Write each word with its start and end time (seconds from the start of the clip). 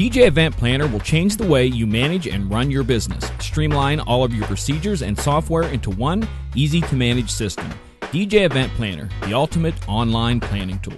DJ 0.00 0.26
Event 0.26 0.56
Planner 0.56 0.88
will 0.88 1.00
change 1.00 1.36
the 1.36 1.46
way 1.46 1.66
you 1.66 1.86
manage 1.86 2.26
and 2.26 2.50
run 2.50 2.70
your 2.70 2.82
business. 2.82 3.30
Streamline 3.38 4.00
all 4.00 4.24
of 4.24 4.32
your 4.32 4.46
procedures 4.46 5.02
and 5.02 5.18
software 5.18 5.64
into 5.64 5.90
one 5.90 6.26
easy 6.54 6.80
to 6.80 6.96
manage 6.96 7.28
system. 7.28 7.68
DJ 8.04 8.46
Event 8.46 8.72
Planner, 8.76 9.10
the 9.24 9.34
ultimate 9.34 9.74
online 9.86 10.40
planning 10.40 10.78
tool. 10.78 10.94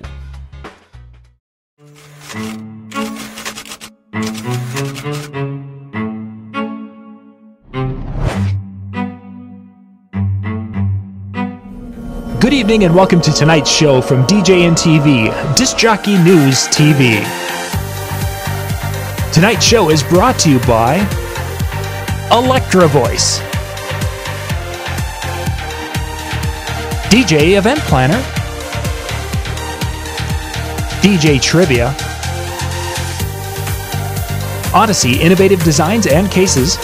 Good 12.39 12.53
evening 12.53 12.85
and 12.85 12.95
welcome 12.95 13.21
to 13.21 13.33
tonight's 13.33 13.69
show 13.69 14.01
from 14.01 14.25
DJN 14.29 14.77
TV, 14.77 15.57
Disc 15.57 15.77
Jockey 15.77 16.17
News 16.23 16.69
TV. 16.69 17.43
Tonight's 19.33 19.65
show 19.65 19.89
is 19.89 20.03
brought 20.03 20.39
to 20.41 20.51
you 20.51 20.59
by 20.61 20.97
Electro-Voice, 22.31 23.39
DJ 27.09 27.57
Event 27.57 27.81
Planner, 27.81 28.21
DJ 31.01 31.41
Trivia, 31.41 31.95
Odyssey 34.75 35.19
Innovative 35.19 35.65
Designs 35.65 36.07
and 36.07 36.31
Cases, 36.31 36.77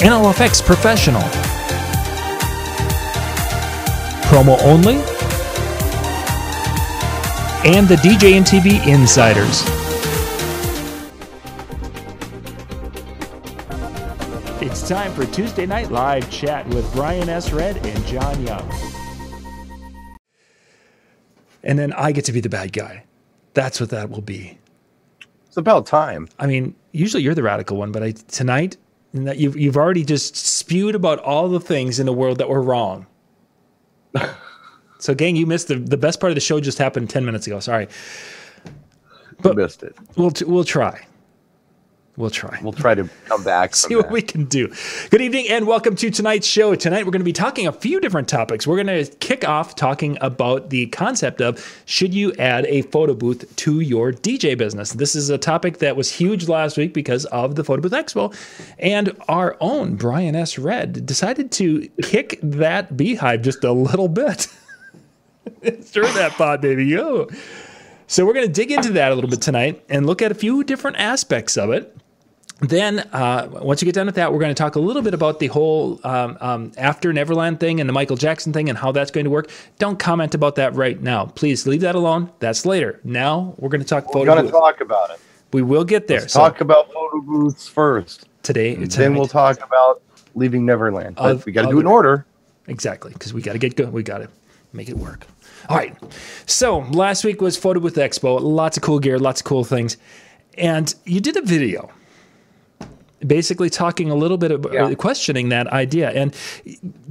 NLFX 0.00 0.64
Professional, 0.64 1.20
Promo 4.22 4.58
Only, 4.62 4.94
and 7.70 7.86
the 7.86 7.96
DJ 7.96 8.32
and 8.32 8.46
TV 8.46 8.84
Insiders. 8.86 9.71
It's 14.82 14.88
time 14.88 15.12
for 15.12 15.24
Tuesday 15.26 15.64
Night 15.64 15.92
Live 15.92 16.28
chat 16.28 16.66
with 16.70 16.92
Brian 16.92 17.28
S. 17.28 17.52
Red 17.52 17.76
and 17.86 18.04
John 18.04 18.44
Young. 18.44 18.68
And 21.62 21.78
then 21.78 21.92
I 21.92 22.10
get 22.10 22.24
to 22.24 22.32
be 22.32 22.40
the 22.40 22.48
bad 22.48 22.72
guy. 22.72 23.04
That's 23.54 23.78
what 23.78 23.90
that 23.90 24.10
will 24.10 24.22
be. 24.22 24.58
It's 25.46 25.56
about 25.56 25.86
time. 25.86 26.28
I 26.40 26.48
mean, 26.48 26.74
usually 26.90 27.22
you're 27.22 27.36
the 27.36 27.44
radical 27.44 27.76
one, 27.76 27.92
but 27.92 28.02
I, 28.02 28.10
tonight 28.10 28.76
and 29.12 29.24
that 29.28 29.38
you've 29.38 29.56
you've 29.56 29.76
already 29.76 30.04
just 30.04 30.34
spewed 30.34 30.96
about 30.96 31.20
all 31.20 31.48
the 31.48 31.60
things 31.60 32.00
in 32.00 32.06
the 32.06 32.12
world 32.12 32.38
that 32.38 32.48
were 32.48 32.60
wrong. 32.60 33.06
so, 34.98 35.14
gang, 35.14 35.36
you 35.36 35.46
missed 35.46 35.68
the 35.68 35.76
the 35.76 35.96
best 35.96 36.18
part 36.18 36.32
of 36.32 36.34
the 36.34 36.40
show. 36.40 36.58
Just 36.58 36.78
happened 36.78 37.08
ten 37.08 37.24
minutes 37.24 37.46
ago. 37.46 37.60
Sorry, 37.60 37.86
but 39.42 39.54
missed 39.54 39.84
it. 39.84 39.94
We'll 40.16 40.32
we'll 40.44 40.64
try. 40.64 41.06
We'll 42.18 42.28
try. 42.28 42.58
We'll 42.62 42.74
try 42.74 42.94
to 42.94 43.08
come 43.24 43.42
back. 43.42 43.74
See 43.74 43.96
what 43.96 44.06
that. 44.06 44.12
we 44.12 44.20
can 44.20 44.44
do. 44.44 44.70
Good 45.08 45.22
evening 45.22 45.46
and 45.48 45.66
welcome 45.66 45.96
to 45.96 46.10
tonight's 46.10 46.46
show. 46.46 46.74
Tonight 46.74 47.06
we're 47.06 47.10
going 47.10 47.20
to 47.20 47.24
be 47.24 47.32
talking 47.32 47.66
a 47.66 47.72
few 47.72 48.00
different 48.00 48.28
topics. 48.28 48.66
We're 48.66 48.84
going 48.84 49.04
to 49.04 49.10
kick 49.16 49.48
off 49.48 49.74
talking 49.76 50.18
about 50.20 50.68
the 50.68 50.88
concept 50.88 51.40
of 51.40 51.82
should 51.86 52.12
you 52.12 52.34
add 52.34 52.66
a 52.66 52.82
photo 52.82 53.14
booth 53.14 53.56
to 53.56 53.80
your 53.80 54.12
DJ 54.12 54.58
business. 54.58 54.92
This 54.92 55.14
is 55.14 55.30
a 55.30 55.38
topic 55.38 55.78
that 55.78 55.96
was 55.96 56.12
huge 56.12 56.48
last 56.48 56.76
week 56.76 56.92
because 56.92 57.24
of 57.26 57.54
the 57.54 57.64
Photo 57.64 57.80
Booth 57.80 57.92
Expo, 57.92 58.34
and 58.78 59.16
our 59.28 59.56
own 59.60 59.94
Brian 59.94 60.36
S. 60.36 60.58
Red 60.58 61.06
decided 61.06 61.50
to 61.52 61.88
kick 62.02 62.38
that 62.42 62.94
beehive 62.94 63.40
just 63.40 63.64
a 63.64 63.72
little 63.72 64.08
bit. 64.08 64.48
Stir 65.80 66.02
that 66.12 66.32
pot, 66.32 66.60
baby. 66.60 66.84
Yo. 66.84 67.28
So 68.06 68.26
we're 68.26 68.34
going 68.34 68.46
to 68.46 68.52
dig 68.52 68.70
into 68.70 68.92
that 68.92 69.12
a 69.12 69.14
little 69.14 69.30
bit 69.30 69.40
tonight 69.40 69.82
and 69.88 70.04
look 70.04 70.20
at 70.20 70.30
a 70.30 70.34
few 70.34 70.62
different 70.62 70.98
aspects 70.98 71.56
of 71.56 71.70
it 71.70 71.96
then 72.62 73.00
uh, 73.12 73.48
once 73.50 73.82
you 73.82 73.86
get 73.86 73.94
done 73.94 74.06
with 74.06 74.14
that, 74.14 74.32
we're 74.32 74.38
going 74.38 74.54
to 74.54 74.58
talk 74.58 74.76
a 74.76 74.80
little 74.80 75.02
bit 75.02 75.14
about 75.14 75.40
the 75.40 75.48
whole 75.48 75.98
um, 76.04 76.38
um, 76.40 76.72
after 76.78 77.12
Neverland 77.12 77.58
thing 77.58 77.80
and 77.80 77.88
the 77.88 77.92
Michael 77.92 78.16
Jackson 78.16 78.52
thing 78.52 78.68
and 78.68 78.78
how 78.78 78.92
that's 78.92 79.10
going 79.10 79.24
to 79.24 79.30
work. 79.30 79.50
Don't 79.78 79.98
comment 79.98 80.34
about 80.34 80.54
that 80.56 80.74
right 80.74 81.00
now, 81.00 81.26
please. 81.26 81.66
Leave 81.66 81.80
that 81.80 81.96
alone. 81.96 82.30
That's 82.38 82.64
later. 82.64 83.00
Now 83.02 83.54
we're 83.58 83.68
going 83.68 83.80
to 83.80 83.86
talk. 83.86 84.14
We're 84.14 84.26
going 84.26 84.46
to 84.46 84.52
talk 84.52 84.80
about 84.80 85.10
it. 85.10 85.20
We 85.52 85.62
will 85.62 85.84
get 85.84 86.06
there. 86.06 86.20
Let's 86.20 86.32
so, 86.32 86.40
talk 86.40 86.60
about 86.60 86.92
photo 86.92 87.20
booths 87.20 87.68
first. 87.68 88.28
Today, 88.42 88.74
tonight. 88.74 88.90
then 88.92 89.14
we'll 89.14 89.26
talk 89.26 89.62
about 89.64 90.02
leaving 90.34 90.64
Neverland. 90.64 91.16
But 91.16 91.44
we 91.44 91.52
got 91.52 91.62
to 91.62 91.68
do 91.68 91.78
it 91.78 91.82
in 91.82 91.86
order. 91.86 92.26
Exactly, 92.68 93.12
because 93.12 93.34
we 93.34 93.42
got 93.42 93.54
to 93.54 93.58
get 93.58 93.76
good. 93.76 93.92
We 93.92 94.02
got 94.02 94.18
to 94.18 94.28
make 94.72 94.88
it 94.88 94.96
work. 94.96 95.26
All 95.68 95.76
right. 95.76 95.96
So 96.46 96.78
last 96.78 97.24
week 97.24 97.40
was 97.40 97.56
Photo 97.56 97.80
Booth 97.80 97.96
Expo. 97.96 98.40
Lots 98.40 98.76
of 98.76 98.82
cool 98.82 99.00
gear, 99.00 99.18
lots 99.18 99.40
of 99.40 99.44
cool 99.44 99.64
things, 99.64 99.96
and 100.56 100.94
you 101.04 101.20
did 101.20 101.36
a 101.36 101.42
video 101.42 101.90
basically 103.26 103.70
talking 103.70 104.10
a 104.10 104.14
little 104.14 104.36
bit 104.36 104.50
about 104.50 104.72
yeah. 104.72 104.94
questioning 104.94 105.48
that 105.50 105.66
idea. 105.68 106.10
And 106.10 106.34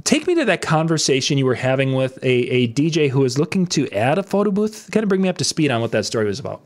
take 0.04 0.26
me 0.26 0.34
to 0.36 0.44
that 0.44 0.62
conversation 0.62 1.38
you 1.38 1.46
were 1.46 1.54
having 1.54 1.94
with 1.94 2.18
a, 2.22 2.28
a 2.28 2.68
DJ 2.68 3.08
who 3.08 3.20
was 3.20 3.38
looking 3.38 3.66
to 3.68 3.90
add 3.92 4.18
a 4.18 4.22
photo 4.22 4.50
booth. 4.50 4.90
Kind 4.92 5.02
of 5.02 5.08
bring 5.08 5.22
me 5.22 5.28
up 5.28 5.38
to 5.38 5.44
speed 5.44 5.70
on 5.70 5.80
what 5.80 5.92
that 5.92 6.04
story 6.04 6.26
was 6.26 6.38
about. 6.38 6.60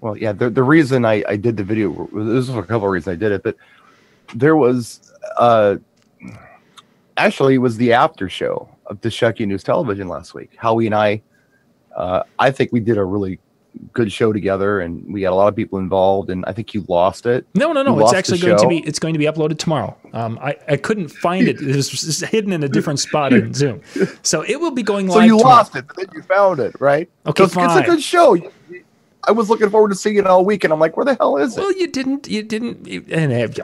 Well, 0.00 0.16
yeah, 0.16 0.32
the, 0.32 0.50
the 0.50 0.64
reason 0.64 1.04
I, 1.04 1.22
I 1.28 1.36
did 1.36 1.56
the 1.56 1.64
video, 1.64 2.08
this 2.12 2.48
was 2.48 2.50
a 2.50 2.62
couple 2.62 2.88
of 2.88 2.92
reasons 2.92 3.12
I 3.12 3.16
did 3.16 3.30
it, 3.30 3.44
but 3.44 3.56
there 4.34 4.56
was, 4.56 5.12
uh, 5.36 5.76
actually, 7.16 7.54
it 7.54 7.58
was 7.58 7.76
the 7.76 7.92
after 7.92 8.28
show 8.28 8.68
of 8.86 9.00
the 9.02 9.10
Shucky 9.10 9.46
News 9.46 9.62
Television 9.62 10.08
last 10.08 10.34
week. 10.34 10.56
Howie 10.56 10.86
and 10.86 10.94
I, 10.94 11.22
uh, 11.94 12.24
I 12.40 12.50
think 12.50 12.72
we 12.72 12.80
did 12.80 12.98
a 12.98 13.04
really 13.04 13.38
good 13.92 14.12
show 14.12 14.32
together 14.32 14.80
and 14.80 15.12
we 15.12 15.22
had 15.22 15.32
a 15.32 15.34
lot 15.34 15.48
of 15.48 15.56
people 15.56 15.78
involved 15.78 16.30
and 16.30 16.44
I 16.46 16.52
think 16.52 16.74
you 16.74 16.84
lost 16.88 17.26
it. 17.26 17.46
No, 17.54 17.72
no, 17.72 17.82
no. 17.82 17.96
You 17.96 18.02
it's 18.02 18.12
actually 18.12 18.38
going 18.38 18.58
to 18.58 18.68
be 18.68 18.78
it's 18.80 18.98
going 18.98 19.14
to 19.14 19.18
be 19.18 19.26
uploaded 19.26 19.58
tomorrow. 19.58 19.96
Um, 20.12 20.38
I, 20.40 20.56
I 20.68 20.76
couldn't 20.76 21.08
find 21.08 21.48
it. 21.48 21.60
It 21.60 21.76
was 21.76 22.20
hidden 22.20 22.52
in 22.52 22.62
a 22.62 22.68
different 22.68 23.00
spot 23.00 23.32
in 23.32 23.54
Zoom. 23.54 23.80
So 24.22 24.42
it 24.42 24.60
will 24.60 24.70
be 24.70 24.82
going 24.82 25.08
live. 25.08 25.14
So 25.14 25.20
you 25.20 25.38
tomorrow. 25.38 25.56
lost 25.56 25.76
it, 25.76 25.86
but 25.86 25.96
then 25.96 26.06
you 26.14 26.22
found 26.22 26.60
it, 26.60 26.78
right? 26.80 27.08
Okay, 27.26 27.46
fine. 27.46 27.78
It's 27.78 27.88
a 27.88 27.90
good 27.90 28.02
show. 28.02 28.36
I 29.24 29.32
was 29.32 29.48
looking 29.48 29.70
forward 29.70 29.90
to 29.90 29.94
seeing 29.94 30.16
it 30.16 30.26
all 30.26 30.44
week 30.44 30.64
and 30.64 30.72
I'm 30.72 30.80
like, 30.80 30.96
where 30.96 31.04
the 31.04 31.14
hell 31.14 31.36
is 31.36 31.56
it? 31.56 31.60
Well, 31.60 31.72
you 31.72 31.86
didn't 31.86 32.28
you 32.28 32.42
didn't 32.42 32.86
you, 32.86 33.04
and 33.10 33.32
uh, 33.32 33.62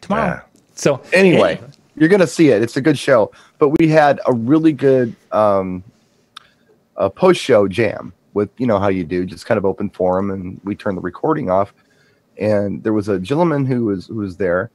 tomorrow. 0.00 0.34
Yeah. 0.34 0.42
So 0.76 1.02
anyway, 1.12 1.56
anyway, 1.56 1.60
you're 1.96 2.08
gonna 2.08 2.26
see 2.26 2.50
it. 2.50 2.62
It's 2.62 2.76
a 2.76 2.80
good 2.80 2.98
show. 2.98 3.32
But 3.58 3.70
we 3.78 3.88
had 3.88 4.20
a 4.26 4.32
really 4.32 4.72
good 4.72 5.14
um, 5.32 5.82
a 6.96 7.10
post 7.10 7.40
show 7.40 7.68
jam 7.68 8.12
with 8.34 8.50
you 8.58 8.66
know 8.66 8.78
how 8.78 8.88
you 8.88 9.04
do, 9.04 9.24
just 9.24 9.46
kind 9.46 9.58
of 9.58 9.64
open 9.64 9.88
forum, 9.90 10.30
and 10.30 10.60
we 10.64 10.74
turned 10.74 10.96
the 10.96 11.02
recording 11.02 11.50
off. 11.50 11.72
And 12.36 12.82
there 12.82 12.92
was 12.92 13.08
a 13.08 13.18
gentleman 13.18 13.64
who 13.64 13.86
was 13.86 14.06
who 14.06 14.16
was 14.16 14.36
there, 14.36 14.70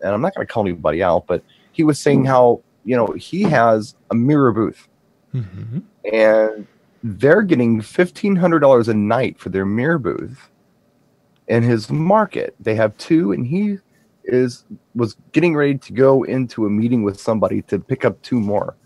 and 0.00 0.14
I'm 0.14 0.20
not 0.20 0.34
going 0.34 0.46
to 0.46 0.52
call 0.52 0.64
anybody 0.64 1.02
out, 1.02 1.26
but 1.26 1.42
he 1.72 1.84
was 1.84 1.98
saying 1.98 2.24
how 2.24 2.62
you 2.84 2.96
know 2.96 3.08
he 3.08 3.42
has 3.42 3.94
a 4.10 4.14
mirror 4.14 4.52
booth, 4.52 4.88
mm-hmm. 5.34 5.80
and 6.12 6.66
they're 7.02 7.42
getting 7.42 7.80
fifteen 7.80 8.36
hundred 8.36 8.60
dollars 8.60 8.88
a 8.88 8.94
night 8.94 9.38
for 9.38 9.50
their 9.50 9.66
mirror 9.66 9.98
booth. 9.98 10.48
In 11.48 11.62
his 11.62 11.90
market, 11.90 12.54
they 12.60 12.76
have 12.76 12.96
two, 12.96 13.32
and 13.32 13.46
he 13.46 13.78
is 14.24 14.64
was 14.94 15.16
getting 15.32 15.56
ready 15.56 15.76
to 15.76 15.92
go 15.92 16.22
into 16.22 16.66
a 16.66 16.70
meeting 16.70 17.02
with 17.02 17.20
somebody 17.20 17.62
to 17.62 17.78
pick 17.78 18.04
up 18.04 18.20
two 18.22 18.40
more 18.40 18.76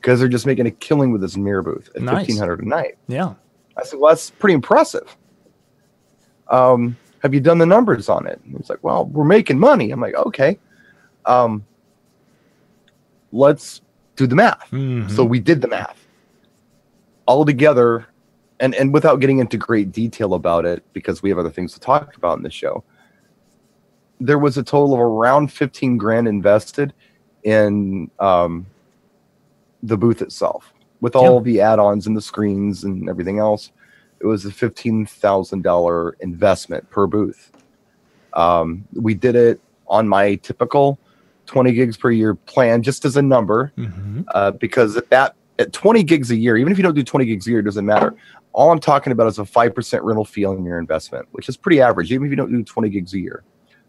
because 0.00 0.18
they're 0.18 0.28
just 0.28 0.46
making 0.46 0.66
a 0.66 0.70
killing 0.70 1.12
with 1.12 1.20
this 1.20 1.36
mirror 1.36 1.62
booth 1.62 1.90
at 1.94 2.02
nice. 2.02 2.18
fifteen 2.18 2.38
hundred 2.38 2.62
a 2.62 2.68
night. 2.68 2.96
Yeah, 3.08 3.34
I 3.76 3.84
said, 3.84 3.98
well, 3.98 4.10
that's 4.10 4.30
pretty 4.30 4.54
impressive. 4.54 5.16
Um, 6.48 6.96
have 7.20 7.34
you 7.34 7.40
done 7.40 7.58
the 7.58 7.66
numbers 7.66 8.08
on 8.08 8.26
it? 8.26 8.40
And 8.44 8.56
he's 8.56 8.70
like, 8.70 8.82
well, 8.82 9.06
we're 9.06 9.24
making 9.24 9.58
money. 9.58 9.90
I'm 9.90 10.00
like, 10.00 10.14
okay. 10.14 10.58
Um, 11.24 11.64
let's 13.32 13.80
do 14.14 14.26
the 14.26 14.36
math. 14.36 14.70
Mm-hmm. 14.70 15.08
So 15.08 15.24
we 15.24 15.40
did 15.40 15.60
the 15.60 15.68
math 15.68 16.06
all 17.26 17.44
together 17.44 18.06
and, 18.60 18.74
and 18.74 18.92
without 18.92 19.16
getting 19.16 19.38
into 19.38 19.56
great 19.56 19.92
detail 19.92 20.34
about 20.34 20.64
it, 20.64 20.82
because 20.92 21.22
we 21.22 21.28
have 21.28 21.38
other 21.38 21.50
things 21.50 21.74
to 21.74 21.80
talk 21.80 22.16
about 22.16 22.38
in 22.38 22.42
the 22.42 22.50
show, 22.50 22.84
there 24.18 24.38
was 24.38 24.56
a 24.56 24.62
total 24.62 24.94
of 24.94 25.00
around 25.00 25.52
15 25.52 25.98
grand 25.98 26.26
invested 26.26 26.94
in 27.44 28.10
um, 28.18 28.66
the 29.82 29.96
booth 29.96 30.22
itself 30.22 30.72
with 31.00 31.14
all 31.14 31.40
the 31.40 31.60
add-ons 31.60 32.06
and 32.06 32.16
the 32.16 32.22
screens 32.22 32.84
and 32.84 33.08
everything 33.08 33.38
else. 33.38 33.70
It 34.20 34.26
was 34.26 34.44
a 34.46 34.50
fifteen 34.50 35.04
thousand 35.06 35.62
dollar 35.62 36.16
investment 36.20 36.88
per 36.90 37.06
booth. 37.06 37.52
Um, 38.32 38.86
we 38.92 39.14
did 39.14 39.36
it 39.36 39.60
on 39.88 40.08
my 40.08 40.36
typical 40.36 40.98
twenty 41.44 41.72
gigs 41.72 41.96
per 41.96 42.10
year 42.10 42.34
plan, 42.34 42.82
just 42.82 43.04
as 43.04 43.16
a 43.16 43.22
number, 43.22 43.72
mm-hmm. 43.76 44.22
uh, 44.34 44.52
because 44.52 44.96
at 44.96 45.10
that 45.10 45.34
at 45.58 45.72
twenty 45.72 46.02
gigs 46.02 46.30
a 46.30 46.36
year, 46.36 46.56
even 46.56 46.72
if 46.72 46.78
you 46.78 46.82
don't 46.82 46.94
do 46.94 47.02
twenty 47.02 47.26
gigs 47.26 47.46
a 47.46 47.50
year, 47.50 47.60
it 47.60 47.64
doesn't 47.64 47.86
matter. 47.86 48.14
All 48.52 48.72
I'm 48.72 48.80
talking 48.80 49.12
about 49.12 49.26
is 49.26 49.38
a 49.38 49.44
five 49.44 49.74
percent 49.74 50.02
rental 50.02 50.24
fee 50.24 50.46
on 50.46 50.64
your 50.64 50.78
investment, 50.78 51.28
which 51.32 51.48
is 51.50 51.58
pretty 51.58 51.80
average, 51.82 52.10
even 52.10 52.26
if 52.26 52.30
you 52.30 52.36
don't 52.36 52.50
do 52.50 52.64
twenty 52.64 52.88
gigs 52.88 53.12
a 53.12 53.18
year. 53.18 53.44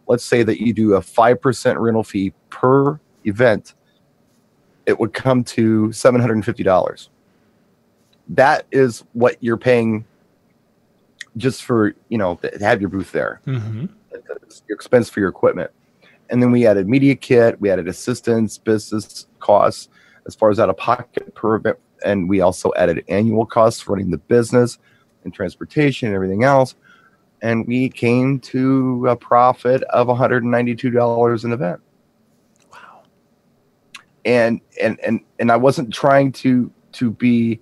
Let's 0.07 0.25
say 0.25 0.43
that 0.43 0.61
you 0.61 0.73
do 0.73 0.95
a 0.95 1.01
five 1.01 1.39
percent 1.41 1.79
rental 1.79 2.03
fee 2.03 2.33
per 2.49 2.99
event 3.23 3.75
it 4.87 4.97
would 4.99 5.13
come 5.13 5.43
to 5.43 5.89
$750. 5.89 7.09
That 8.29 8.65
is 8.71 9.03
what 9.13 9.37
you're 9.41 9.57
paying 9.57 10.05
just 11.35 11.63
for 11.63 11.93
you 12.09 12.17
know 12.17 12.35
to 12.35 12.57
have 12.59 12.81
your 12.81 12.89
booth 12.89 13.11
there. 13.11 13.41
Mm-hmm. 13.45 13.85
Your 14.67 14.75
expense 14.75 15.09
for 15.09 15.19
your 15.19 15.29
equipment. 15.29 15.69
And 16.29 16.41
then 16.41 16.51
we 16.51 16.65
added 16.65 16.89
media 16.89 17.15
kit, 17.15 17.61
we 17.61 17.69
added 17.69 17.87
assistance, 17.87 18.57
business 18.57 19.27
costs 19.39 19.89
as 20.25 20.35
far 20.35 20.49
as 20.49 20.59
out 20.59 20.69
of 20.69 20.75
pocket 20.75 21.33
per 21.35 21.55
event, 21.55 21.77
and 22.03 22.27
we 22.27 22.41
also 22.41 22.71
added 22.75 23.03
annual 23.07 23.45
costs 23.45 23.79
for 23.79 23.93
running 23.93 24.11
the 24.11 24.17
business 24.17 24.77
and 25.23 25.33
transportation 25.33 26.07
and 26.07 26.15
everything 26.15 26.43
else. 26.43 26.75
And 27.41 27.67
we 27.67 27.89
came 27.89 28.39
to 28.39 29.07
a 29.07 29.15
profit 29.15 29.83
of 29.83 30.07
$192 30.07 31.43
an 31.43 31.53
event. 31.53 31.81
And 34.27 34.61
and 34.79 34.99
and 34.99 35.21
and 35.39 35.51
I 35.51 35.55
wasn't 35.55 35.91
trying 35.91 36.31
to 36.33 36.69
to 36.93 37.09
be 37.09 37.59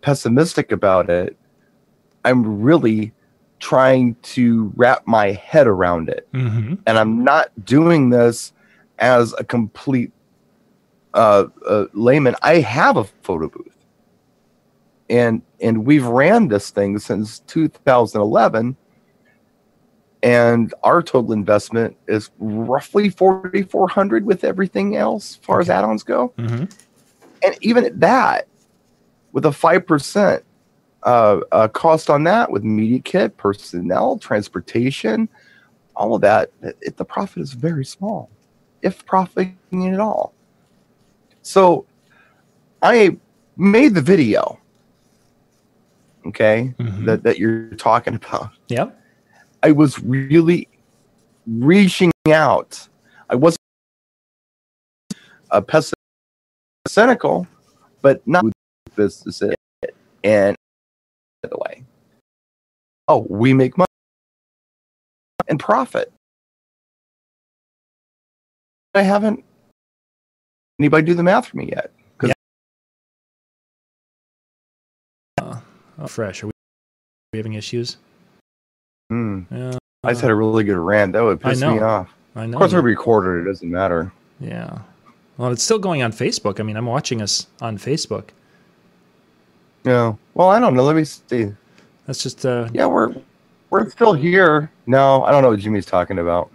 pessimistic 0.00 0.72
about 0.72 1.10
it. 1.10 1.36
I'm 2.24 2.62
really 2.62 3.12
trying 3.60 4.14
to 4.22 4.72
wrap 4.76 5.06
my 5.06 5.32
head 5.32 5.66
around 5.66 6.08
it. 6.08 6.28
Mm-hmm. 6.32 6.74
And 6.86 6.98
I'm 6.98 7.24
not 7.24 7.50
doing 7.64 8.10
this 8.10 8.52
as 8.98 9.34
a 9.38 9.44
complete 9.44 10.12
uh, 11.14 11.46
uh, 11.66 11.86
layman. 11.92 12.36
I 12.42 12.60
have 12.60 12.96
a 12.96 13.04
photo 13.04 13.48
booth. 13.48 13.74
And 15.10 15.42
and 15.60 15.86
we've 15.86 16.06
ran 16.06 16.48
this 16.48 16.70
thing 16.70 16.98
since 16.98 17.40
2011 17.40 18.76
and 20.22 20.74
our 20.82 21.02
total 21.02 21.32
investment 21.32 21.96
is 22.08 22.30
roughly 22.38 23.08
4400 23.08 24.24
with 24.24 24.42
everything 24.44 24.96
else 24.96 25.32
as 25.38 25.44
far 25.44 25.60
as 25.60 25.70
add-ons 25.70 26.02
go 26.02 26.32
Mm-hmm. 26.38 26.64
and 27.44 27.56
even 27.60 27.84
at 27.84 28.00
that 28.00 28.46
with 29.32 29.46
a 29.46 29.50
5% 29.50 30.42
uh, 31.04 31.40
uh, 31.52 31.68
cost 31.68 32.10
on 32.10 32.24
that 32.24 32.50
with 32.50 32.64
media 32.64 32.98
kit 32.98 33.36
personnel 33.36 34.18
transportation 34.18 35.28
all 35.94 36.14
of 36.14 36.20
that 36.22 36.50
it, 36.62 36.96
the 36.96 37.04
profit 37.04 37.40
is 37.42 37.52
very 37.52 37.84
small 37.84 38.28
if 38.82 39.04
profiting 39.06 39.92
at 39.94 40.00
all 40.00 40.32
so 41.42 41.86
i 42.82 43.16
made 43.56 43.94
the 43.94 44.02
video 44.02 44.58
okay 46.26 46.74
Mhm. 46.78 47.04
that, 47.06 47.22
that 47.22 47.38
you're 47.38 47.70
talking 47.76 48.14
about 48.14 48.50
Yep. 48.68 48.96
I 49.62 49.72
was 49.72 49.98
really 50.02 50.68
reaching 51.46 52.12
out. 52.32 52.88
I 53.28 53.34
wasn't 53.34 53.58
uh, 55.12 55.16
a 55.50 55.62
pessimist, 55.62 55.94
cynical, 56.86 57.46
but 58.02 58.26
not 58.26 58.44
this 58.94 59.26
is 59.26 59.42
it. 59.42 59.56
And 60.24 60.56
by 61.42 61.48
the 61.48 61.58
way, 61.58 61.84
oh, 63.08 63.26
we 63.28 63.52
make 63.52 63.76
money 63.76 63.86
and 65.48 65.58
profit. 65.58 66.12
I 68.94 69.02
haven't 69.02 69.44
anybody 70.78 71.06
do 71.06 71.14
the 71.14 71.22
math 71.22 71.48
for 71.48 71.56
me 71.56 71.70
yet. 71.70 71.92
Oh, 76.00 76.06
fresh. 76.06 76.44
Are 76.44 76.46
we, 76.46 76.50
are 76.50 77.32
we 77.32 77.38
having 77.38 77.54
issues? 77.54 77.96
Hmm, 79.08 79.42
Yeah. 79.50 79.78
I 80.04 80.10
just 80.12 80.22
had 80.22 80.30
a 80.30 80.34
really 80.34 80.64
good 80.64 80.76
rant. 80.76 81.12
That 81.14 81.22
would 81.24 81.40
piss 81.40 81.60
me 81.60 81.80
off. 81.80 82.08
I 82.36 82.46
know. 82.46 82.56
Of 82.56 82.58
course, 82.60 82.72
we 82.72 82.80
recorded 82.80 83.42
it. 83.42 83.44
Doesn't 83.50 83.70
matter. 83.70 84.12
Yeah. 84.38 84.78
Well, 85.38 85.50
it's 85.50 85.62
still 85.62 85.78
going 85.78 86.02
on 86.02 86.12
Facebook. 86.12 86.60
I 86.60 86.62
mean, 86.62 86.76
I'm 86.76 86.86
watching 86.86 87.20
us 87.20 87.46
on 87.60 87.78
Facebook. 87.78 88.28
Yeah. 89.84 90.14
Well, 90.34 90.48
I 90.48 90.60
don't 90.60 90.74
know. 90.74 90.84
Let 90.84 90.94
me 90.96 91.04
see. 91.04 91.52
That's 92.06 92.22
just 92.22 92.44
uh 92.46 92.68
Yeah, 92.72 92.86
we're 92.86 93.14
we're 93.70 93.88
still 93.90 94.12
here. 94.12 94.70
No, 94.86 95.24
I 95.24 95.30
don't 95.30 95.42
know 95.42 95.50
what 95.50 95.58
Jimmy's 95.60 95.86
talking 95.86 96.18
about. 96.18 96.50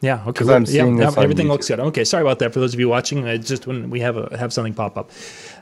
yeah, 0.00 0.22
okay. 0.28 0.44
I'm 0.44 0.62
yeah, 0.62 0.70
seeing 0.70 0.98
yeah, 0.98 1.12
everything 1.16 1.48
looks 1.48 1.66
good. 1.68 1.80
Okay, 1.80 2.04
sorry 2.04 2.22
about 2.22 2.38
that 2.38 2.52
for 2.52 2.60
those 2.60 2.72
of 2.74 2.78
you 2.80 2.88
watching. 2.88 3.26
It's 3.26 3.48
just 3.48 3.66
when 3.66 3.90
we 3.90 4.00
have 4.00 4.16
a 4.16 4.36
have 4.38 4.52
something 4.52 4.74
pop 4.74 4.96
up. 4.96 5.10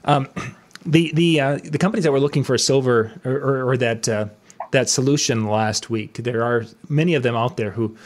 Um, 0.04 0.28
the 0.86 1.10
the 1.14 1.40
uh, 1.40 1.58
the 1.62 1.78
companies 1.78 2.04
that 2.04 2.12
were 2.12 2.20
looking 2.20 2.44
for 2.44 2.56
silver 2.58 3.12
or, 3.24 3.32
or, 3.32 3.70
or 3.70 3.76
that 3.76 4.08
uh, 4.08 4.26
that 4.70 4.88
solution 4.88 5.46
last 5.46 5.90
week, 5.90 6.14
there 6.14 6.42
are 6.42 6.64
many 6.88 7.14
of 7.14 7.22
them 7.22 7.36
out 7.36 7.56
there 7.56 7.70
who 7.70 7.96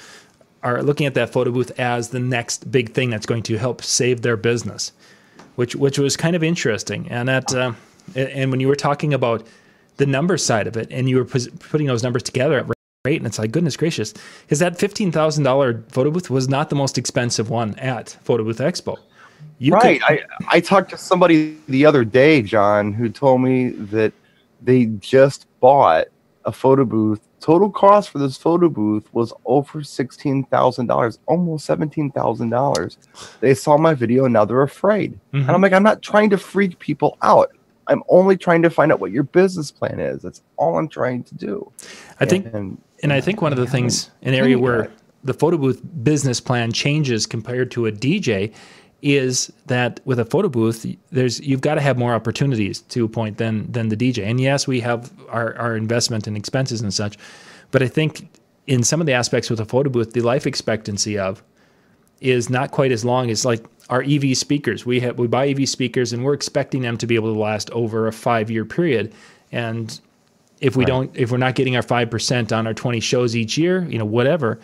are 0.62 0.82
looking 0.82 1.06
at 1.06 1.15
that 1.15 1.31
photo 1.32 1.50
booth 1.50 1.79
as 1.79 2.11
the 2.11 2.21
next 2.21 2.71
big 2.71 2.93
thing 2.93 3.11
that's 3.11 3.27
going 3.27 3.43
to 3.43 3.56
help 3.56 3.82
save 3.82 4.23
their 4.23 4.37
business, 4.37 4.93
which 5.56 5.75
which 5.77 5.99
was 5.99 6.17
kind 6.17 6.37
of 6.37 6.43
interesting. 6.43 7.09
And 7.11 7.29
that 7.29 7.55
uh, 7.55 7.73
and 8.15 8.50
when 8.50 8.61
you 8.61 8.69
were 8.69 8.77
talking 8.77 9.15
about 9.15 9.47
the 9.97 10.06
number 10.06 10.37
side 10.38 10.67
of 10.67 10.76
it, 10.76 10.88
and 10.91 11.09
you 11.09 11.17
were 11.17 11.25
putting 11.25 11.87
those 11.87 12.03
numbers 12.03 12.23
together 12.23 12.59
at 12.59 12.67
rate, 13.05 13.17
and 13.17 13.26
it's 13.26 13.38
like 13.38 13.53
goodness 13.53 13.76
gracious, 13.76 14.15
because 14.43 14.59
that 14.59 14.79
fifteen 14.79 15.12
thousand 15.12 15.44
dollar 15.44 15.83
photo 15.88 16.11
booth 16.11 16.31
was 16.31 16.49
not 16.49 16.71
the 16.71 16.76
most 16.76 16.99
expensive 16.99 17.50
one 17.50 17.75
at 17.79 18.11
Photo 18.23 18.44
Booth 18.44 18.59
Expo. 18.59 18.99
You 19.59 19.73
could- 19.73 19.83
right. 19.83 20.01
I 20.09 20.21
I 20.49 20.61
talked 20.61 20.91
to 20.91 20.97
somebody 20.97 21.57
the 21.69 21.85
other 21.87 22.05
day, 22.05 22.43
John, 22.43 22.93
who 22.93 23.09
told 23.09 23.43
me 23.43 23.71
that 23.71 24.13
they 24.63 24.87
just 24.87 25.47
bought 25.61 26.07
a 26.45 26.53
photo 26.53 26.85
booth. 26.85 27.21
Total 27.41 27.71
cost 27.71 28.11
for 28.11 28.19
this 28.19 28.37
photo 28.37 28.69
booth 28.69 29.07
was 29.15 29.33
over 29.47 29.83
sixteen 29.83 30.45
thousand 30.45 30.87
dollars, 30.87 31.19
almost 31.27 31.65
seventeen 31.65 32.11
thousand 32.11 32.51
dollars. 32.51 32.99
They 33.41 33.55
saw 33.55 33.79
my 33.79 33.95
video 33.95 34.25
and 34.27 34.33
now 34.33 34.45
they're 34.45 34.63
afraid. 34.63 35.19
Mhm. 35.33 35.41
And 35.43 35.51
I'm 35.51 35.61
like, 35.63 35.73
I'm 35.73 35.83
not 35.83 36.03
trying 36.03 36.31
to 36.31 36.39
freak 36.39 36.79
people 36.79 37.17
out. 37.23 37.50
I'm 37.87 38.03
only 38.09 38.37
trying 38.37 38.62
to 38.62 38.71
find 38.71 38.93
out 38.93 39.00
what 39.00 39.11
your 39.11 39.23
business 39.25 39.71
plan 39.71 39.99
is. 40.00 40.23
That's 40.23 40.43
all 40.57 40.79
I'm 40.79 40.87
trying 40.88 41.25
to 41.25 41.35
do. 41.35 41.71
I 42.21 42.25
think 42.26 42.47
and, 42.53 42.79
And 43.03 43.12
I 43.12 43.21
think 43.23 43.41
one 43.43 43.53
of 43.53 43.59
the 43.59 43.67
things, 43.67 44.11
an 44.23 44.35
area 44.35 44.59
where 44.59 44.91
the 45.25 45.35
photo 45.35 45.57
booth 45.59 45.81
business 46.05 46.41
plan 46.41 46.73
changes 46.73 47.26
compared 47.26 47.71
to 47.73 47.87
a 47.87 47.93
DJ, 47.93 48.53
is 49.02 49.52
that 49.66 50.00
with 50.04 50.19
a 50.19 50.25
photo 50.25 50.49
booth, 50.49 50.87
there's 51.11 51.40
you've 51.40 51.61
got 51.61 51.75
to 51.75 51.80
have 51.80 51.97
more 51.97 52.14
opportunities 52.14 52.80
to 52.83 53.04
a 53.04 53.09
point 53.09 53.38
than 53.38 53.71
than 53.71 53.88
the 53.88 53.97
DJ. 53.97 54.25
And 54.25 54.40
yes, 54.40 54.66
we 54.66 54.80
have 54.80 55.11
our 55.28 55.57
our 55.57 55.76
investment 55.76 56.26
and 56.26 56.37
expenses 56.37 56.80
and 56.80 56.92
such, 56.92 57.16
but 57.71 57.83
I 57.83 57.88
think 57.88 58.28
in 58.66 58.83
some 58.83 59.00
of 59.00 59.07
the 59.07 59.12
aspects 59.12 59.50
with 59.50 59.61
a 59.61 59.64
photo 59.64 59.90
booth, 59.90 60.12
the 60.12 60.21
life 60.21 60.47
expectancy 60.47 61.19
of 61.19 61.42
is 62.21 62.50
not 62.50 62.71
quite 62.71 62.92
as 62.92 63.04
long 63.04 63.30
as 63.30 63.45
like 63.45 63.64
our 63.88 64.02
EV 64.02 64.37
speakers. 64.37 64.87
We 64.87 65.00
have 65.00 65.19
we 65.19 65.26
buy 65.26 65.49
EV 65.49 65.69
speakers 65.69 66.12
and 66.12 66.25
we're 66.25 66.35
expecting 66.35 66.83
them 66.83 66.97
to 66.99 67.07
be 67.07 67.14
able 67.14 67.33
to 67.33 67.40
last 67.40 67.71
over 67.71 68.07
a 68.07 68.12
five 68.12 68.50
year 68.50 68.64
period. 68.64 69.12
And 69.50 69.99
if 70.61 70.76
we 70.76 70.85
don't 70.85 71.11
if 71.16 71.33
we're 71.33 71.38
not 71.38 71.54
getting 71.54 71.75
our 71.76 71.83
five 71.83 72.11
percent 72.11 72.52
on 72.52 72.66
our 72.66 72.75
20 72.75 73.00
shows 73.00 73.35
each 73.35 73.57
year, 73.57 73.85
you 73.88 73.99
know, 73.99 74.04
whatever. 74.04 74.61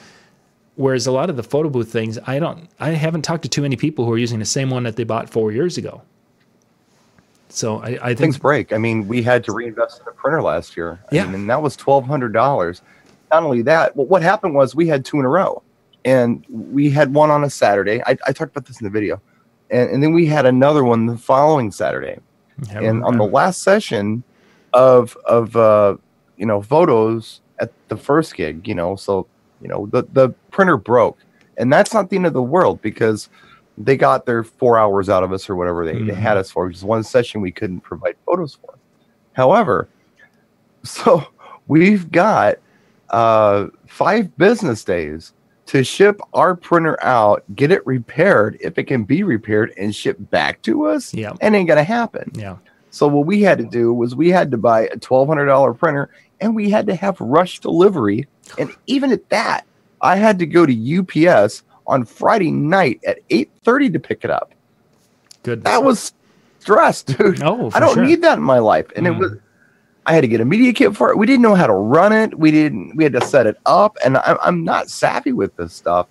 Whereas 0.77 1.07
a 1.07 1.13
lot 1.13 1.31
of 1.31 1.37
the 1.37 1.43
photo 1.43 1.69
booth 1.71 1.91
things, 1.91 2.19
I 2.27 2.39
don't 2.39 2.69
I 2.79 2.91
haven't 2.91 3.23
talked 3.23 3.43
to 3.45 3.49
too 3.49 3.63
many 3.63 3.77
people 3.77 4.05
who 4.05 4.13
are 4.13 4.19
using 4.19 4.39
the 4.39 4.45
same 4.45 4.71
one 4.71 4.83
that 4.85 4.97
they 4.97 5.05
bought 5.05 5.29
four 5.31 5.51
years 5.51 5.79
ago. 5.79 6.03
So 7.49 7.79
I, 7.79 7.87
I 8.03 8.09
think 8.09 8.19
things 8.19 8.39
break. 8.39 8.73
I 8.73 8.79
mean, 8.79 9.09
we 9.09 9.23
had 9.23 9.43
to 9.45 9.53
reinvest 9.53 10.03
in 10.03 10.09
a 10.09 10.11
printer 10.13 10.43
last 10.43 10.77
year. 10.77 11.01
I 11.11 11.15
Yeah. 11.15 11.25
mean, 11.27 11.35
and 11.35 11.51
that 11.51 11.63
was 11.63 11.77
twelve 11.77 12.05
hundred 12.07 12.33
dollars. 12.33 12.83
Not 13.31 13.43
only 13.43 13.63
that, 13.63 13.97
well, 13.97 14.07
what 14.07 14.23
happened 14.23 14.55
was 14.55 14.75
we 14.75 14.87
had 14.87 15.05
two 15.05 15.19
in 15.19 15.25
a 15.25 15.29
row, 15.29 15.63
and 16.05 16.45
we 16.49 16.91
had 16.91 17.13
one 17.15 17.31
on 17.31 17.43
a 17.43 17.51
Saturday. 17.51 18.03
I, 18.07 18.17
I 18.27 18.33
talked 18.33 18.53
about 18.53 18.67
this 18.67 18.81
in 18.81 18.85
the 18.85 18.91
video, 18.91 19.21
and, 19.71 19.91
and 19.91 20.03
then 20.03 20.13
we 20.13 20.27
had 20.27 20.47
another 20.47 20.85
one 20.85 21.07
the 21.07 21.17
following 21.17 21.73
Saturday. 21.73 22.19
Yeah, 22.71 22.81
and 22.81 23.03
on 23.05 23.17
the 23.17 23.25
last 23.27 23.63
session 23.63 24.23
of 24.75 25.17
of 25.25 25.57
uh, 25.57 25.97
you 26.37 26.47
know 26.47 26.61
photos 26.61 27.41
at 27.59 27.73
the 27.89 27.97
first 27.97 28.35
gig, 28.37 28.69
you 28.69 28.75
know, 28.75 28.97
so 28.97 29.27
you 29.61 29.69
know 29.69 29.87
the 29.87 30.03
the 30.13 30.31
printer 30.51 30.77
broke, 30.77 31.19
and 31.57 31.73
that's 31.73 31.93
not 31.95 32.11
the 32.11 32.17
end 32.17 32.27
of 32.27 32.33
the 32.33 32.43
world 32.43 32.81
because 32.83 33.29
they 33.79 33.97
got 33.97 34.25
their 34.27 34.43
four 34.43 34.79
hours 34.79 35.09
out 35.09 35.23
of 35.23 35.33
us 35.33 35.51
or 35.51 35.55
whatever 35.57 35.85
they, 35.85 35.93
they 35.95 36.13
Mhm. 36.13 36.15
had 36.15 36.37
us 36.39 36.51
for, 36.51 36.67
which 36.67 36.77
is 36.77 36.85
one 36.85 37.03
session 37.03 37.41
we 37.43 37.53
couldn't 37.53 37.81
provide 37.81 38.17
photos 38.25 38.55
for. 38.55 38.75
However, 39.35 39.87
so 40.83 41.25
we've 41.69 42.11
got 42.11 42.57
uh, 43.11 43.67
five 43.87 44.37
business 44.37 44.83
days 44.85 45.33
to 45.67 45.83
ship 45.85 46.21
our 46.33 46.55
printer 46.57 46.97
out, 47.05 47.43
get 47.55 47.71
it 47.71 47.85
repaired 47.87 48.57
if 48.61 48.79
it 48.79 48.85
can 48.85 49.05
be 49.05 49.23
repaired, 49.25 49.73
and 49.77 49.95
ship 49.95 50.17
back 50.31 50.63
to 50.63 50.87
us. 50.87 51.13
Yeah. 51.13 51.33
and 51.41 51.55
ain't 51.57 51.69
gonna 51.69 51.83
happen. 51.85 52.31
yeah. 52.35 52.57
So 52.91 53.07
what 53.09 53.27
we 53.27 53.43
had 53.43 53.59
to 53.59 53.65
do 53.65 53.93
was 53.93 54.15
we 54.17 54.31
had 54.31 54.51
to 54.53 54.57
buy 54.57 54.87
a 54.87 54.97
twelve 54.97 55.29
hundred 55.29 55.47
dollar 55.47 55.75
printer, 55.75 56.09
and 56.41 56.55
we 56.57 56.71
had 56.71 56.87
to 56.87 56.95
have 56.95 57.21
rush 57.21 57.61
delivery. 57.61 58.27
And 58.59 58.75
even 58.87 59.13
at 59.13 59.29
that, 59.31 59.65
I 60.01 60.17
had 60.17 60.39
to 60.41 60.47
go 60.47 60.67
to 60.67 60.99
UPS 61.29 61.63
on 61.87 62.05
Friday 62.05 62.51
night 62.51 63.01
at 63.07 63.19
eight 63.31 63.51
thirty 63.65 63.89
to 63.91 63.99
pick 64.01 64.25
it 64.25 64.31
up. 64.31 64.53
Good. 65.43 65.63
That 65.65 65.85
was 65.85 66.13
stress, 66.61 67.03
dude. 67.03 67.43
Oh, 67.45 67.71
I 67.75 67.81
don't 67.81 67.95
sure. 67.95 68.05
need 68.05 68.23
that 68.23 68.39
in 68.39 68.45
my 68.45 68.59
life. 68.59 68.87
And 68.97 69.07
Mm. 69.07 69.15
it 69.15 69.19
was 69.19 69.33
I 70.09 70.13
had 70.15 70.21
to 70.21 70.29
get 70.29 70.41
a 70.41 70.45
media 70.45 70.73
kit 70.73 70.95
for 70.97 71.11
it. 71.11 71.19
We 71.19 71.27
didn't 71.27 71.43
know 71.43 71.57
how 71.57 71.67
to 71.67 71.73
run 71.73 72.13
it. 72.13 72.39
We 72.39 72.51
didn't 72.53 72.97
we 72.97 73.03
had 73.05 73.13
to 73.15 73.21
set 73.21 73.47
it 73.47 73.57
up. 73.67 73.97
And 74.05 74.17
I, 74.19 74.37
I'm 74.43 74.63
not 74.65 74.89
savvy 74.89 75.33
with 75.33 75.55
this 75.57 75.73
stuff, 75.75 76.07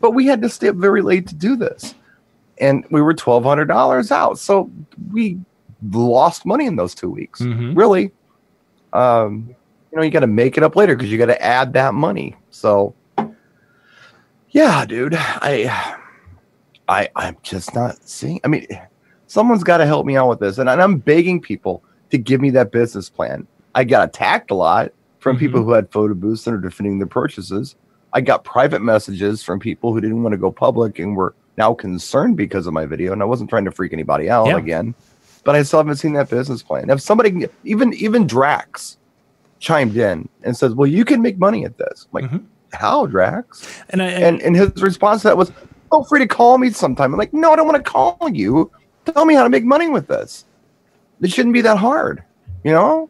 but 0.00 0.12
we 0.12 0.26
had 0.26 0.40
to 0.42 0.48
stay 0.48 0.68
up 0.68 0.76
very 0.76 1.02
late 1.02 1.26
to 1.28 1.34
do 1.34 1.56
this. 1.56 1.94
And 2.60 2.84
we 2.90 3.00
were 3.02 3.14
twelve 3.14 3.42
hundred 3.44 3.66
dollars 3.66 4.12
out. 4.12 4.38
So 4.38 4.70
we 5.12 5.40
lost 5.90 6.46
money 6.46 6.66
in 6.66 6.76
those 6.76 6.94
two 6.94 7.10
weeks. 7.10 7.40
Mhm. 7.40 7.76
Really. 7.76 8.12
um, 8.92 9.54
you 9.92 9.98
know, 9.98 10.02
you 10.04 10.10
got 10.10 10.20
to 10.20 10.26
make 10.26 10.56
it 10.56 10.62
up 10.62 10.74
later 10.74 10.96
because 10.96 11.12
you 11.12 11.18
got 11.18 11.26
to 11.26 11.42
add 11.42 11.74
that 11.74 11.92
money. 11.94 12.34
So, 12.50 12.94
yeah, 14.50 14.84
dude, 14.84 15.14
I, 15.16 15.96
I, 16.88 17.08
I'm 17.16 17.36
just 17.42 17.74
not 17.74 17.96
seeing. 18.08 18.40
I 18.44 18.48
mean, 18.48 18.66
someone's 19.26 19.64
got 19.64 19.78
to 19.78 19.86
help 19.86 20.06
me 20.06 20.16
out 20.16 20.28
with 20.28 20.40
this, 20.40 20.58
and, 20.58 20.68
and 20.68 20.80
I'm 20.80 20.96
begging 20.98 21.40
people 21.40 21.82
to 22.10 22.18
give 22.18 22.40
me 22.40 22.50
that 22.50 22.72
business 22.72 23.08
plan. 23.08 23.46
I 23.74 23.84
got 23.84 24.08
attacked 24.08 24.50
a 24.50 24.54
lot 24.54 24.92
from 25.18 25.36
Mm-hmm. 25.36 25.40
people 25.46 25.62
who 25.64 25.72
had 25.72 25.90
photo 25.90 26.14
booths 26.14 26.46
and 26.46 26.56
are 26.56 26.60
defending 26.60 26.98
their 26.98 27.06
purchases. 27.06 27.76
I 28.12 28.20
got 28.20 28.44
private 28.44 28.82
messages 28.82 29.42
from 29.42 29.58
people 29.60 29.94
who 29.94 30.00
didn't 30.00 30.22
want 30.22 30.32
to 30.34 30.36
go 30.38 30.50
public 30.52 30.98
and 30.98 31.16
were 31.16 31.34
now 31.56 31.72
concerned 31.72 32.36
because 32.36 32.66
of 32.66 32.74
my 32.74 32.84
video. 32.84 33.12
And 33.12 33.22
I 33.22 33.24
wasn't 33.24 33.48
trying 33.48 33.64
to 33.64 33.70
freak 33.70 33.92
anybody 33.94 34.28
out 34.28 34.48
Yeah. 34.48 34.58
again, 34.58 34.94
but 35.44 35.54
I 35.54 35.62
still 35.62 35.78
haven't 35.78 35.96
seen 35.96 36.12
that 36.14 36.28
business 36.28 36.62
plan. 36.62 36.90
If 36.90 37.00
somebody, 37.00 37.30
can- 37.30 37.48
even 37.64 37.94
even 37.94 38.26
Drax, 38.26 38.98
chimed 39.62 39.96
in 39.96 40.28
and 40.42 40.56
says, 40.56 40.74
"Well, 40.74 40.88
you 40.88 41.04
can 41.04 41.22
make 41.22 41.38
money 41.38 41.64
at 41.64 41.78
this." 41.78 42.06
I'm 42.12 42.22
like, 42.22 42.30
Mhm. 42.30 42.42
how, 42.72 43.06
Drax? 43.06 43.66
And 43.90 44.02
I 44.02 44.06
And 44.06 44.42
and 44.42 44.56
his 44.56 44.70
response 44.82 45.22
to 45.22 45.28
that 45.28 45.36
was, 45.38 45.52
"Feel 45.90 46.04
free 46.04 46.18
to 46.20 46.26
call 46.26 46.58
me 46.58 46.70
sometime." 46.70 47.12
I'm 47.14 47.18
like, 47.18 47.32
"No, 47.32 47.52
I 47.52 47.56
don't 47.56 47.66
want 47.66 47.82
to 47.82 47.90
call 47.90 48.18
you. 48.30 48.70
Tell 49.06 49.24
me 49.24 49.34
how 49.34 49.44
to 49.44 49.48
make 49.48 49.64
money 49.64 49.88
with 49.88 50.08
this. 50.08 50.44
It 51.20 51.30
shouldn't 51.30 51.54
be 51.54 51.60
that 51.62 51.78
hard, 51.78 52.22
you 52.64 52.72
know." 52.72 53.08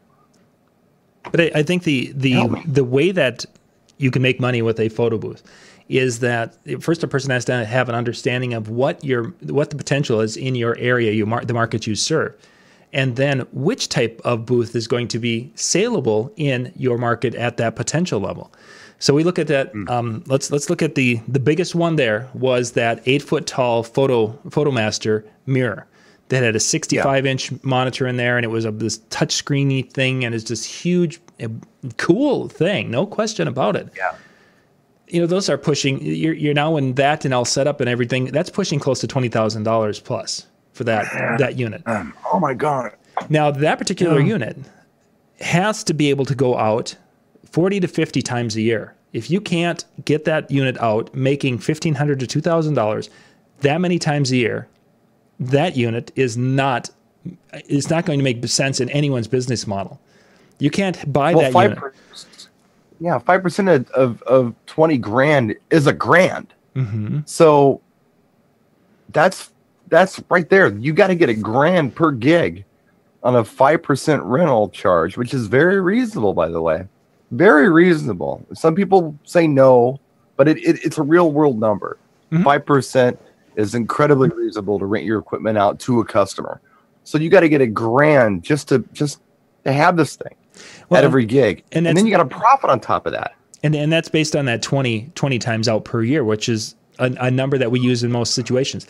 But 1.30 1.40
I, 1.40 1.50
I 1.56 1.62
think 1.62 1.84
the 1.84 2.12
the 2.14 2.34
the 2.66 2.84
way 2.84 3.12
that 3.12 3.46
you 3.96 4.10
can 4.10 4.20
make 4.20 4.38
money 4.38 4.60
with 4.60 4.78
a 4.78 4.88
photo 4.90 5.16
booth 5.16 5.42
is 5.88 6.18
that 6.20 6.54
first 6.80 7.02
a 7.02 7.08
person 7.08 7.30
has 7.30 7.44
to 7.46 7.64
have 7.64 7.88
an 7.88 7.94
understanding 7.94 8.52
of 8.52 8.68
what 8.68 9.02
your 9.02 9.32
what 9.46 9.70
the 9.70 9.76
potential 9.76 10.20
is 10.20 10.36
in 10.36 10.54
your 10.54 10.76
area, 10.78 11.12
you 11.12 11.24
mar- 11.24 11.44
the 11.44 11.54
market 11.54 11.86
you 11.86 11.94
serve, 11.94 12.34
and 12.92 13.16
then 13.16 13.40
which 13.52 13.88
type 13.88 14.20
of 14.24 14.44
booth 14.44 14.76
is 14.76 14.86
going 14.86 15.08
to 15.08 15.18
be 15.18 15.50
saleable 15.54 16.32
in 16.36 16.72
your 16.76 16.98
market 16.98 17.34
at 17.34 17.56
that 17.56 17.76
potential 17.76 18.20
level. 18.20 18.52
So 18.98 19.14
we 19.14 19.24
look 19.24 19.38
at 19.38 19.48
that. 19.48 19.72
Um, 19.88 20.22
let's 20.26 20.52
let's 20.52 20.70
look 20.70 20.80
at 20.80 20.94
the 20.94 21.20
the 21.26 21.40
biggest 21.40 21.74
one. 21.74 21.96
There 21.96 22.28
was 22.34 22.72
that 22.72 23.02
eight 23.06 23.22
foot 23.22 23.46
tall 23.46 23.82
photo 23.82 24.28
PhotoMaster 24.48 25.26
mirror 25.46 25.88
that 26.28 26.42
had 26.42 26.54
a 26.54 26.60
65 26.60 27.26
inch 27.26 27.52
monitor 27.64 28.06
in 28.06 28.16
there, 28.16 28.36
and 28.38 28.44
it 28.44 28.48
was 28.48 28.64
a 28.64 28.70
this 28.70 28.98
touch 29.10 29.44
screeny 29.44 29.90
thing, 29.90 30.24
and 30.24 30.36
it's 30.36 30.44
this 30.44 30.64
huge, 30.64 31.20
uh, 31.42 31.48
cool 31.96 32.48
thing, 32.48 32.90
no 32.92 33.04
question 33.04 33.48
about 33.48 33.74
it. 33.74 33.88
Yeah. 33.96 34.14
You 35.08 35.20
know, 35.20 35.26
those 35.26 35.48
are 35.48 35.58
pushing. 35.58 36.00
You're 36.00 36.34
you're 36.34 36.54
now 36.54 36.76
in 36.76 36.94
that 36.94 37.24
and 37.24 37.34
all 37.34 37.44
set 37.44 37.66
up 37.66 37.80
and 37.80 37.90
everything. 37.90 38.26
That's 38.26 38.50
pushing 38.50 38.78
close 38.78 39.00
to 39.00 39.08
twenty 39.08 39.28
thousand 39.28 39.64
dollars 39.64 39.98
plus 39.98 40.46
for 40.72 40.84
that 40.84 41.38
that 41.38 41.56
unit. 41.58 41.82
Oh 41.86 42.38
my 42.40 42.54
god. 42.54 42.92
Now, 43.28 43.50
that 43.50 43.78
particular 43.78 44.20
unit 44.20 44.56
has 45.40 45.84
to 45.84 45.92
be 45.94 46.08
able 46.10 46.24
to 46.24 46.34
go 46.34 46.56
out 46.56 46.96
40 47.50 47.80
to 47.80 47.88
50 47.88 48.22
times 48.22 48.56
a 48.56 48.62
year. 48.62 48.94
If 49.12 49.30
you 49.30 49.40
can't 49.40 49.84
get 50.06 50.24
that 50.24 50.50
unit 50.50 50.78
out 50.80 51.14
making 51.14 51.54
1,500 51.54 52.20
to 52.20 52.40
$2,000 52.40 53.08
that 53.60 53.80
many 53.80 53.98
times 53.98 54.30
a 54.32 54.36
year, 54.36 54.66
that 55.38 55.76
unit 55.76 56.10
is 56.16 56.36
not 56.36 56.90
it's 57.52 57.88
not 57.90 58.04
going 58.06 58.18
to 58.18 58.24
make 58.24 58.44
sense 58.48 58.80
in 58.80 58.88
anyone's 58.90 59.28
business 59.28 59.66
model. 59.66 60.00
You 60.58 60.70
can't 60.70 61.12
buy 61.12 61.34
Well, 61.34 61.42
that 61.44 61.52
five. 61.52 61.70
unit. 61.74 61.94
Yeah, 63.00 63.18
five 63.18 63.42
percent 63.42 63.68
of, 63.68 63.88
of 63.90 64.22
of 64.22 64.54
twenty 64.66 64.96
grand 64.96 65.54
is 65.70 65.86
a 65.86 65.92
grand. 65.92 66.52
hmm 66.74 67.20
So 67.26 67.80
that's 69.10 69.50
that's 69.92 70.22
right 70.30 70.48
there. 70.48 70.68
You 70.68 70.94
got 70.94 71.08
to 71.08 71.14
get 71.14 71.28
a 71.28 71.34
grand 71.34 71.94
per 71.94 72.12
gig 72.12 72.64
on 73.22 73.36
a 73.36 73.44
five 73.44 73.82
percent 73.82 74.22
rental 74.22 74.70
charge, 74.70 75.18
which 75.18 75.34
is 75.34 75.46
very 75.46 75.80
reasonable, 75.80 76.32
by 76.32 76.48
the 76.48 76.62
way. 76.62 76.86
Very 77.30 77.68
reasonable. 77.68 78.44
Some 78.54 78.74
people 78.74 79.16
say 79.24 79.46
no, 79.46 80.00
but 80.36 80.48
it, 80.48 80.56
it 80.58 80.82
it's 80.82 80.96
a 80.96 81.02
real 81.02 81.30
world 81.30 81.60
number. 81.60 81.98
Mhm. 82.32 82.42
5 82.42 82.66
percent 82.66 83.20
is 83.56 83.74
incredibly 83.74 84.30
reasonable 84.30 84.78
to 84.78 84.86
rent 84.86 85.04
your 85.04 85.18
equipment 85.18 85.58
out 85.58 85.78
to 85.80 86.00
a 86.00 86.04
customer. 86.06 86.62
So 87.04 87.18
you 87.18 87.28
got 87.28 87.40
to 87.40 87.50
get 87.50 87.60
a 87.60 87.66
grand 87.66 88.42
just 88.42 88.68
to 88.68 88.78
just 88.94 89.20
to 89.64 89.72
have 89.72 89.98
this 89.98 90.16
thing 90.16 90.34
Well, 90.88 90.98
at 90.98 91.04
every 91.04 91.26
gig, 91.26 91.64
and 91.72 91.86
and, 91.86 91.98
then 91.98 92.06
you 92.06 92.12
got 92.16 92.24
a 92.24 92.28
profit 92.28 92.70
on 92.70 92.80
top 92.80 93.04
of 93.04 93.12
that. 93.12 93.34
And, 93.62 93.76
and 93.76 93.92
that's 93.92 94.08
based 94.08 94.34
on 94.34 94.46
that 94.46 94.60
20, 94.60 95.12
20 95.14 95.38
times 95.38 95.68
out 95.68 95.84
per 95.84 96.02
year, 96.02 96.24
which 96.24 96.48
is 96.48 96.74
a, 96.98 97.14
a 97.20 97.30
number 97.30 97.56
that 97.58 97.70
we 97.70 97.78
use 97.78 98.02
in 98.02 98.10
most 98.10 98.34
situations. 98.34 98.88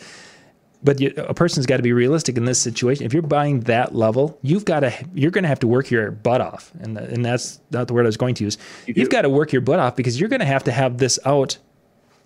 But 0.83 0.99
you, 0.99 1.13
a 1.17 1.33
person's 1.33 1.65
got 1.65 1.77
to 1.77 1.83
be 1.83 1.93
realistic 1.93 2.35
in 2.35 2.45
this 2.45 2.59
situation. 2.59 3.05
If 3.05 3.13
you're 3.13 3.21
buying 3.21 3.61
that 3.61 3.95
level, 3.95 4.37
you've 4.41 4.65
got 4.65 4.81
to 4.81 4.93
you're 5.13 5.31
going 5.31 5.43
to 5.43 5.47
have 5.47 5.59
to 5.59 5.67
work 5.67 5.89
your 5.89 6.11
butt 6.11 6.41
off, 6.41 6.71
and 6.81 6.97
th- 6.97 7.09
and 7.09 7.25
that's 7.25 7.59
not 7.71 7.87
the 7.87 7.93
word 7.93 8.05
I 8.05 8.07
was 8.07 8.17
going 8.17 8.35
to 8.35 8.43
use. 8.43 8.57
You 8.85 8.93
You've 8.97 9.09
got 9.09 9.21
to 9.21 9.29
work 9.29 9.53
your 9.53 9.61
butt 9.61 9.79
off 9.79 9.95
because 9.95 10.19
you're 10.19 10.29
going 10.29 10.41
to 10.41 10.45
have 10.45 10.63
to 10.65 10.71
have 10.71 10.97
this 10.97 11.17
out. 11.25 11.57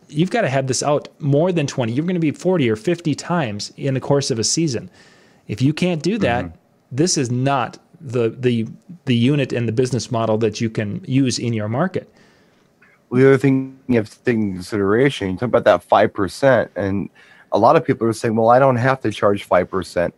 You've 0.10 0.32
got 0.32 0.42
to 0.42 0.50
have 0.50 0.68
this 0.68 0.82
out 0.82 1.08
more 1.20 1.52
than 1.52 1.68
twenty. 1.68 1.94
You're 1.94 2.06
going 2.06 2.16
to 2.16 2.20
be 2.20 2.32
forty 2.32 2.70
or 2.70 2.76
fifty 2.76 3.14
times 3.14 3.72
in 3.78 3.94
the 3.94 4.00
course 4.00 4.32
of 4.32 4.40
a 4.40 4.44
season. 4.44 4.90
If 5.48 5.62
you 5.62 5.72
can't 5.74 6.02
do 6.02 6.18
that, 6.20 6.46
Mm-hmm. 6.46 6.56
this 6.92 7.18
is 7.18 7.30
not 7.30 7.78
the 8.02 8.30
the 8.30 8.68
the 9.06 9.16
unit 9.16 9.54
and 9.54 9.68
the 9.68 9.72
business 9.72 10.12
model 10.12 10.38
that 10.40 10.60
you 10.62 10.70
can 10.70 11.04
use 11.08 11.38
in 11.38 11.54
your 11.54 11.68
market. 11.70 12.12
Well, 13.10 13.22
the 13.22 13.28
other 13.28 13.38
thing 13.38 13.80
you 13.88 13.96
have 13.98 14.10
to 14.10 14.20
take 14.24 14.36
into 14.36 14.56
consideration, 14.56 15.30
you 15.32 15.38
talk 15.38 15.50
about 15.50 15.64
that 15.66 15.84
five 15.84 16.14
percent, 16.14 16.72
and 16.76 17.10
a 17.58 17.60
lot 17.60 17.76
of 17.76 17.84
people 17.84 18.08
are 18.08 18.14
saying, 18.14 18.36
"Well, 18.36 18.50
I 18.50 18.60
don't 18.60 18.76
have 18.76 19.02
to 19.02 19.12
charge 19.12 19.44
five 19.44 19.70
percent 19.70 20.14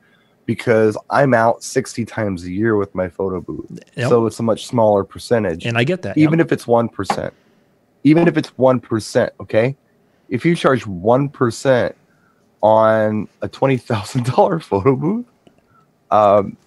because 0.46 0.98
I'm 1.10 1.34
out 1.34 1.63
sixty 1.63 2.03
times 2.05 2.43
a 2.43 2.51
year 2.51 2.75
with 2.75 2.93
my 2.93 3.08
photo 3.08 3.39
booth, 3.39 3.79
Yep. 3.96 4.10
so 4.10 4.25
it's 4.25 4.39
a 4.39 4.43
much 4.43 4.67
smaller 4.67 5.03
percentage." 5.05 5.65
And 5.65 5.77
I 5.77 5.86
get 5.86 6.01
that. 6.01 6.17
even 6.17 6.39
yep. 6.39 6.48
if 6.48 6.51
it's 6.51 6.67
one 6.67 6.89
percent, 6.89 7.34
even 8.03 8.27
if 8.27 8.36
it's 8.38 8.50
one 8.58 8.79
percent, 8.81 9.31
okay, 9.39 9.75
if 10.27 10.46
you 10.46 10.53
charge 10.53 10.86
one 10.86 11.29
percent 11.29 11.96
on 12.62 13.27
a 13.41 13.48
twenty 13.48 13.77
thousand 13.77 14.25
dollar 14.25 14.60
photo 14.72 14.96
booth, 14.98 15.25
um, 16.12 16.58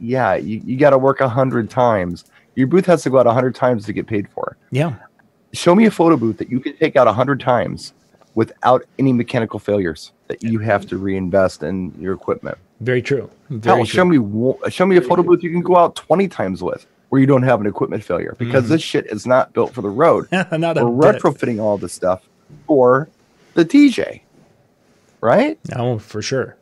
yeah, 0.00 0.34
you, 0.36 0.62
you 0.64 0.78
got 0.78 0.90
to 0.90 0.98
work 0.98 1.20
a 1.20 1.28
hundred 1.28 1.68
times. 1.68 2.24
Your 2.54 2.66
booth 2.68 2.86
has 2.86 3.02
to 3.02 3.10
go 3.10 3.18
out 3.18 3.26
a 3.26 3.32
hundred 3.32 3.54
times 3.54 3.84
to 3.84 3.92
get 3.92 4.06
paid 4.06 4.28
for 4.30 4.56
yeah, 4.70 4.94
show 5.52 5.74
me 5.74 5.84
a 5.84 5.90
photo 5.90 6.16
booth 6.16 6.38
that 6.38 6.50
you 6.50 6.58
can 6.58 6.74
take 6.78 6.96
out 6.96 7.06
a 7.06 7.12
hundred 7.12 7.38
times 7.38 7.92
without 8.42 8.84
any 9.00 9.12
mechanical 9.12 9.58
failures 9.58 10.12
that 10.28 10.42
you 10.44 10.60
have 10.60 10.86
to 10.86 10.96
reinvest 10.96 11.62
in 11.64 11.92
your 11.98 12.14
equipment. 12.14 12.56
very 12.80 13.02
true. 13.02 13.28
Very 13.50 13.78
Hell, 13.78 13.84
true. 13.86 13.96
show 13.96 14.04
me 14.04 14.16
show 14.70 14.86
me 14.86 14.96
a 14.96 15.00
photo 15.00 15.22
booth 15.24 15.42
you 15.42 15.50
can 15.50 15.62
go 15.70 15.76
out 15.76 15.96
twenty 15.96 16.28
times 16.28 16.62
with 16.62 16.86
where 17.08 17.20
you 17.20 17.26
don't 17.26 17.42
have 17.42 17.60
an 17.60 17.66
equipment 17.66 18.04
failure 18.04 18.36
because 18.38 18.64
Mm-hmm. 18.64 18.72
this 18.74 18.82
shit 18.82 19.06
is 19.06 19.26
not 19.26 19.52
built 19.54 19.74
for 19.74 19.82
the 19.82 19.90
road. 19.90 20.28
not 20.32 20.76
We're 20.76 21.12
bit. 21.12 21.20
retrofitting 21.22 21.60
all 21.60 21.78
this 21.78 21.92
stuff 21.92 22.20
for 22.66 23.08
the 23.54 23.64
DJ, 23.64 24.20
right? 25.20 25.58
No, 25.74 25.98
for 25.98 26.22
sure. 26.22 26.56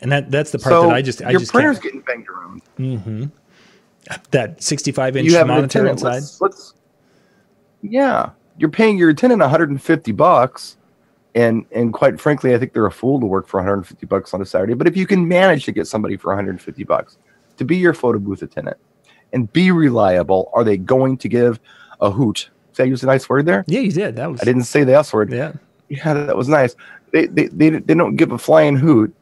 And 0.00 0.12
that 0.12 0.30
that's 0.30 0.50
the 0.50 0.58
part 0.58 0.72
so 0.74 0.82
that 0.88 0.94
I 0.94 1.00
just 1.00 1.22
I 1.22 1.30
your 1.30 1.40
just 1.40 1.52
printer's 1.52 1.78
can't. 1.78 1.84
getting 1.84 2.00
banged 2.02 2.28
around. 2.28 2.62
hmm 2.76 3.24
That 4.32 4.62
65 4.62 5.16
inch 5.16 5.28
you 5.30 5.36
have 5.36 5.48
an 5.48 5.54
monitor 5.54 5.86
inside. 5.86 6.14
Let's, 6.22 6.40
let's 6.42 6.74
yeah, 7.82 8.30
you're 8.58 8.70
paying 8.70 8.98
your 8.98 9.10
attendant 9.10 9.40
150 9.40 10.12
bucks, 10.12 10.76
and 11.34 11.64
and 11.72 11.92
quite 11.92 12.20
frankly, 12.20 12.54
I 12.54 12.58
think 12.58 12.72
they're 12.72 12.86
a 12.86 12.92
fool 12.92 13.20
to 13.20 13.26
work 13.26 13.46
for 13.46 13.58
150 13.58 14.06
bucks 14.06 14.34
on 14.34 14.42
a 14.42 14.46
Saturday. 14.46 14.74
But 14.74 14.86
if 14.86 14.96
you 14.96 15.06
can 15.06 15.26
manage 15.26 15.64
to 15.64 15.72
get 15.72 15.86
somebody 15.86 16.16
for 16.16 16.28
150 16.28 16.84
bucks 16.84 17.18
to 17.56 17.64
be 17.64 17.76
your 17.76 17.94
photo 17.94 18.18
booth 18.18 18.42
attendant 18.42 18.76
and 19.32 19.52
be 19.52 19.70
reliable, 19.70 20.50
are 20.54 20.64
they 20.64 20.76
going 20.76 21.16
to 21.18 21.28
give 21.28 21.58
a 22.00 22.10
hoot? 22.10 22.50
Did 22.74 22.82
I 22.82 22.86
use 22.86 23.02
a 23.02 23.06
nice 23.06 23.28
word 23.28 23.46
there? 23.46 23.64
Yeah, 23.66 23.80
you 23.80 23.92
did. 23.92 24.16
That 24.16 24.30
was 24.30 24.40
I 24.40 24.44
didn't 24.44 24.64
say 24.64 24.84
the 24.84 24.94
S 24.94 25.12
word. 25.12 25.32
Yeah. 25.32 25.52
Yeah, 25.88 26.14
that 26.14 26.36
was 26.36 26.48
nice. 26.48 26.74
They, 27.12 27.26
they, 27.26 27.48
they, 27.48 27.68
they 27.68 27.94
don't 27.94 28.16
give 28.16 28.32
a 28.32 28.38
flying 28.38 28.76
hoot 28.76 29.14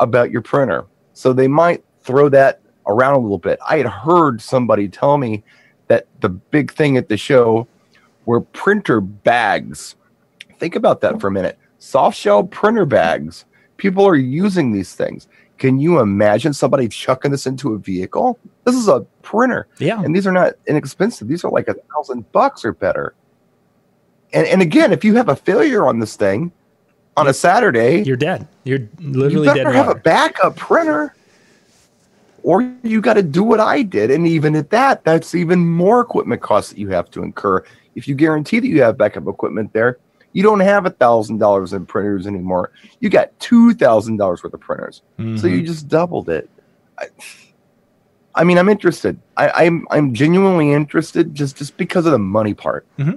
about 0.00 0.32
your 0.32 0.42
printer. 0.42 0.86
So 1.12 1.32
they 1.32 1.46
might 1.46 1.84
throw 2.02 2.28
that 2.30 2.60
around 2.86 3.14
a 3.14 3.18
little 3.18 3.38
bit. 3.38 3.60
I 3.68 3.76
had 3.76 3.86
heard 3.86 4.42
somebody 4.42 4.88
tell 4.88 5.18
me 5.18 5.44
that 5.86 6.06
the 6.20 6.28
big 6.28 6.72
thing 6.72 6.96
at 6.96 7.08
the 7.08 7.16
show 7.16 7.68
were 8.30 8.40
printer 8.40 9.00
bags. 9.00 9.96
Think 10.60 10.76
about 10.76 11.00
that 11.00 11.20
for 11.20 11.26
a 11.26 11.30
minute. 11.32 11.58
Soft 11.80 12.16
shell 12.16 12.44
printer 12.44 12.86
bags. 12.86 13.44
People 13.76 14.06
are 14.06 14.14
using 14.14 14.70
these 14.70 14.94
things. 14.94 15.26
Can 15.58 15.80
you 15.80 15.98
imagine 15.98 16.52
somebody 16.52 16.86
chucking 16.86 17.32
this 17.32 17.44
into 17.46 17.74
a 17.74 17.78
vehicle? 17.78 18.38
This 18.64 18.76
is 18.76 18.86
a 18.86 19.00
printer 19.22 19.66
Yeah. 19.78 20.00
and 20.00 20.14
these 20.14 20.28
are 20.28 20.32
not 20.32 20.52
inexpensive. 20.68 21.26
These 21.26 21.44
are 21.44 21.50
like 21.50 21.66
a 21.66 21.74
thousand 21.74 22.30
bucks 22.30 22.64
or 22.64 22.72
better. 22.72 23.14
And 24.32 24.46
and 24.46 24.62
again, 24.62 24.92
if 24.92 25.04
you 25.04 25.16
have 25.16 25.28
a 25.28 25.34
failure 25.34 25.84
on 25.86 25.98
this 25.98 26.14
thing 26.14 26.52
on 27.16 27.26
a 27.26 27.34
Saturday, 27.34 28.02
You're 28.04 28.16
dead. 28.16 28.46
You're 28.62 28.88
literally 29.00 29.48
dead. 29.48 29.56
better 29.56 29.70
in 29.70 29.74
have 29.74 29.88
a 29.88 29.96
backup 29.96 30.54
printer, 30.54 31.14
or 32.44 32.62
you 32.84 33.00
got 33.00 33.14
to 33.14 33.22
do 33.24 33.42
what 33.42 33.58
I 33.60 33.82
did. 33.82 34.10
And 34.12 34.26
even 34.28 34.54
at 34.54 34.70
that, 34.70 35.02
that's 35.04 35.34
even 35.34 35.58
more 35.58 36.00
equipment 36.00 36.40
costs 36.42 36.70
that 36.70 36.78
you 36.78 36.88
have 36.90 37.10
to 37.10 37.22
incur. 37.24 37.64
If 38.00 38.08
you 38.08 38.14
guarantee 38.14 38.60
that 38.60 38.66
you 38.66 38.80
have 38.80 38.96
backup 38.96 39.28
equipment 39.28 39.74
there, 39.74 39.98
you 40.32 40.42
don't 40.42 40.60
have 40.60 40.86
a 40.86 40.90
thousand 40.90 41.36
dollars 41.36 41.74
in 41.74 41.84
printers 41.84 42.26
anymore. 42.26 42.72
You 43.00 43.10
got 43.10 43.38
two 43.40 43.74
thousand 43.74 44.16
dollars 44.16 44.42
worth 44.42 44.54
of 44.54 44.60
printers. 44.60 45.02
So 45.18 45.22
Mhm. 45.22 45.50
you 45.50 45.62
just 45.62 45.86
doubled 45.86 46.30
it. 46.30 46.48
I, 46.98 47.08
I 48.34 48.44
mean, 48.44 48.56
I'm 48.56 48.70
interested. 48.70 49.20
I, 49.36 49.50
I'm 49.66 49.86
I'm 49.90 50.14
genuinely 50.14 50.72
interested 50.72 51.34
just 51.34 51.58
just 51.58 51.76
because 51.76 52.06
of 52.06 52.12
the 52.12 52.18
money 52.18 52.54
part. 52.54 52.86
Yeah, 52.96 53.12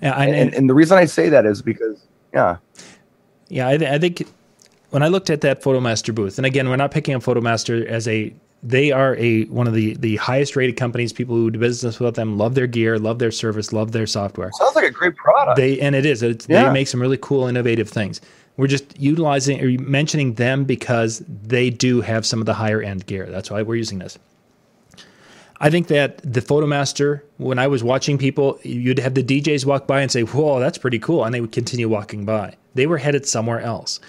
and, 0.00 0.34
And, 0.34 0.54
and 0.54 0.70
the 0.70 0.72
reason 0.72 0.96
I 0.96 1.04
say 1.04 1.28
that 1.28 1.44
is 1.44 1.60
because 1.60 2.06
yeah, 2.32 2.56
Yeah, 3.48 3.68
I, 3.68 3.72
I 3.72 3.98
think 3.98 4.26
when 4.88 5.02
I 5.02 5.08
looked 5.08 5.28
at 5.28 5.42
that 5.42 5.60
PhotoMaster 5.62 6.14
booth, 6.14 6.38
and 6.38 6.46
again, 6.46 6.70
we're 6.70 6.76
not 6.76 6.90
picking 6.90 7.14
up 7.14 7.22
PhotoMaster 7.22 7.84
as 7.84 8.08
a 8.08 8.32
they 8.62 8.92
are 8.92 9.16
a 9.16 9.44
one 9.44 9.66
of 9.66 9.74
the 9.74 9.94
the 9.94 10.16
highest 10.16 10.56
rated 10.56 10.76
companies. 10.76 11.12
People 11.12 11.34
who 11.34 11.50
do 11.50 11.58
business 11.58 11.98
with 11.98 12.14
them 12.14 12.36
love 12.36 12.54
their 12.54 12.66
gear, 12.66 12.98
love 12.98 13.18
their 13.18 13.30
service, 13.30 13.72
love 13.72 13.92
their 13.92 14.06
software. 14.06 14.50
sounds 14.52 14.76
like 14.76 14.84
a 14.84 14.90
great 14.90 15.16
product. 15.16 15.56
They 15.56 15.80
and 15.80 15.94
it 15.94 16.04
is. 16.04 16.22
It's, 16.22 16.46
They 16.46 16.70
make 16.70 16.88
some 16.88 17.00
really 17.00 17.18
cool, 17.20 17.46
innovative 17.46 17.88
things. 17.88 18.20
We're 18.56 18.66
just 18.66 18.98
utilizing 19.00 19.62
or 19.62 19.80
mentioning 19.80 20.34
them 20.34 20.64
because 20.64 21.22
they 21.26 21.70
do 21.70 22.02
have 22.02 22.26
some 22.26 22.40
of 22.40 22.46
the 22.46 22.54
higher 22.54 22.82
end 22.82 23.06
gear. 23.06 23.26
That's 23.26 23.50
why 23.50 23.62
we're 23.62 23.76
using 23.76 23.98
this. 23.98 24.18
I 25.62 25.68
think 25.70 25.88
that 25.88 26.18
the 26.18 26.40
PhotoMaster, 26.40 27.20
when 27.36 27.58
I 27.58 27.66
was 27.66 27.84
watching 27.84 28.16
people, 28.16 28.58
you'd 28.62 28.98
have 28.98 29.14
the 29.14 29.22
DJs 29.22 29.66
walk 29.66 29.86
by 29.86 30.00
and 30.00 30.10
say, 30.10 30.22
Whoa, 30.22 30.58
that's 30.58 30.78
pretty 30.78 30.98
cool. 30.98 31.24
And 31.24 31.34
they 31.34 31.40
would 31.40 31.52
continue 31.52 31.88
walking 31.88 32.24
by. 32.24 32.56
They 32.74 32.86
were 32.86 32.98
headed 32.98 33.26
somewhere 33.26 33.60
else. 33.60 34.00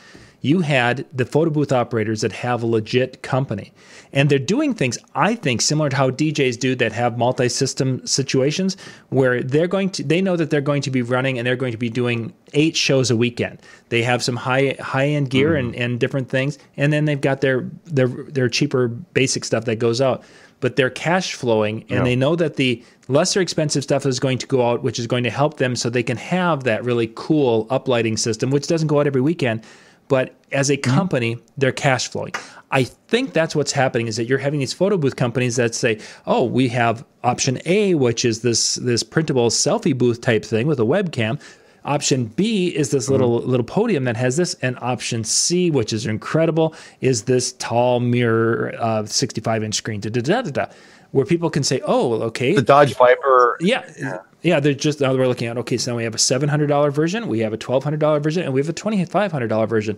You 0.42 0.62
had 0.62 1.06
the 1.14 1.26
photo 1.26 1.52
booth 1.52 1.72
operators 1.72 2.22
that 2.22 2.32
have 2.32 2.64
a 2.64 2.66
legit 2.66 3.22
company. 3.22 3.72
And 4.12 4.30
they're 4.30 4.40
doing 4.40 4.74
things, 4.74 4.98
I 5.16 5.36
think, 5.36 5.62
similar 5.62 5.90
to 5.90 5.96
how 5.96 6.10
DJs 6.10 6.60
do 6.60 6.76
that 6.76 6.92
have 6.92 7.18
multi 7.18 7.48
system 7.48 8.06
situations 8.06 8.76
where 9.10 9.42
they're 9.42 9.68
going 9.68 9.92
to, 9.92 10.04
they 10.04 10.22
know 10.22 10.36
that 10.36 10.50
they're 10.50 10.60
going 10.62 10.82
to 10.82 10.92
be 10.92 11.02
running 11.02 11.38
and 11.38 11.48
they're 11.48 11.56
going 11.56 11.72
to 11.72 11.78
be 11.78 11.90
doing 11.90 12.34
eight 12.54 12.76
shows 12.76 13.12
a 13.12 13.16
weekend. 13.16 13.62
They 13.90 14.02
have 14.04 14.24
some 14.24 14.36
high 14.36 14.76
high 14.80 15.08
end 15.08 15.30
gear 15.30 15.52
mm-hmm. 15.52 15.68
and, 15.68 15.76
and 15.76 16.00
different 16.00 16.30
things. 16.30 16.58
And 16.76 16.92
then 16.92 17.06
they've 17.06 17.22
got 17.22 17.42
their, 17.42 17.70
their, 17.86 18.08
their 18.08 18.50
cheaper 18.50 18.88
basic 18.88 19.46
stuff 19.46 19.66
that 19.66 19.78
goes 19.78 20.02
out 20.02 20.24
but 20.62 20.76
they're 20.76 20.92
cash 20.92 21.34
flowing 21.34 21.84
and 21.90 22.06
they 22.06 22.16
know 22.16 22.36
that 22.36 22.56
the 22.56 22.82
lesser 23.08 23.42
expensive 23.42 23.84
stuff 23.84 24.06
is 24.06 24.20
going 24.20 24.38
to 24.38 24.48
go 24.48 24.70
out, 24.70 24.84
which 24.84 25.00
is 25.00 25.08
going 25.08 25.24
to 25.24 25.30
help 25.30 25.58
them 25.58 25.76
so 25.76 25.90
they 25.90 26.04
can 26.04 26.18
have 26.18 26.64
that 26.64 26.84
really 26.86 27.12
cool 27.16 27.66
uplighting 27.66 28.18
system, 28.18 28.52
which 28.52 28.68
doesn't 28.68 28.88
go 28.88 29.00
out 29.00 29.08
every 29.08 29.22
weekend. 29.22 29.66
But 30.12 30.36
as 30.52 30.70
a 30.70 30.76
company, 30.76 31.38
they're 31.58 31.72
cash 31.72 32.10
flowing. 32.10 32.34
I 32.70 32.84
think 32.84 33.32
that's 33.32 33.56
what's 33.56 33.72
happening 33.72 34.08
is 34.08 34.18
that 34.18 34.26
you're 34.26 34.40
having 34.40 34.60
these 34.60 34.74
photo 34.74 34.98
booth 34.98 35.16
companies 35.16 35.56
that 35.56 35.74
say, 35.74 36.00
"Oh, 36.28 36.44
we 36.44 36.68
have 36.68 37.06
option 37.24 37.60
A, 37.66 37.94
which 37.96 38.26
is 38.26 38.42
this 38.42 38.76
this 38.76 39.04
printable 39.04 39.50
selfie 39.50 39.98
booth 39.98 40.20
type 40.20 40.44
thing 40.44 40.68
with 40.68 40.82
a 40.82 40.84
webcam. 40.84 41.40
Option 41.86 42.26
B 42.26 42.68
is 42.68 42.92
this 42.92 43.10
little 43.10 43.40
little 43.40 43.66
podium 43.66 44.04
that 44.04 44.18
has 44.18 44.36
this, 44.36 44.54
and 44.62 44.78
option 44.82 45.24
C, 45.24 45.72
which 45.72 45.94
is 45.94 46.06
incredible, 46.06 46.76
is 47.00 47.24
this 47.24 47.54
tall 47.54 48.02
mirror, 48.02 48.76
uh, 48.80 49.06
65 49.06 49.64
inch 49.64 49.76
screen. 49.76 50.02
Da, 50.02 50.10
da, 50.10 50.20
da, 50.20 50.42
da, 50.42 50.52
da, 50.52 50.66
where 51.12 51.26
people 51.26 51.50
can 51.50 51.64
say, 51.64 51.82
"Oh, 51.86 52.14
okay, 52.24 52.54
the 52.56 52.62
Dodge 52.62 52.96
Viper. 52.96 53.58
yeah, 53.62 54.20
yeah." 54.42 54.60
They're 54.60 54.74
just 54.74 55.02
now 55.02 55.14
we're 55.14 55.28
looking 55.28 55.48
at 55.48 55.58
okay, 55.60 55.78
so 55.78 55.92
now 55.92 55.98
we 55.98 56.04
have 56.04 56.16
a 56.16 56.20
seven 56.20 56.50
hundred 56.50 56.68
dollar 56.68 56.92
version, 56.92 57.28
we 57.28 57.40
have 57.40 57.54
a 57.54 57.58
twelve 57.58 57.84
hundred 57.84 58.00
dollar 58.00 58.20
version, 58.20 58.44
and 58.44 58.54
we 58.54 58.60
have 58.60 58.70
a 58.70 58.74
twenty 58.74 59.04
five 59.06 59.32
hundred 59.32 59.48
dollar 59.50 59.68
version. 59.68 59.98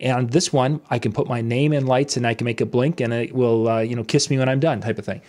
And 0.00 0.30
this 0.30 0.52
one, 0.52 0.80
I 0.90 0.98
can 0.98 1.12
put 1.12 1.28
my 1.28 1.40
name 1.40 1.72
in 1.72 1.86
lights, 1.86 2.16
and 2.16 2.26
I 2.26 2.34
can 2.34 2.44
make 2.44 2.60
it 2.60 2.66
blink, 2.66 3.00
and 3.00 3.12
it 3.12 3.32
will, 3.32 3.68
uh, 3.68 3.78
you 3.80 3.94
know, 3.94 4.02
kiss 4.02 4.28
me 4.28 4.36
when 4.38 4.48
I'm 4.48 4.58
done, 4.58 4.80
type 4.80 4.98
of 4.98 5.04
thing. 5.04 5.20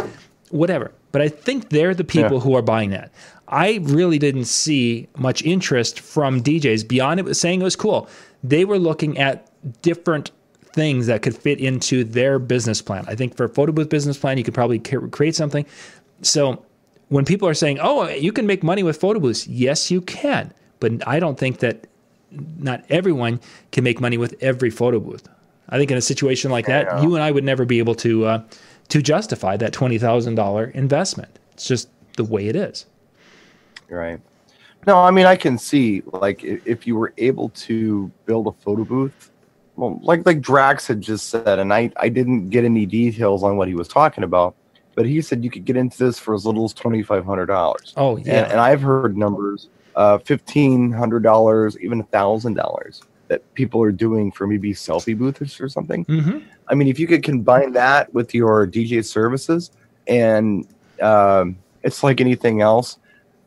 Whatever. 0.49 0.91
But 1.11 1.21
I 1.21 1.29
think 1.29 1.69
they're 1.69 1.93
the 1.93 2.03
people 2.03 2.37
Yeah. 2.37 2.39
who 2.39 2.55
are 2.55 2.63
buying 2.63 2.89
that. 2.89 3.11
I 3.47 3.79
really 3.83 4.17
didn't 4.17 4.45
see 4.45 5.07
much 5.17 5.43
interest 5.43 5.99
from 5.99 6.41
DJs 6.41 6.87
beyond 6.87 7.19
it 7.19 7.23
was 7.25 7.39
saying 7.39 7.61
it 7.61 7.63
was 7.63 7.75
cool. 7.75 8.09
They 8.43 8.65
were 8.65 8.79
looking 8.79 9.19
at 9.19 9.47
different 9.83 10.31
things 10.75 11.07
that 11.07 11.21
could 11.21 11.35
fit 11.35 11.59
into 11.59 12.03
their 12.03 12.37
business 12.37 12.81
plan. 12.81 13.05
I 13.07 13.15
think 13.15 13.35
for 13.35 13.45
a 13.45 13.49
photo 13.49 13.71
booth 13.71 13.89
business 13.89 14.17
plan, 14.17 14.37
you 14.37 14.43
could 14.43 14.53
probably 14.53 14.77
create 14.79 15.35
something. 15.35 15.65
So 16.21 16.63
when 17.09 17.25
people 17.25 17.47
are 17.47 17.53
saying, 17.53 17.79
"Oh, 17.81 18.07
you 18.09 18.31
can 18.31 18.45
make 18.45 18.61
money 18.63 18.83
with 18.83 18.97
photo 18.99 19.19
booths," 19.19 19.47
yes, 19.47 19.89
you 19.89 20.01
can. 20.01 20.53
But 20.79 21.07
I 21.07 21.19
don't 21.19 21.39
think 21.39 21.59
that 21.59 21.87
not 22.59 22.83
everyone 22.89 23.39
can 23.71 23.83
make 23.83 24.01
money 24.01 24.17
with 24.17 24.35
every 24.41 24.69
photo 24.69 24.99
booth. 24.99 25.27
I 25.69 25.77
think 25.77 25.89
in 25.89 25.97
a 25.97 26.01
situation 26.01 26.51
like 26.51 26.67
that, 26.67 26.85
Yeah. 26.85 27.01
you 27.01 27.15
and 27.15 27.23
I 27.23 27.31
would 27.31 27.43
never 27.45 27.65
be 27.65 27.79
able 27.79 27.95
to 27.95 28.25
uh, 28.25 28.41
to 28.89 29.01
justify 29.01 29.57
that 29.57 29.71
twenty 29.73 29.97
thousand 29.97 30.35
dollar 30.35 30.65
investment. 30.65 31.39
It's 31.53 31.67
just 31.67 31.89
the 32.17 32.23
way 32.25 32.47
it 32.47 32.55
is. 32.55 32.85
Right. 33.89 34.19
No, 34.87 34.97
I 34.99 35.09
mean 35.11 35.25
I 35.25 35.35
can 35.35 35.57
see 35.57 36.03
like 36.11 36.43
if 36.43 36.85
you 36.85 36.95
were 36.95 37.13
able 37.17 37.49
to 37.49 38.11
build 38.25 38.47
a 38.47 38.51
photo 38.51 38.83
booth, 38.83 39.31
well, 39.75 39.99
like 40.03 40.25
like 40.25 40.41
Drax 40.41 40.87
had 40.87 41.01
just 41.01 41.29
said, 41.29 41.59
and 41.59 41.73
I 41.73 41.91
I 41.97 42.09
didn't 42.09 42.49
get 42.49 42.63
any 42.65 42.85
details 42.85 43.43
on 43.43 43.57
what 43.57 43.67
he 43.67 43.75
was 43.75 43.87
talking 43.87 44.23
about, 44.23 44.55
but 44.95 45.05
he 45.05 45.21
said 45.21 45.43
you 45.43 45.49
could 45.49 45.65
get 45.65 45.75
into 45.77 45.97
this 45.97 46.17
for 46.19 46.33
as 46.33 46.45
little 46.45 46.65
as 46.65 46.73
twenty 46.73 47.03
five 47.03 47.25
hundred 47.25 47.47
dollars. 47.47 47.93
Oh 47.97 48.17
yeah, 48.17 48.43
And, 48.43 48.51
and 48.53 48.59
I've 48.61 48.81
heard 48.81 49.17
numbers, 49.17 49.69
uh, 49.95 50.17
fifteen 50.19 50.91
hundred 50.91 51.23
dollars, 51.23 51.77
even 51.79 51.99
a 51.99 52.03
thousand 52.03 52.53
dollars 52.55 53.01
that 53.27 53.41
people 53.55 53.81
are 53.81 53.91
doing 53.91 54.31
for 54.31 54.45
maybe 54.45 54.71
selfie 54.71 55.17
booths 55.17 55.59
or 55.59 55.67
something. 55.67 56.03
hmm 56.05 56.39
I 56.67 56.73
mean, 56.75 56.87
if 56.87 56.99
you 56.99 57.05
could 57.07 57.21
combine 57.23 57.73
that 57.73 58.11
with 58.13 58.33
your 58.33 58.65
DJ 58.67 59.03
services, 59.05 59.71
and 60.07 60.67
um, 61.01 61.57
it's 61.83 62.03
like 62.03 62.21
anything 62.21 62.61
else, 62.61 62.97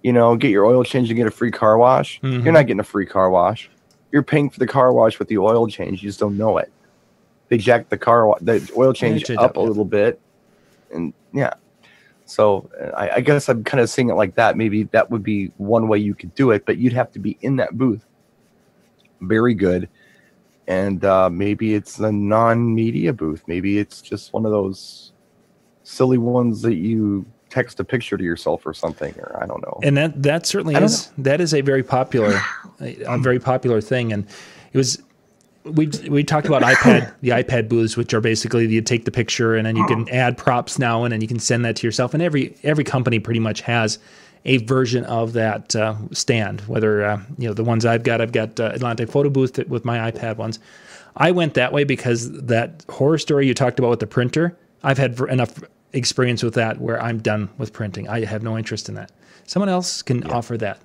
you 0.02 0.12
know, 0.12 0.36
get 0.36 0.50
your 0.50 0.64
oil 0.66 0.84
change 0.84 1.08
and 1.10 1.16
get 1.16 1.26
a 1.26 1.30
free 1.30 1.50
car 1.50 1.78
wash. 1.78 2.20
Mhm. 2.20 2.44
You're 2.44 2.52
not 2.52 2.66
getting 2.66 2.80
a 2.80 2.84
free 2.84 3.06
car 3.06 3.30
wash. 3.30 3.70
You're 4.10 4.22
paying 4.22 4.50
for 4.50 4.58
the 4.58 4.66
car 4.66 4.92
wash 4.92 5.18
with 5.18 5.28
the 5.28 5.38
oil 5.38 5.66
change. 5.66 6.02
You 6.02 6.08
just 6.08 6.20
don't 6.20 6.36
know 6.36 6.58
it. 6.58 6.72
They 7.48 7.58
jack 7.58 7.88
the 7.88 7.98
car, 7.98 8.26
wa- 8.26 8.38
the 8.40 8.70
oil 8.76 8.92
change 8.92 9.30
up 9.30 9.38
up, 9.38 9.56
a 9.56 9.60
little 9.60 9.84
bit, 9.84 10.20
and 10.92 11.12
yeah. 11.32 11.54
So 12.26 12.70
I, 12.96 13.10
I 13.10 13.20
guess 13.20 13.48
I'm 13.48 13.64
kind 13.64 13.80
of 13.80 13.88
seeing 13.88 14.10
it 14.10 14.14
like 14.14 14.34
that. 14.34 14.56
Maybe 14.56 14.84
that 14.84 15.10
would 15.10 15.22
be 15.22 15.46
one 15.56 15.88
way 15.88 15.98
you 15.98 16.14
could 16.14 16.34
do 16.34 16.50
it, 16.50 16.66
but 16.66 16.76
you'd 16.76 16.92
have 16.92 17.10
to 17.12 17.18
be 17.18 17.38
in 17.40 17.56
that 17.56 17.78
booth. 17.78 18.04
Very 19.20 19.54
good 19.54 19.88
and 20.68 21.02
uh, 21.02 21.30
maybe 21.30 21.74
it's 21.74 21.98
a 21.98 22.12
non-media 22.12 23.14
booth. 23.14 23.42
Maybe 23.46 23.78
it's 23.78 24.02
just 24.02 24.34
one 24.34 24.44
of 24.44 24.52
those 24.52 25.12
silly 25.82 26.18
ones 26.18 26.60
that 26.60 26.74
you 26.74 27.24
text 27.50 27.80
a 27.80 27.84
picture 27.84 28.16
to 28.16 28.24
yourself 28.24 28.66
or 28.66 28.74
something, 28.74 29.14
or 29.18 29.38
I 29.42 29.46
don't 29.46 29.62
know. 29.62 29.78
and 29.82 29.96
that 29.96 30.22
that 30.22 30.46
certainly 30.46 30.74
I 30.74 30.80
don't 30.80 30.86
is 30.90 31.10
that 31.18 31.40
is 31.40 31.54
a 31.54 31.60
very 31.60 31.82
popular 31.82 32.40
a, 32.80 32.96
a 33.04 33.18
very 33.18 33.38
popular 33.38 33.80
thing. 33.80 34.12
And 34.12 34.26
it 34.72 34.78
was 34.78 35.02
we 35.64 35.86
we 36.08 36.24
talked 36.24 36.46
about 36.46 36.62
iPad 36.62 37.12
the 37.20 37.30
iPad 37.30 37.68
booths 37.68 37.96
which 37.96 38.14
are 38.14 38.20
basically 38.20 38.66
you 38.66 38.80
take 38.80 39.04
the 39.04 39.10
picture 39.10 39.54
and 39.54 39.66
then 39.66 39.76
you 39.76 39.86
can 39.86 40.08
add 40.10 40.36
props 40.36 40.78
now 40.78 41.04
and 41.04 41.12
then 41.12 41.20
you 41.20 41.28
can 41.28 41.38
send 41.38 41.64
that 41.64 41.76
to 41.76 41.86
yourself. 41.86 42.14
And 42.14 42.22
every 42.22 42.56
every 42.62 42.84
company 42.84 43.18
pretty 43.18 43.40
much 43.40 43.60
has 43.62 43.98
a 44.44 44.58
version 44.58 45.04
of 45.04 45.32
that 45.32 45.74
uh, 45.74 45.96
stand 46.12 46.60
whether 46.62 47.04
uh, 47.04 47.20
you 47.38 47.48
know 47.48 47.54
the 47.54 47.64
ones 47.64 47.84
I've 47.84 48.02
got 48.02 48.20
I've 48.20 48.32
got 48.32 48.58
uh, 48.60 48.70
Atlantic 48.74 49.10
photo 49.10 49.30
booth 49.30 49.54
that- 49.54 49.68
with 49.68 49.84
my 49.84 50.10
iPad 50.10 50.36
ones. 50.36 50.58
I 51.16 51.32
went 51.32 51.54
that 51.54 51.72
way 51.72 51.82
because 51.82 52.30
that 52.42 52.84
horror 52.88 53.18
story 53.18 53.48
you 53.48 53.54
talked 53.54 53.80
about 53.80 53.90
with 53.90 54.00
the 54.00 54.06
printer 54.06 54.56
I've 54.82 54.98
had 54.98 55.18
enough 55.20 55.54
experience 55.92 56.42
with 56.42 56.54
that 56.54 56.80
where 56.80 57.02
I'm 57.02 57.18
done 57.18 57.48
with 57.58 57.72
printing 57.72 58.08
I 58.08 58.24
have 58.24 58.42
no 58.42 58.58
interest 58.58 58.88
in 58.88 58.94
that 58.94 59.10
someone 59.46 59.68
else 59.68 60.02
can 60.02 60.24
offer 60.30 60.56
that 60.58 60.80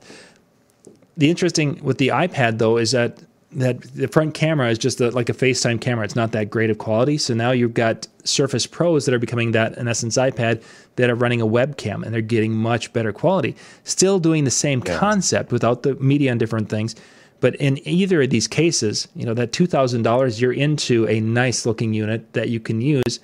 the 1.18 1.30
interesting 1.30 1.84
with 1.84 1.98
the 1.98 2.10
iPad 2.10 2.58
though 2.58 2.78
is 2.78 2.92
that 2.92 3.20
that 3.56 3.82
the 3.96 4.08
front 4.08 4.34
camera 4.34 4.70
is 4.70 4.78
just 4.78 5.00
a, 5.00 5.12
like 5.12 5.30
a 5.30 5.34
FaceTime 5.34 5.80
camera. 5.80 6.06
It's 6.06 6.16
not 6.16 6.32
that 6.32 6.50
great 6.50 6.70
of 6.70 6.78
quality. 6.78 7.18
So 7.18 7.34
now 7.34 7.52
you've 7.52 7.74
got 7.74 8.08
Surface 8.24 8.66
Pros 8.66 9.06
that 9.06 9.14
are 9.14 9.20
becoming 9.20 9.52
that 9.52 9.78
in 9.78 9.88
essence 9.88 10.18
iPad 10.18 10.64
that 10.96 11.10
are 11.10 11.16
running 11.16 11.42
a 11.42 11.48
webcam 11.48 12.04
and 12.04 12.14
they're 12.14 12.22
getting 12.22 12.54
much 12.54 12.94
better 12.94 13.12
quality. 13.12 13.56
Still 13.84 14.20
doing 14.20 14.44
the 14.44 14.52
same 14.52 14.82
concept 14.82 15.52
without 15.52 15.84
the 15.84 15.96
media 15.96 16.32
and 16.32 16.40
different 16.40 16.70
things. 16.70 16.96
But 17.42 17.56
in 17.58 17.86
either 17.88 18.22
of 18.22 18.30
these 18.30 18.48
cases, 18.48 19.08
you 19.16 19.26
know, 19.26 19.34
that 19.34 19.52
two 19.52 19.68
thousand 19.68 20.04
dollars, 20.04 20.40
you're 20.40 20.54
into 20.54 21.08
a 21.08 21.20
nice 21.20 21.66
looking 21.66 21.94
unit 21.94 22.32
that 22.34 22.50
you 22.50 22.60
can 22.60 22.80
use. 22.80 23.20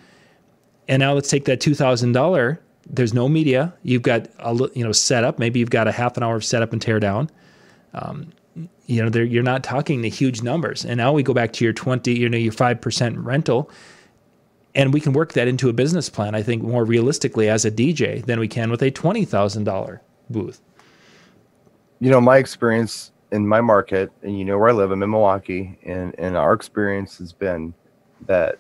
And 0.90 1.00
now 1.00 1.14
let's 1.14 1.30
take 1.30 1.46
that 1.46 1.62
two 1.62 1.74
thousand 1.74 2.12
dollar. 2.12 2.60
There's 2.90 3.14
no 3.14 3.30
media. 3.30 3.74
You've 3.84 4.02
got 4.02 4.28
a 4.40 4.54
you 4.74 4.84
know 4.84 4.92
setup. 4.92 5.40
Maybe 5.40 5.60
you've 5.62 5.70
got 5.70 5.88
a 5.88 5.94
half 5.94 6.18
an 6.18 6.24
hour 6.24 6.36
of 6.36 6.44
setup 6.44 6.74
and 6.74 6.82
tear 6.82 7.00
down 7.00 7.30
um, 7.94 8.32
you 8.86 9.04
know, 9.04 9.22
you're 9.22 9.44
not 9.44 9.64
talking 9.64 10.02
the 10.02 10.10
huge 10.10 10.42
numbers. 10.42 10.84
And 10.84 10.98
now 10.98 11.14
we 11.14 11.24
go 11.24 11.34
back 11.34 11.54
to 11.54 11.64
your 11.64 11.74
20, 11.74 12.12
you 12.12 12.28
know, 12.30 12.38
your 12.38 12.52
5% 12.52 13.24
rental. 13.24 13.70
And 14.76 14.94
we 14.94 15.00
can 15.00 15.14
work 15.14 15.34
that 15.34 15.48
into 15.48 15.70
a 15.70 15.74
business 15.74 16.10
plan, 16.10 16.36
I 16.36 16.42
think, 16.42 16.64
more 16.64 16.86
realistically 16.86 17.50
as 17.50 17.66
a 17.66 17.72
DJ 17.72 18.26
than 18.26 18.40
we 18.40 18.48
can 18.48 18.70
with 18.70 18.82
a 18.82 18.92
$20,000 18.92 20.00
booth. 20.30 20.62
you 22.00 22.10
know, 22.10 22.22
my 22.22 22.38
experience 22.38 23.12
in 23.32 23.48
my 23.48 23.62
market, 23.62 24.12
and 24.24 24.38
you 24.38 24.46
know 24.46 24.58
where 24.58 24.70
I 24.70 24.72
live, 24.72 24.92
I'm 24.92 25.04
in 25.04 25.10
Milwaukee, 25.12 25.78
and 25.84 26.16
and 26.18 26.36
our 26.36 26.54
experience 26.54 27.18
has 27.18 27.34
been 27.34 27.74
that 28.26 28.58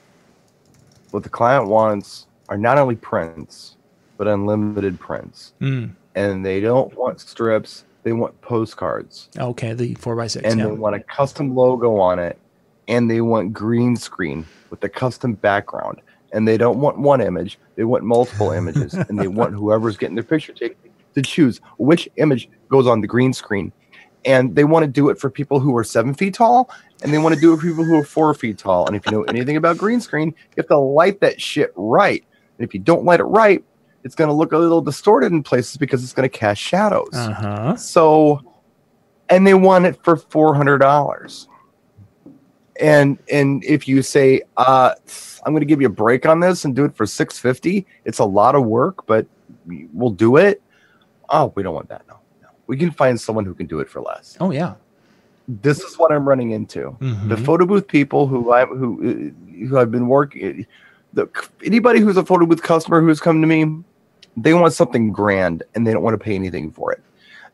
what 1.12 1.24
the 1.24 1.30
client 1.30 1.67
wants 1.67 2.28
are 2.50 2.58
not 2.58 2.78
only 2.78 2.95
prints, 2.95 3.76
but 4.17 4.28
unlimited 4.28 5.00
prints, 5.00 5.54
Mm. 5.62 5.91
and 6.15 6.45
they 6.45 6.60
don't 6.60 6.95
want 6.98 7.19
strips; 7.19 7.86
they 8.04 8.13
want 8.13 8.39
postcards. 8.41 9.30
Okay, 9.38 9.74
the 9.74 9.95
4x6. 9.95 10.41
and 10.43 10.60
yeah. 10.60 10.65
they 10.67 10.72
want 10.72 10.95
a 10.95 11.00
custom 11.02 11.56
logo 11.56 11.98
on 11.98 12.19
it 12.19 12.38
and 12.88 13.10
they 13.10 13.22
want 13.22 13.54
green 13.54 13.95
screen 13.95 14.45
with 14.72 14.84
a 14.84 14.89
custom 14.89 15.34
background 15.34 16.02
and 16.34 16.48
they 16.48 16.58
don't 16.58 16.80
want 16.80 16.98
one 16.98 17.22
image, 17.22 17.60
they 17.76 17.84
want 17.84 18.04
multiple 18.04 18.52
images, 18.52 18.93
and 18.93 19.19
they 19.19 19.28
want 19.39 19.54
whoever's 19.54 19.98
getting 19.98 20.15
their 20.15 20.24
picture 20.24 20.54
taken 20.54 20.76
to 21.15 21.22
choose 21.22 21.60
which 21.78 22.08
image 22.17 22.50
goes 22.69 22.88
on 22.88 23.02
the 23.02 23.08
green 23.08 23.34
screen. 23.34 23.72
And 24.25 24.55
they 24.55 24.65
want 24.65 24.84
to 24.84 24.91
do 24.91 25.10
it 25.10 25.17
for 25.17 25.29
people 25.29 25.60
who 25.62 25.75
are 25.77 25.84
seven 25.84 26.13
feet 26.13 26.34
tall, 26.34 26.69
and 27.01 27.13
they 27.13 27.17
want 27.17 27.36
to 27.36 27.41
do 27.41 27.53
it 27.53 27.58
for 27.58 27.63
people 27.63 27.86
who 27.86 27.95
are 27.95 28.03
four 28.03 28.34
feet 28.34 28.58
tall. 28.58 28.86
And 28.86 28.95
if 28.95 29.05
you 29.05 29.13
know 29.13 29.23
anything 29.23 29.55
about 29.55 29.77
green 29.77 30.01
screen, 30.01 30.29
you 30.29 30.53
have 30.58 30.67
to 30.67 30.77
light 30.77 31.21
that 31.21 31.39
shit 31.39 31.71
right. 31.75 32.23
And 32.58 32.67
if 32.67 32.73
you 32.73 32.82
don't 32.82 33.05
light 33.05 33.21
it 33.21 33.25
right, 33.25 33.63
it's 34.03 34.15
going 34.15 34.27
to 34.27 34.34
look 34.34 34.51
a 34.51 34.58
little 34.58 34.82
distorted 34.82 35.32
in 35.32 35.41
places 35.41 35.77
because 35.77 36.03
it's 36.03 36.13
going 36.13 36.29
to 36.29 36.38
cast 36.38 36.62
shadows. 36.62 37.10
Uh 37.13 37.32
huh. 37.32 37.75
So, 37.77 38.41
and 39.29 39.47
they 39.47 39.53
want 39.53 39.86
it 39.86 40.03
for 40.03 40.17
four 40.17 40.53
hundred 40.53 40.79
dollars. 40.79 41.47
And 42.79 43.19
and 43.32 43.63
if 43.63 43.88
you 43.88 44.01
say, 44.01 44.41
uh, 44.58 44.95
I'm 45.45 45.53
going 45.53 45.62
to 45.62 45.65
give 45.65 45.82
you 45.82 45.88
a 45.88 45.91
break 45.91 46.25
on 46.25 46.41
this 46.41 46.65
and 46.65 46.75
do 46.75 46.84
it 46.86 46.95
for 46.95 47.05
six 47.05 47.39
fifty, 47.39 47.86
it's 48.03 48.19
a 48.19 48.25
lot 48.25 48.55
of 48.55 48.65
work, 48.65 49.05
but 49.05 49.27
we'll 49.93 50.12
do 50.12 50.36
it. 50.38 50.62
Oh, 51.29 51.53
we 51.55 51.63
don't 51.63 51.73
want 51.73 51.89
that. 51.89 52.05
No. 52.08 52.18
We 52.69 52.77
can 52.77 52.91
find 52.91 53.19
someone 53.19 53.45
who 53.45 53.55
can 53.55 53.65
do 53.65 53.79
it 53.79 53.89
for 53.89 53.99
less. 53.99 54.38
Oh 54.39 54.51
yeah. 54.51 54.75
This 55.47 55.79
is 55.79 55.97
what 55.97 56.12
I'm 56.12 56.29
running 56.29 56.51
into. 56.51 56.95
The 56.99 57.36
Mhm. 57.36 57.43
photo 57.45 57.65
booth 57.65 57.88
people 57.88 58.27
who 58.27 58.51
I 58.51 58.65
who 58.67 59.32
who 59.67 59.75
I've 59.79 59.89
been 59.89 60.08
working. 60.08 60.67
The 61.13 61.27
anybody 61.65 61.99
who's 61.99 62.15
a 62.15 62.23
photo 62.23 62.45
booth 62.45 62.62
customer 62.62 63.01
who's 63.01 63.19
come 63.19 63.41
to 63.41 63.47
me, 63.47 63.84
they 64.38 64.53
want 64.53 64.73
something 64.73 65.12
grand 65.12 65.63
and 65.73 65.88
they 65.88 65.91
don't 65.93 66.03
want 66.03 66.13
to 66.13 66.23
pay 66.23 66.36
anything 66.36 66.69
for 66.69 66.91
it. 66.91 67.01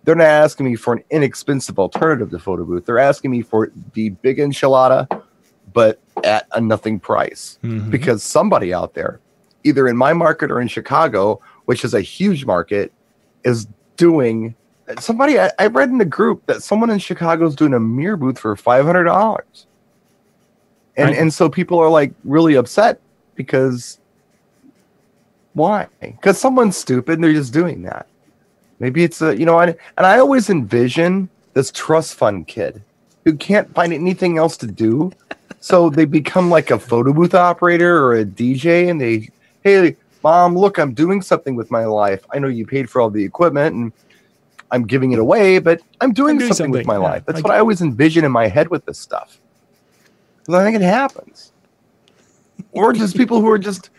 They're 0.03 0.15
not 0.15 0.25
asking 0.27 0.65
me 0.65 0.75
for 0.75 0.93
an 0.95 1.03
inexpensive 1.09 1.79
alternative 1.79 2.29
to 2.31 2.37
photo 2.39 2.65
booth. 2.65 2.85
They're 2.85 2.99
asking 2.99 3.31
me 3.31 3.41
for 3.41 3.71
the 3.93 4.09
big 4.09 4.37
enchilada, 4.39 5.07
but 5.73 5.99
at 6.25 6.47
a 6.51 6.59
nothing 6.59 6.99
price. 6.99 7.57
Mhm. 7.63 7.89
Because 7.89 8.21
somebody 8.21 8.73
out 8.73 8.93
there, 8.95 9.21
either 9.63 9.87
in 9.87 9.95
my 9.95 10.11
market 10.11 10.51
or 10.51 10.59
in 10.59 10.67
Chicago, 10.67 11.39
which 11.63 11.85
is 11.85 11.93
a 11.93 12.01
huge 12.01 12.45
market, 12.45 12.91
is 13.45 13.67
doing 13.95 14.53
somebody 14.99 15.39
I, 15.39 15.51
I 15.59 15.67
read 15.67 15.89
in 15.89 15.97
the 15.97 16.05
group 16.05 16.45
that 16.47 16.63
someone 16.63 16.89
in 16.89 16.99
Chicago 16.99 17.45
is 17.47 17.55
doing 17.55 17.73
a 17.73 17.79
mirror 17.79 18.17
booth 18.17 18.39
for 18.39 18.55
five 18.55 18.85
hundred 18.85 19.05
dollars. 19.05 19.67
And 20.97 21.09
Right. 21.09 21.17
and 21.17 21.33
so 21.33 21.49
people 21.49 21.79
are 21.79 21.89
like 21.89 22.13
really 22.23 22.55
upset 22.55 23.01
because 23.35 23.99
why? 25.53 25.87
Because 26.01 26.39
someone's 26.39 26.77
stupid 26.77 27.15
and 27.15 27.23
they're 27.23 27.33
just 27.33 27.53
doing 27.53 27.83
that. 27.83 28.07
Maybe 28.79 29.03
it's 29.03 29.21
a 29.21 29.37
you 29.37 29.45
know, 29.45 29.59
and, 29.59 29.75
and 29.97 30.05
I 30.05 30.19
always 30.19 30.49
envision 30.49 31.29
this 31.53 31.71
trust 31.71 32.15
fund 32.15 32.47
kid 32.47 32.83
who 33.25 33.35
can't 33.35 33.73
find 33.73 33.93
anything 33.93 34.37
else 34.37 34.57
to 34.57 34.67
do. 34.67 35.11
So 35.59 35.89
they 35.89 36.05
become 36.05 36.49
like 36.49 36.71
a 36.71 36.79
photo 36.79 37.11
booth 37.13 37.33
operator 37.33 37.97
or 38.03 38.15
a 38.15 38.25
DJ 38.25 38.89
and 38.89 39.01
they, 39.01 39.29
hey, 39.63 39.95
mom, 40.23 40.55
look, 40.57 40.77
I'm 40.77 40.93
doing 40.93 41.21
something 41.23 41.55
with 41.55 41.71
my 41.71 41.85
life. 41.85 42.23
I 42.31 42.39
know 42.39 42.47
you 42.49 42.67
paid 42.67 42.89
for 42.89 43.01
all 43.01 43.09
the 43.09 43.23
equipment 43.23 43.75
and 43.75 43.93
I'm 44.71 44.85
giving 44.85 45.11
it 45.11 45.19
away, 45.19 45.59
but 45.59 45.81
I'm 46.01 46.11
doing, 46.13 46.37
doing 46.37 46.51
something, 46.53 46.71
with 46.71 46.85
my 46.85 46.95
yeah, 46.95 46.99
life. 46.99 47.23
That's 47.25 47.39
I 47.39 47.41
what 47.41 47.51
I 47.53 47.59
always 47.59 47.81
envision 47.81 48.25
in 48.25 48.31
my 48.31 48.47
head 48.47 48.69
with 48.69 48.85
this 48.85 48.99
stuff. 48.99 49.39
'Cause 50.45 50.55
I 50.55 50.63
think 50.63 50.75
it 50.75 50.81
happens. 50.81 51.51
or 52.71 52.93
just 52.93 53.15
people 53.17 53.41
who 53.41 53.49
are 53.49 53.57
just 53.57 53.89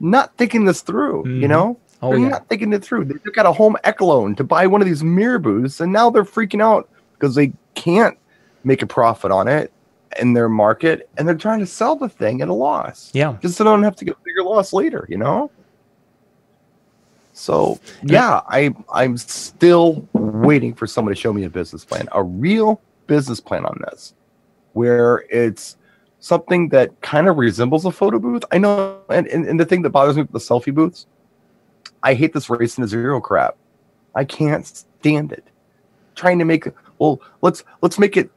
not 0.00 0.36
thinking 0.36 0.64
this 0.64 0.80
through, 0.82 1.26
you 1.28 1.46
Mhm. 1.46 1.48
know? 1.48 1.76
Oh 2.00 2.10
they're 2.10 2.20
yeah. 2.20 2.28
not 2.28 2.48
thinking 2.48 2.72
it 2.72 2.84
through. 2.84 3.06
They 3.06 3.14
took 3.14 3.38
out 3.38 3.46
a 3.46 3.52
home 3.52 3.76
ec 3.82 4.00
loan 4.00 4.36
to 4.36 4.44
buy 4.44 4.66
one 4.68 4.80
of 4.80 4.86
these 4.86 5.02
mirror 5.02 5.38
booths, 5.40 5.80
and 5.80 5.92
now 5.92 6.10
they're 6.10 6.24
freaking 6.24 6.62
out 6.62 6.88
because 7.14 7.34
they 7.34 7.52
can't 7.74 8.16
make 8.62 8.82
a 8.82 8.86
profit 8.86 9.32
on 9.32 9.48
it 9.48 9.72
in 10.20 10.32
their 10.32 10.48
market, 10.48 11.08
and 11.18 11.26
they're 11.26 11.34
trying 11.34 11.58
to 11.58 11.66
sell 11.66 11.96
the 11.96 12.08
thing 12.08 12.40
at 12.40 12.48
a 12.48 12.52
loss. 12.54 13.10
Yeah. 13.14 13.36
Just 13.42 13.56
so 13.56 13.64
they 13.64 13.70
don't 13.70 13.82
have 13.82 13.96
to 13.96 14.04
get 14.04 14.14
a 14.14 14.18
bigger 14.24 14.42
loss 14.44 14.72
later, 14.72 15.06
you 15.08 15.16
know? 15.18 15.50
So 17.38 17.78
yeah, 18.02 18.40
I 18.48 18.74
I'm 18.92 19.16
still 19.16 20.06
waiting 20.12 20.74
for 20.74 20.88
someone 20.88 21.14
to 21.14 21.20
show 21.20 21.32
me 21.32 21.44
a 21.44 21.50
business 21.50 21.84
plan, 21.84 22.08
a 22.12 22.22
real 22.22 22.80
business 23.06 23.38
plan 23.40 23.64
on 23.64 23.80
this, 23.86 24.12
where 24.72 25.24
it's 25.30 25.76
something 26.18 26.68
that 26.70 27.00
kind 27.00 27.28
of 27.28 27.36
resembles 27.36 27.84
a 27.84 27.92
photo 27.92 28.18
booth. 28.18 28.44
I 28.50 28.58
know, 28.58 29.00
and, 29.08 29.28
and, 29.28 29.46
and 29.46 29.60
the 29.60 29.64
thing 29.64 29.82
that 29.82 29.90
bothers 29.90 30.16
me 30.16 30.22
with 30.22 30.32
the 30.32 30.40
selfie 30.40 30.74
booths, 30.74 31.06
I 32.02 32.14
hate 32.14 32.32
this 32.32 32.50
race 32.50 32.74
to 32.74 32.88
zero 32.88 33.20
crap. 33.20 33.56
I 34.16 34.24
can't 34.24 34.66
stand 34.66 35.30
it. 35.30 35.44
Trying 36.16 36.40
to 36.40 36.44
make 36.44 36.66
well, 36.98 37.20
let's 37.40 37.62
let's 37.82 38.00
make 38.00 38.16
it 38.16 38.30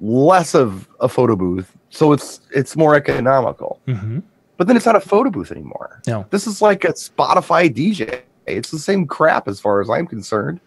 less 0.00 0.54
of 0.54 0.88
a 1.00 1.08
photo 1.08 1.34
booth 1.34 1.76
so 1.90 2.12
it's 2.12 2.42
it's 2.52 2.76
more 2.76 2.94
economical. 2.94 3.80
hmm 3.86 4.20
But 4.56 4.66
then 4.66 4.76
it's 4.76 4.86
not 4.86 4.96
a 4.96 5.00
photo 5.00 5.30
booth 5.30 5.50
anymore. 5.50 6.00
No. 6.06 6.26
This 6.30 6.46
is 6.46 6.62
like 6.62 6.84
a 6.84 6.92
Spotify 6.92 7.72
DJ. 7.74 8.22
It's 8.46 8.70
the 8.70 8.78
same 8.78 9.06
crap 9.06 9.48
as 9.48 9.60
far 9.60 9.80
as 9.80 9.90
I'm 9.90 10.06
concerned. 10.06 10.60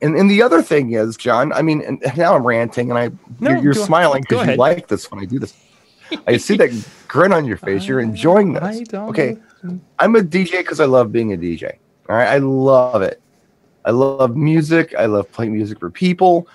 And 0.00 0.14
and 0.16 0.30
the 0.30 0.42
other 0.42 0.62
thing 0.62 0.92
is, 0.92 1.16
John, 1.16 1.52
I 1.52 1.62
mean, 1.62 1.82
and 1.82 2.00
now 2.16 2.36
I'm 2.36 2.46
ranting 2.46 2.90
and 2.90 2.98
I 2.98 3.10
No, 3.40 3.50
you're, 3.50 3.58
you're 3.58 3.74
smiling 3.74 4.22
because 4.28 4.46
you 4.46 4.54
like 4.54 4.88
this 4.88 5.10
when 5.10 5.20
I 5.20 5.24
do 5.24 5.38
this. 5.38 5.54
I 6.26 6.36
see 6.36 6.56
that 6.58 6.70
grin 7.08 7.32
on 7.32 7.44
your 7.44 7.56
face. 7.56 7.86
You're 7.86 8.00
enjoying 8.00 8.52
this. 8.52 8.62
I 8.62 8.82
don't 8.84 9.10
Okay. 9.10 9.36
I'm 9.98 10.14
a 10.14 10.20
DJ 10.20 10.58
because 10.58 10.80
I 10.80 10.84
love 10.84 11.10
being 11.10 11.32
a 11.32 11.36
DJ. 11.36 11.78
All 12.08 12.16
right. 12.16 12.28
I 12.28 12.38
love 12.38 13.02
it. 13.02 13.20
I 13.84 13.90
love 13.90 14.36
music. 14.36 14.94
I 14.96 15.06
love 15.06 15.30
playing 15.32 15.52
music 15.52 15.80
for 15.80 15.90
people. 15.90 16.46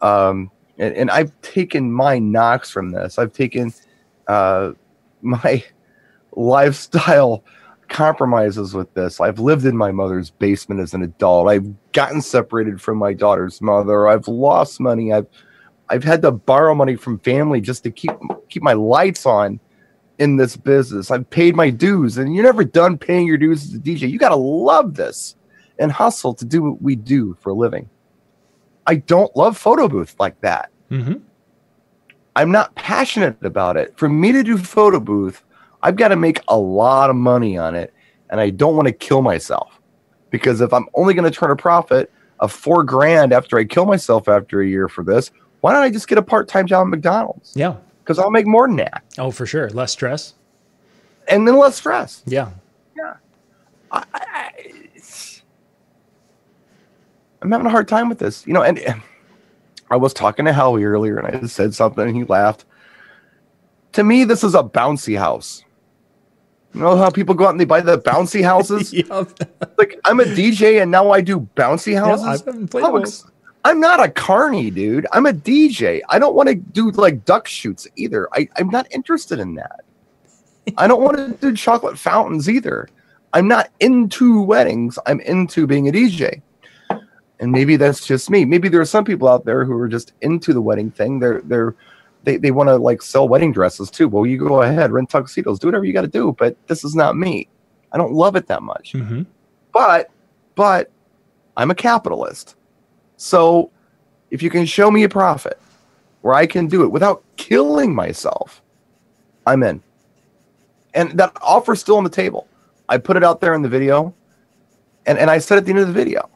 Um, 0.00 0.50
and, 0.78 0.94
and 0.94 1.10
I've 1.10 1.32
taken 1.42 1.90
my 1.90 2.18
knocks 2.18 2.70
from 2.70 2.90
this. 2.90 3.18
I've 3.18 3.32
taken 3.32 3.72
uh, 4.28 4.72
my 5.22 5.64
lifestyle 6.36 7.44
compromises 7.88 8.74
with 8.74 8.92
this. 8.94 9.20
I've 9.20 9.38
lived 9.38 9.66
in 9.66 9.76
my 9.76 9.92
mother's 9.92 10.30
basement 10.30 10.80
as 10.80 10.94
an 10.94 11.02
adult. 11.02 11.48
I've 11.48 11.92
gotten 11.92 12.22
separated 12.22 12.80
from 12.80 12.98
my 12.98 13.12
daughter's 13.12 13.60
mother. 13.60 14.08
I've 14.08 14.28
lost 14.28 14.80
money. 14.80 15.12
I've 15.12 15.26
I've 15.88 16.04
had 16.04 16.22
to 16.22 16.32
borrow 16.32 16.74
money 16.74 16.96
from 16.96 17.18
family 17.20 17.60
just 17.60 17.82
to 17.84 17.90
keep 17.90 18.12
keep 18.48 18.62
my 18.62 18.72
lights 18.72 19.26
on 19.26 19.60
in 20.18 20.36
this 20.36 20.56
business. 20.56 21.10
I've 21.10 21.28
paid 21.30 21.56
my 21.56 21.70
dues, 21.70 22.16
and 22.18 22.34
you're 22.34 22.44
never 22.44 22.64
done 22.64 22.96
paying 22.98 23.26
your 23.26 23.38
dues 23.38 23.64
as 23.64 23.74
a 23.74 23.78
DJ. 23.78 24.10
You 24.10 24.18
got 24.18 24.30
to 24.30 24.36
love 24.36 24.94
this 24.94 25.36
and 25.78 25.90
hustle 25.90 26.34
to 26.34 26.44
do 26.44 26.62
what 26.62 26.80
we 26.80 26.96
do 26.96 27.36
for 27.40 27.50
a 27.50 27.54
living. 27.54 27.88
I 28.86 28.96
don't 28.96 29.34
love 29.36 29.56
photo 29.56 29.88
booth 29.88 30.14
like 30.18 30.40
that. 30.40 30.70
hmm 30.88 31.14
I'm 32.36 32.50
not 32.50 32.74
passionate 32.74 33.44
about 33.44 33.76
it. 33.76 33.96
For 33.96 34.08
me 34.08 34.32
to 34.32 34.42
do 34.42 34.58
photo 34.58 34.98
booth, 34.98 35.44
I've 35.84 35.96
got 35.96 36.08
to 36.08 36.16
make 36.16 36.40
a 36.48 36.58
lot 36.58 37.10
of 37.10 37.14
money 37.16 37.56
on 37.58 37.74
it, 37.76 37.92
and 38.30 38.40
I 38.40 38.50
don't 38.50 38.74
want 38.74 38.88
to 38.88 38.92
kill 38.92 39.22
myself 39.22 39.80
because 40.30 40.60
if 40.60 40.72
I'm 40.72 40.88
only 40.94 41.14
going 41.14 41.30
to 41.30 41.38
turn 41.38 41.50
a 41.50 41.56
profit 41.56 42.10
of 42.40 42.50
four 42.50 42.82
grand 42.82 43.32
after 43.32 43.58
I 43.58 43.64
kill 43.64 43.84
myself 43.86 44.26
after 44.26 44.60
a 44.62 44.66
year 44.66 44.88
for 44.88 45.04
this, 45.04 45.30
why 45.60 45.72
don't 45.72 45.82
I 45.82 45.90
just 45.90 46.08
get 46.08 46.18
a 46.18 46.22
part 46.22 46.48
time 46.48 46.66
job 46.66 46.86
at 46.86 46.90
McDonald's? 46.90 47.52
Yeah. 47.54 47.76
Because 48.02 48.18
I'll 48.18 48.30
make 48.30 48.46
more 48.46 48.66
than 48.66 48.76
that, 48.76 49.04
Oh, 49.18 49.30
for 49.30 49.46
sure. 49.46 49.70
Less 49.70 49.92
stress. 49.92 50.34
and 51.28 51.46
then 51.46 51.56
less 51.56 51.76
stress. 51.76 52.22
Yeah. 52.26 52.50
I, 53.92 54.04
I, 54.12 54.50
I'm 57.42 57.50
having 57.52 57.66
a 57.66 57.70
hard 57.70 57.86
time 57.88 58.08
with 58.08 58.18
this, 58.18 58.46
you 58.46 58.52
know. 58.54 58.62
And, 58.62 58.78
and 58.78 59.02
I 59.90 59.96
was 59.96 60.12
talking 60.14 60.46
to 60.46 60.52
Howie 60.52 60.84
earlier, 60.84 61.18
and 61.18 61.44
I 61.44 61.46
said 61.46 61.74
something, 61.74 62.06
and 62.06 62.16
he 62.16 62.24
laughed. 62.24 62.64
To 63.92 64.02
me, 64.02 64.24
this 64.24 64.42
is 64.42 64.54
a 64.54 64.62
bouncy 64.64 65.16
house. 65.18 65.62
You 66.74 66.80
know 66.80 66.96
how 66.96 67.08
people 67.08 67.34
go 67.34 67.46
out 67.46 67.50
and 67.50 67.60
they 67.60 67.64
buy 67.64 67.80
the 67.80 67.98
bouncy 67.98 68.42
houses? 68.52 68.92
yeah. 68.92 69.24
like 69.78 69.98
I'm 70.04 70.20
a 70.20 70.24
DJ, 70.24 70.82
and 70.82 70.90
now 70.90 71.10
I 71.10 71.20
do 71.20 71.48
bouncy 71.56 71.96
houses. 71.96 72.42
Played 72.70 72.84
I'm, 72.84 73.04
I'm 73.64 73.80
not 73.80 74.02
a 74.02 74.10
carny, 74.10 74.70
dude. 74.70 75.06
I'm 75.12 75.26
a 75.26 75.32
DJ. 75.32 76.00
I 76.08 76.18
don't 76.18 76.34
want 76.34 76.48
to 76.48 76.56
do 76.56 76.90
like 76.90 77.24
duck 77.24 77.46
shoots 77.46 77.86
either. 77.96 78.28
I, 78.32 78.48
I'm 78.56 78.68
not 78.68 78.86
interested 78.92 79.38
in 79.38 79.54
that. 79.54 79.84
I 80.76 80.86
don't 80.86 81.02
want 81.02 81.16
to 81.16 81.28
do 81.40 81.56
chocolate 81.56 81.98
fountains 81.98 82.48
either. 82.48 82.88
I'm 83.32 83.48
not 83.48 83.70
into 83.80 84.42
weddings. 84.42 84.98
I'm 85.06 85.20
into 85.20 85.66
being 85.66 85.88
a 85.88 85.92
DJ. 85.92 86.42
And 87.40 87.50
maybe 87.50 87.76
that's 87.76 88.06
just 88.06 88.30
me. 88.30 88.44
Maybe 88.44 88.68
there 88.68 88.80
are 88.80 88.86
some 88.86 89.04
people 89.04 89.28
out 89.28 89.44
there 89.44 89.64
who 89.64 89.76
are 89.78 89.88
just 89.88 90.12
into 90.22 90.52
the 90.52 90.60
wedding 90.60 90.90
thing. 90.90 91.18
They're 91.18 91.40
they're 91.42 91.74
they, 92.24 92.36
they 92.36 92.50
want 92.50 92.68
to 92.68 92.76
like 92.76 93.02
sell 93.02 93.28
wedding 93.28 93.52
dresses 93.52 93.90
too. 93.90 94.08
Well, 94.08 94.26
you 94.26 94.38
go 94.38 94.62
ahead, 94.62 94.92
rent 94.92 95.10
tuxedos, 95.10 95.58
do 95.58 95.68
whatever 95.68 95.84
you 95.84 95.92
got 95.92 96.02
to 96.02 96.08
do. 96.08 96.34
But 96.38 96.56
this 96.66 96.84
is 96.84 96.94
not 96.94 97.16
me. 97.16 97.48
I 97.92 97.98
don't 97.98 98.12
love 98.12 98.34
it 98.34 98.46
that 98.48 98.62
much 98.62 98.92
hmm 98.92 99.22
but 99.74 100.10
but 100.54 100.90
I'm 101.56 101.70
a 101.70 101.74
capitalist. 101.74 102.56
So 103.16 103.70
if 104.30 104.42
you 104.42 104.48
can 104.48 104.64
show 104.64 104.90
me 104.90 105.02
a 105.02 105.08
profit 105.08 105.60
where 106.22 106.34
I 106.34 106.46
can 106.46 106.66
do 106.68 106.82
it 106.84 106.88
without 106.88 107.22
killing 107.36 107.94
myself, 107.94 108.62
I'm 109.46 109.62
in. 109.62 109.82
And 110.94 111.18
that 111.18 111.36
offer's 111.42 111.80
still 111.80 111.96
on 111.96 112.04
the 112.04 112.10
table. 112.10 112.48
I 112.88 112.98
put 112.98 113.16
it 113.16 113.24
out 113.24 113.40
there 113.40 113.54
in 113.54 113.62
the 113.62 113.68
video. 113.68 114.14
And, 115.06 115.18
and 115.18 115.30
I 115.30 115.38
said 115.38 115.58
at 115.58 115.64
the 115.64 115.70
end 115.70 115.80
of 115.80 115.88
the 115.88 115.92
video, 115.92 116.30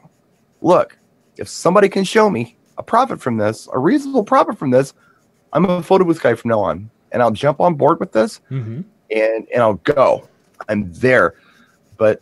look, 0.61 0.97
if 1.37 1.47
somebody 1.47 1.89
can 1.89 2.03
show 2.03 2.29
me 2.29 2.57
a 2.77 2.83
profit 2.83 3.19
from 3.19 3.37
this, 3.37 3.67
a 3.73 3.79
reasonable 3.79 4.23
profit 4.23 4.57
from 4.57 4.69
this, 4.69 4.93
I'm 5.53 5.65
a 5.65 5.83
photo 5.83 6.05
booth 6.05 6.21
guy 6.21 6.35
from 6.35 6.49
now 6.49 6.59
on. 6.59 6.89
And 7.11 7.23
I'll 7.23 7.31
jump 7.31 7.59
on 7.59 7.73
board 7.73 7.99
with 7.99 8.11
this 8.11 8.37
hmm 8.49 8.81
and 9.11 9.47
and 9.53 9.61
I'll 9.61 9.75
go. 9.75 10.27
I'm 10.67 10.91
there, 10.93 11.35
but 11.97 12.21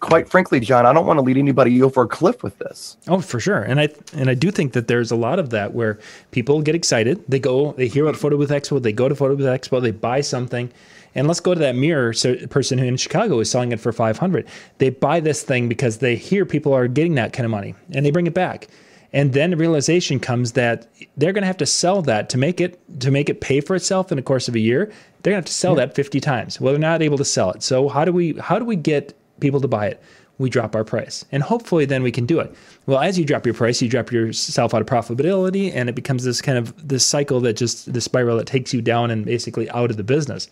quite 0.00 0.28
frankly, 0.28 0.60
John, 0.60 0.86
I 0.86 0.92
don't 0.92 1.06
want 1.06 1.18
to 1.18 1.22
lead 1.22 1.36
anybody 1.36 1.82
over 1.82 2.02
a 2.02 2.06
cliff 2.06 2.42
with 2.42 2.58
this. 2.58 2.96
Oh, 3.08 3.20
for 3.20 3.40
sure. 3.40 3.62
And 3.62 3.80
I 3.80 3.88
and 4.14 4.30
I 4.30 4.34
do 4.34 4.50
think 4.50 4.72
that 4.72 4.88
there's 4.88 5.10
a 5.10 5.16
lot 5.16 5.38
of 5.38 5.50
that 5.50 5.74
where 5.74 5.98
people 6.30 6.62
get 6.62 6.74
excited. 6.74 7.22
They 7.28 7.38
go, 7.38 7.72
they 7.72 7.88
hear 7.88 8.04
about 8.04 8.16
Photo 8.16 8.36
Booth 8.36 8.50
Expo, 8.50 8.82
they 8.82 8.92
go 8.92 9.08
to 9.08 9.14
Photo 9.14 9.36
Booth 9.36 9.46
Expo, 9.46 9.80
they 9.80 9.90
buy 9.90 10.20
something. 10.20 10.70
And 11.14 11.26
let's 11.26 11.40
go 11.40 11.54
to 11.54 11.60
that 11.60 11.74
mirror 11.74 12.12
so, 12.12 12.36
person 12.48 12.78
who 12.78 12.84
in 12.84 12.96
Chicago 12.96 13.40
is 13.40 13.50
selling 13.50 13.72
it 13.72 13.80
for 13.80 13.92
500. 13.92 14.46
They 14.76 14.90
buy 14.90 15.20
this 15.20 15.42
thing 15.42 15.68
because 15.68 15.98
they 15.98 16.14
hear 16.14 16.44
people 16.44 16.72
are 16.74 16.86
getting 16.86 17.14
that 17.14 17.32
kind 17.32 17.44
of 17.44 17.50
money 17.50 17.74
and 17.92 18.04
they 18.04 18.10
bring 18.10 18.26
it 18.26 18.34
back. 18.34 18.68
And 19.12 19.32
then 19.32 19.50
the 19.50 19.56
realization 19.56 20.20
comes 20.20 20.52
that 20.52 20.86
they're 21.16 21.32
going 21.32 21.42
to 21.42 21.46
have 21.46 21.56
to 21.58 21.66
sell 21.66 22.02
that 22.02 22.28
to 22.30 22.38
make 22.38 22.60
it 22.60 22.78
to 23.00 23.10
make 23.10 23.28
it 23.28 23.40
pay 23.40 23.60
for 23.60 23.74
itself 23.74 24.12
in 24.12 24.16
the 24.16 24.22
course 24.22 24.48
of 24.48 24.54
a 24.54 24.58
year. 24.58 24.92
They're 25.22 25.32
going 25.32 25.42
to 25.42 25.46
have 25.46 25.46
to 25.46 25.52
sell 25.52 25.72
yeah. 25.72 25.86
that 25.86 25.94
50 25.94 26.20
times. 26.20 26.60
Well, 26.60 26.72
they're 26.72 26.80
not 26.80 27.02
able 27.02 27.18
to 27.18 27.24
sell 27.24 27.50
it. 27.52 27.62
So 27.62 27.88
how 27.88 28.04
do 28.04 28.12
we 28.12 28.34
how 28.34 28.58
do 28.58 28.64
we 28.64 28.76
get 28.76 29.14
people 29.40 29.60
to 29.60 29.68
buy 29.68 29.86
it, 29.86 30.02
we 30.38 30.48
drop 30.48 30.76
our 30.76 30.84
price. 30.84 31.24
And 31.32 31.42
hopefully 31.42 31.84
then 31.84 32.02
we 32.02 32.12
can 32.12 32.26
do 32.26 32.38
it. 32.38 32.54
Well, 32.86 33.00
as 33.00 33.18
you 33.18 33.24
drop 33.24 33.44
your 33.44 33.54
price, 33.54 33.82
you 33.82 33.88
drop 33.88 34.12
yourself 34.12 34.72
out 34.72 34.80
of 34.80 34.86
profitability 34.86 35.72
and 35.74 35.88
it 35.88 35.94
becomes 35.94 36.24
this 36.24 36.40
kind 36.40 36.58
of 36.58 36.88
this 36.88 37.04
cycle 37.04 37.40
that 37.40 37.54
just 37.54 37.92
the 37.92 38.00
spiral 38.00 38.36
that 38.36 38.46
takes 38.46 38.72
you 38.72 38.80
down 38.80 39.10
and 39.10 39.24
basically 39.24 39.68
out 39.70 39.90
of 39.90 39.96
the 39.96 40.04
business. 40.04 40.48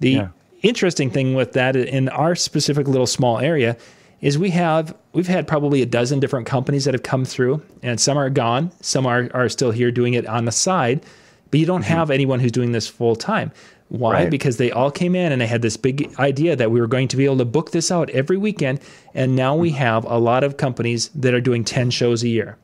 The 0.00 0.10
yeah. 0.10 0.28
interesting 0.62 1.10
thing 1.10 1.34
with 1.34 1.52
that 1.52 1.76
in 1.76 2.08
our 2.08 2.34
specific 2.34 2.88
little 2.88 3.06
small 3.06 3.38
area 3.38 3.76
is 4.20 4.38
we 4.38 4.50
have 4.50 4.94
we've 5.12 5.26
had 5.26 5.46
probably 5.46 5.82
a 5.82 5.86
dozen 5.86 6.20
different 6.20 6.46
companies 6.46 6.84
that 6.84 6.94
have 6.94 7.02
come 7.02 7.24
through 7.24 7.62
and 7.82 8.00
some 8.00 8.16
are 8.16 8.30
gone, 8.30 8.72
some 8.80 9.06
are 9.06 9.30
are 9.34 9.48
still 9.48 9.70
here 9.70 9.90
doing 9.90 10.14
it 10.14 10.26
on 10.26 10.44
the 10.44 10.52
side, 10.52 11.04
but 11.50 11.60
you 11.60 11.66
don't 11.66 11.82
mm-hmm. 11.82 11.92
have 11.92 12.10
anyone 12.10 12.40
who's 12.40 12.52
doing 12.52 12.72
this 12.72 12.86
full 12.86 13.16
time. 13.16 13.52
Why? 13.90 14.12
Right. 14.12 14.30
Because 14.30 14.56
they 14.56 14.70
all 14.70 14.90
came 14.92 15.16
in 15.16 15.32
and 15.32 15.40
they 15.40 15.48
had 15.48 15.62
this 15.62 15.76
big 15.76 16.14
idea 16.18 16.54
that 16.54 16.70
we 16.70 16.80
were 16.80 16.86
going 16.86 17.08
to 17.08 17.16
be 17.16 17.24
able 17.24 17.38
to 17.38 17.44
book 17.44 17.72
this 17.72 17.90
out 17.90 18.08
every 18.10 18.36
weekend. 18.36 18.80
And 19.14 19.34
now 19.34 19.56
we 19.56 19.70
have 19.72 20.04
a 20.04 20.16
lot 20.16 20.44
of 20.44 20.56
companies 20.56 21.08
that 21.08 21.34
are 21.34 21.40
doing 21.40 21.64
10 21.64 21.90
shows 21.90 22.22
a 22.22 22.28
year. 22.28 22.56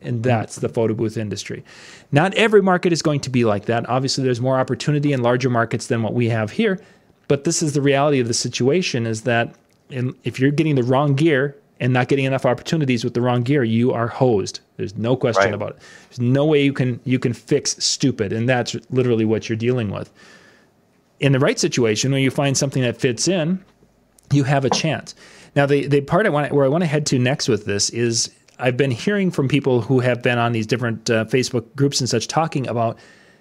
And 0.00 0.22
that's 0.22 0.56
the 0.56 0.70
photo 0.70 0.94
booth 0.94 1.18
industry. 1.18 1.64
Not 2.12 2.32
every 2.34 2.62
market 2.62 2.94
is 2.94 3.02
going 3.02 3.20
to 3.20 3.30
be 3.30 3.44
like 3.44 3.66
that. 3.66 3.86
Obviously, 3.90 4.24
there's 4.24 4.40
more 4.40 4.58
opportunity 4.58 5.12
in 5.12 5.22
larger 5.22 5.50
markets 5.50 5.86
than 5.86 6.02
what 6.02 6.14
we 6.14 6.30
have 6.30 6.50
here. 6.50 6.80
But 7.28 7.44
this 7.44 7.62
is 7.62 7.74
the 7.74 7.82
reality 7.82 8.20
of 8.20 8.28
the 8.28 8.34
situation 8.34 9.06
is 9.06 9.22
that 9.22 9.54
in, 9.90 10.14
if 10.24 10.38
you're 10.38 10.50
getting 10.50 10.74
the 10.74 10.82
wrong 10.82 11.14
gear 11.14 11.56
and 11.80 11.92
not 11.92 12.08
getting 12.08 12.24
enough 12.24 12.46
opportunities 12.46 13.04
with 13.04 13.14
the 13.14 13.20
wrong 13.20 13.42
gear, 13.42 13.64
you 13.64 13.92
are 13.92 14.08
hosed. 14.08 14.60
There's 14.76 14.96
no 14.96 15.16
question 15.16 15.44
right. 15.44 15.54
about 15.54 15.70
it. 15.70 15.78
There's 16.08 16.20
no 16.20 16.44
way 16.44 16.62
you 16.62 16.72
can 16.72 17.00
you 17.04 17.18
can 17.18 17.32
fix 17.32 17.76
stupid, 17.84 18.32
and 18.32 18.48
that's 18.48 18.76
literally 18.90 19.24
what 19.24 19.48
you're 19.48 19.56
dealing 19.56 19.90
with 19.90 20.12
in 21.20 21.32
the 21.32 21.38
right 21.38 21.58
situation, 21.58 22.12
when 22.12 22.22
you 22.22 22.30
find 22.30 22.56
something 22.56 22.82
that 22.82 23.00
fits 23.00 23.28
in, 23.28 23.64
you 24.32 24.44
have 24.44 24.64
a 24.64 24.70
chance. 24.70 25.14
Now, 25.56 25.66
the, 25.66 25.86
the 25.86 26.00
part 26.00 26.26
I 26.26 26.28
want 26.28 26.52
where 26.52 26.64
I 26.64 26.68
want 26.68 26.82
to 26.82 26.86
head 26.86 27.06
to 27.06 27.18
next 27.18 27.48
with 27.48 27.64
this 27.64 27.90
is 27.90 28.30
I've 28.58 28.76
been 28.76 28.90
hearing 28.90 29.30
from 29.30 29.48
people 29.48 29.80
who 29.80 30.00
have 30.00 30.22
been 30.22 30.38
on 30.38 30.52
these 30.52 30.66
different 30.66 31.08
uh, 31.08 31.24
Facebook 31.26 31.74
groups 31.76 32.00
and 32.00 32.08
such 32.08 32.28
talking 32.28 32.66
about 32.66 32.98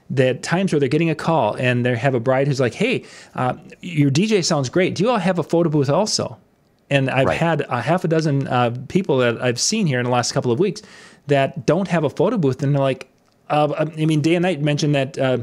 that 0.10 0.44
times 0.44 0.72
where 0.72 0.80
they're 0.80 0.90
getting 0.90 1.10
a 1.10 1.16
call 1.16 1.56
and 1.56 1.86
they 1.86 1.96
have 1.96 2.14
a 2.14 2.20
bride 2.20 2.48
who's 2.48 2.60
like, 2.60 2.74
"Hey, 2.74 3.06
uh, 3.36 3.56
your 3.82 4.10
DJ 4.12 4.44
sounds 4.44 4.70
great. 4.70 4.96
Do 4.96 5.04
you 5.04 5.10
all 5.10 5.18
have 5.18 5.40
a 5.40 5.44
photo 5.44 5.70
booth 5.70 5.90
also?" 5.90 6.38
And 6.90 7.10
I've 7.10 7.28
right. 7.28 7.38
had 7.38 7.62
a 7.70 7.82
half 7.82 8.04
a 8.04 8.08
dozen 8.08 8.48
uh, 8.48 8.76
people 8.88 9.18
that 9.18 9.42
I've 9.42 9.60
seen 9.60 9.88
here 9.88 10.00
in 10.00 10.06
the 10.06 10.12
last 10.12 10.32
couple 10.34 10.52
of 10.52 10.60
weeks 10.60 10.82
that 11.28 11.66
don't 11.66 11.88
have 11.88 12.04
a 12.04 12.10
photo 12.10 12.38
booth, 12.38 12.62
and 12.62 12.76
they're 12.76 12.82
like, 12.82 13.10
uh, 13.50 13.74
I 13.78 14.06
mean, 14.06 14.22
day 14.22 14.36
and 14.36 14.44
night 14.44 14.62
mentioned 14.62 14.96
that 14.96 15.18
uh, 15.18 15.40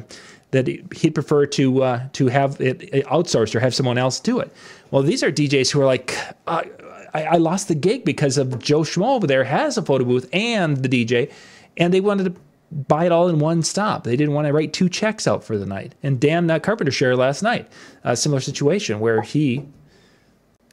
that 0.51 0.67
he'd 0.67 1.15
prefer 1.15 1.47
to 1.47 1.83
uh, 1.83 2.09
to 2.15 2.27
have 2.29 2.61
it 2.61 2.91
outsourced 3.07 3.55
or 3.55 3.61
have 3.61 3.75
someone 3.75 3.99
else 3.99 4.21
do 4.21 4.41
it. 4.41 4.53
Well, 4.91 5.03
these 5.03 5.23
are 5.23 5.31
DJs 5.31 5.71
who 5.71 5.81
are 5.81 5.87
like, 5.87 6.17
uh, 6.47 6.65
I, 7.15 7.25
I, 7.25 7.37
lost 7.37 7.69
the 7.69 7.75
gig 7.75 8.05
because 8.05 8.37
of 8.37 8.59
Joe 8.59 8.81
Schmo 8.81 9.17
over 9.17 9.27
there 9.27 9.45
has 9.45 9.79
a 9.79 9.83
photo 9.83 10.05
booth 10.05 10.29
and 10.33 10.79
the 10.79 10.89
DJ, 10.89 11.33
and 11.77 11.95
they 11.95 12.01
wanted 12.01 12.35
to 12.35 12.41
buy 12.71 13.07
it 13.07 13.13
all 13.13 13.29
in 13.29 13.39
one 13.39 13.63
stop. 13.63 14.05
They 14.05 14.17
didn't 14.17 14.35
want 14.35 14.47
to 14.47 14.53
write 14.53 14.73
two 14.73 14.89
checks 14.89 15.27
out 15.27 15.43
for 15.43 15.59
the 15.59 15.67
night. 15.67 15.95
And 16.03 16.21
damn 16.21 16.47
that 16.49 16.63
Carpenter 16.63 16.93
share 16.93 17.17
last 17.17 17.43
night, 17.43 17.71
a 18.05 18.17
similar 18.17 18.41
situation 18.41 19.01
where 19.01 19.23
he 19.23 19.67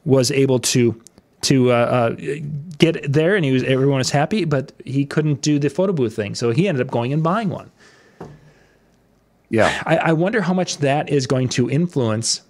was 0.04 0.30
able 0.30 0.58
to 0.60 1.00
to 1.40 1.70
uh, 1.70 1.74
uh, 1.74 2.16
get 2.78 3.12
there 3.12 3.36
and 3.36 3.44
he 3.44 3.52
was 3.52 3.62
everyone 3.62 3.98
was 3.98 4.10
happy, 4.10 4.44
but 4.44 4.72
he 4.84 5.04
couldn't 5.04 5.40
do 5.42 5.58
the 5.58 5.70
photo 5.70 5.92
booth 5.92 6.14
thing, 6.14 6.34
so 6.34 6.50
he 6.50 6.66
ended 6.66 6.84
up 6.84 6.90
going 6.90 7.12
and 7.12 7.22
buying 7.22 7.48
one. 7.48 7.70
Yeah. 9.50 9.82
I, 9.86 9.96
I 9.96 10.12
wonder 10.12 10.42
how 10.42 10.52
much 10.52 10.78
that 10.78 11.08
is 11.08 11.26
going 11.26 11.48
to 11.50 11.70
influence 11.70 12.42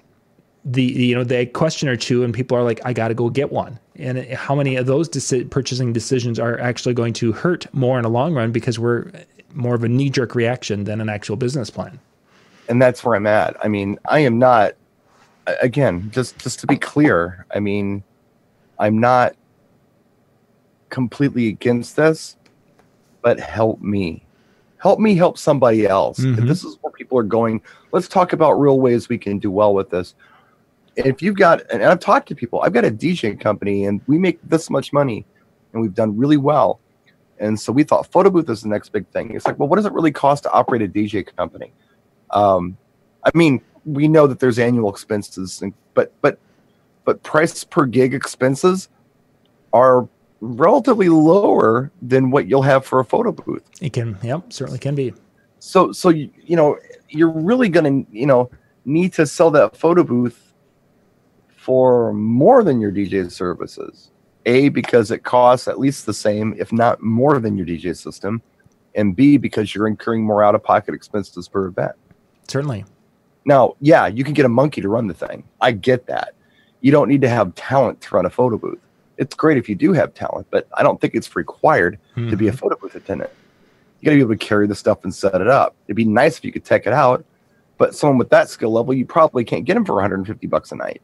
the 0.65 0.83
you 0.83 1.15
know 1.15 1.25
the 1.25 1.47
question 1.47 1.89
or 1.89 1.97
two 1.97 2.25
and 2.25 2.35
people 2.35 2.59
are 2.59 2.65
like 2.65 2.81
i 2.85 2.93
got 2.93 3.09
to 3.09 3.15
go 3.15 3.31
get 3.31 3.51
one 3.53 3.79
and 3.95 4.19
how 4.33 4.55
many 4.55 4.77
of 4.77 4.87
those 4.87 5.09
deci- 5.09 5.49
purchasing 5.49 5.93
decisions 5.93 6.39
are 6.39 6.59
actually 6.59 6.93
going 6.93 7.13
to 7.13 7.33
hurt 7.33 7.73
more 7.73 7.97
in 7.97 8.03
the 8.03 8.11
long 8.11 8.35
run 8.35 8.51
because 8.53 8.79
we're 8.79 9.11
more 9.55 9.75
of 9.75 9.85
a 9.85 9.89
knee 9.89 10.11
jerk 10.11 10.35
reaction 10.35 10.85
than 10.85 11.01
an 11.01 11.09
actual 11.09 11.37
business 11.37 11.71
plan 11.71 11.99
and 12.69 12.81
that's 12.81 13.05
where 13.05 13.15
i'm 13.15 13.27
at 13.27 13.57
i 13.65 13.69
mean 13.69 13.99
i 14.07 14.19
am 14.19 14.39
not 14.39 14.75
again 15.63 16.11
just 16.11 16.39
just 16.39 16.61
to 16.61 16.67
be 16.67 16.77
clear 16.77 17.47
i 17.55 17.61
mean 17.61 18.03
i'm 18.79 18.99
not 18.99 19.35
completely 20.91 21.49
against 21.49 21.97
this 21.97 22.37
but 23.23 23.39
help 23.41 23.81
me 23.81 24.23
help 24.79 24.99
me 24.99 25.15
help 25.15 25.37
somebody 25.37 25.87
else. 25.87 26.19
Mm-hmm. 26.21 26.43
If 26.43 26.49
this 26.49 26.65
is 26.65 26.79
where 26.81 26.93
people 26.93 27.19
are 27.19 27.25
going, 27.25 27.61
let's 27.93 28.09
talk 28.09 28.33
about 28.33 28.53
real 28.53 28.81
ways 28.81 29.09
we 29.09 29.19
can 29.19 29.39
do 29.39 29.51
well 29.51 29.75
with 29.75 29.91
this. 29.91 30.15
if 30.97 31.23
you've 31.23 31.37
got, 31.37 31.63
and 31.71 31.85
I've 31.85 32.01
talked 32.01 32.29
to 32.29 32.35
people, 32.35 32.61
I've 32.63 32.73
got 32.73 32.85
a 32.85 32.91
DJ 32.91 33.39
company 33.39 33.85
and 33.85 34.01
we 34.07 34.19
make 34.19 34.41
this 34.43 34.71
much 34.71 34.93
money 34.93 35.25
and 35.73 35.83
we've 35.83 35.95
done 35.95 36.17
really 36.17 36.37
well. 36.37 36.81
And 37.41 37.59
so 37.59 37.73
we 37.73 37.85
thought 37.85 38.11
photo 38.11 38.31
booth 38.31 38.49
is 38.51 38.63
the 38.63 38.69
next 38.69 38.91
big 38.91 39.07
thing. 39.09 39.35
It's 39.35 39.47
like, 39.47 39.59
well, 39.59 39.69
what 39.69 39.77
does 39.77 39.87
it 39.87 39.93
really 39.93 40.13
cost 40.13 40.43
to 40.45 40.53
operate 40.53 40.83
a 40.83 40.89
DJ 40.89 41.25
company? 41.37 41.73
Um, 42.31 42.77
I 43.25 43.31
mean, 43.35 43.63
we 43.85 44.09
know 44.09 44.27
that 44.27 44.41
there's 44.41 44.59
annual 44.59 44.91
expenses, 44.91 45.63
but 45.95 46.13
but 46.21 46.39
but 47.05 47.23
price 47.23 47.65
per 47.65 47.87
gig 47.87 48.13
expenses 48.15 48.89
are 49.73 50.09
relatively 50.41 51.09
lower 51.09 51.91
than 52.03 52.31
what 52.31 52.47
you'll 52.47 52.63
have 52.63 52.85
for 52.85 53.01
a 53.01 53.05
photo 53.05 53.33
booth. 53.33 53.63
It 53.81 53.93
can, 53.93 54.17
yep, 54.23 54.53
certainly 54.53 54.79
can 54.79 54.95
be. 54.95 55.13
So, 55.59 55.93
so 55.93 56.11
you, 56.11 56.31
you 56.45 56.57
know, 56.57 56.79
you're 57.09 57.31
really 57.31 57.69
going 57.69 58.05
to, 58.05 58.13
you 58.17 58.27
know, 58.27 58.51
need 58.85 59.13
to 59.15 59.27
sell 59.27 59.51
that 59.53 59.77
photo 59.77 60.05
booth 60.05 60.53
for 61.49 62.13
more 62.13 62.63
than 62.63 62.81
your 62.81 62.93
DJ 62.93 63.31
services. 63.31 64.11
A, 64.47 64.69
because 64.69 65.11
it 65.11 65.25
costs 65.25 65.69
at 65.69 65.79
least 65.79 66.07
the 66.07 66.15
same, 66.15 66.55
if 66.59 66.73
not 66.73 67.03
more 67.03 67.39
than 67.39 67.57
your 67.57 67.67
DJ 67.67 67.97
system. 67.97 68.43
And 68.95 69.15
B, 69.15 69.37
because 69.37 69.75
you're 69.75 69.87
incurring 69.87 70.25
more 70.25 70.43
out 70.43 70.55
of 70.55 70.63
pocket 70.63 70.95
expenses 70.95 71.49
per 71.49 71.67
event. 71.67 71.93
Certainly. 72.49 72.85
Now, 73.45 73.77
yeah, 73.81 74.07
you 74.07 74.25
can 74.25 74.35
get 74.35 74.47
a 74.47 74.49
monkey 74.49 74.81
to 74.81 74.89
run 74.89 75.07
the 75.07 75.15
thing. 75.15 75.45
I 75.61 75.73
get 75.73 76.07
that. 76.07 76.35
You 76.81 76.91
don't 76.93 77.09
need 77.09 77.21
to 77.23 77.29
have 77.29 77.55
talent 77.55 78.01
to 78.03 78.15
run 78.15 78.27
a 78.27 78.31
photo 78.31 78.57
booth 78.57 78.79
it's 79.19 79.35
great 79.35 79.59
if 79.59 79.69
you 79.69 79.75
do 79.75 79.93
have 79.93 80.15
talent, 80.15 80.47
but 80.51 80.69
I 80.75 80.83
don't 80.83 81.01
think 81.01 81.15
it's 81.15 81.35
required 81.37 81.99
mm-hmm. 82.17 82.31
to 82.31 82.37
be 82.37 82.47
a 82.47 82.51
mm-hmm. 82.51 82.59
photo 82.59 82.77
booth 82.77 82.95
attendant. 82.95 83.31
You 84.01 84.07
got 84.07 84.13
to 84.13 84.17
be 84.17 84.21
able 84.23 84.35
to 84.35 84.39
carry 84.39 84.69
the 84.69 84.77
stuff 84.77 85.03
and 85.03 85.13
set 85.13 85.35
it 85.35 85.49
up. 85.49 85.75
It'd 85.87 85.97
be 85.97 86.05
nice 86.05 86.39
if 86.39 86.45
you 86.45 86.53
could 86.53 86.65
tech 86.65 86.87
it 86.87 86.93
out, 86.93 87.25
but 87.77 87.97
someone 87.97 88.17
with 88.17 88.31
that 88.31 88.49
skill 88.49 88.71
level, 88.71 88.95
you 88.95 89.05
probably 89.05 89.45
can't 89.45 89.65
get 89.65 89.75
them 89.75 89.85
for 89.85 89.95
150 89.95 90.47
bucks 90.47 90.71
a 90.71 90.77
night. 90.77 91.03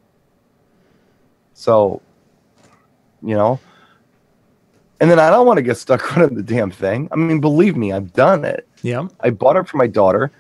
So, 1.55 2.01
you 3.25 3.35
know, 3.35 3.59
and 5.01 5.11
then 5.11 5.19
I 5.19 5.31
don't 5.31 5.47
want 5.47 5.59
to 5.59 5.63
get 5.63 5.77
stuck 5.77 6.17
running 6.17 6.35
the 6.35 6.43
damn 6.43 6.71
thing. 6.71 7.09
I 7.13 7.17
mean, 7.17 7.41
believe 7.41 7.77
me, 7.77 7.93
I've 7.93 8.13
done 8.13 8.45
it. 8.45 8.69
Yeah. 8.83 9.09
I 9.21 9.31
bought 9.31 9.57
it 9.57 9.69
for 9.69 9.77
my 9.77 9.87
daughter, 9.87 10.31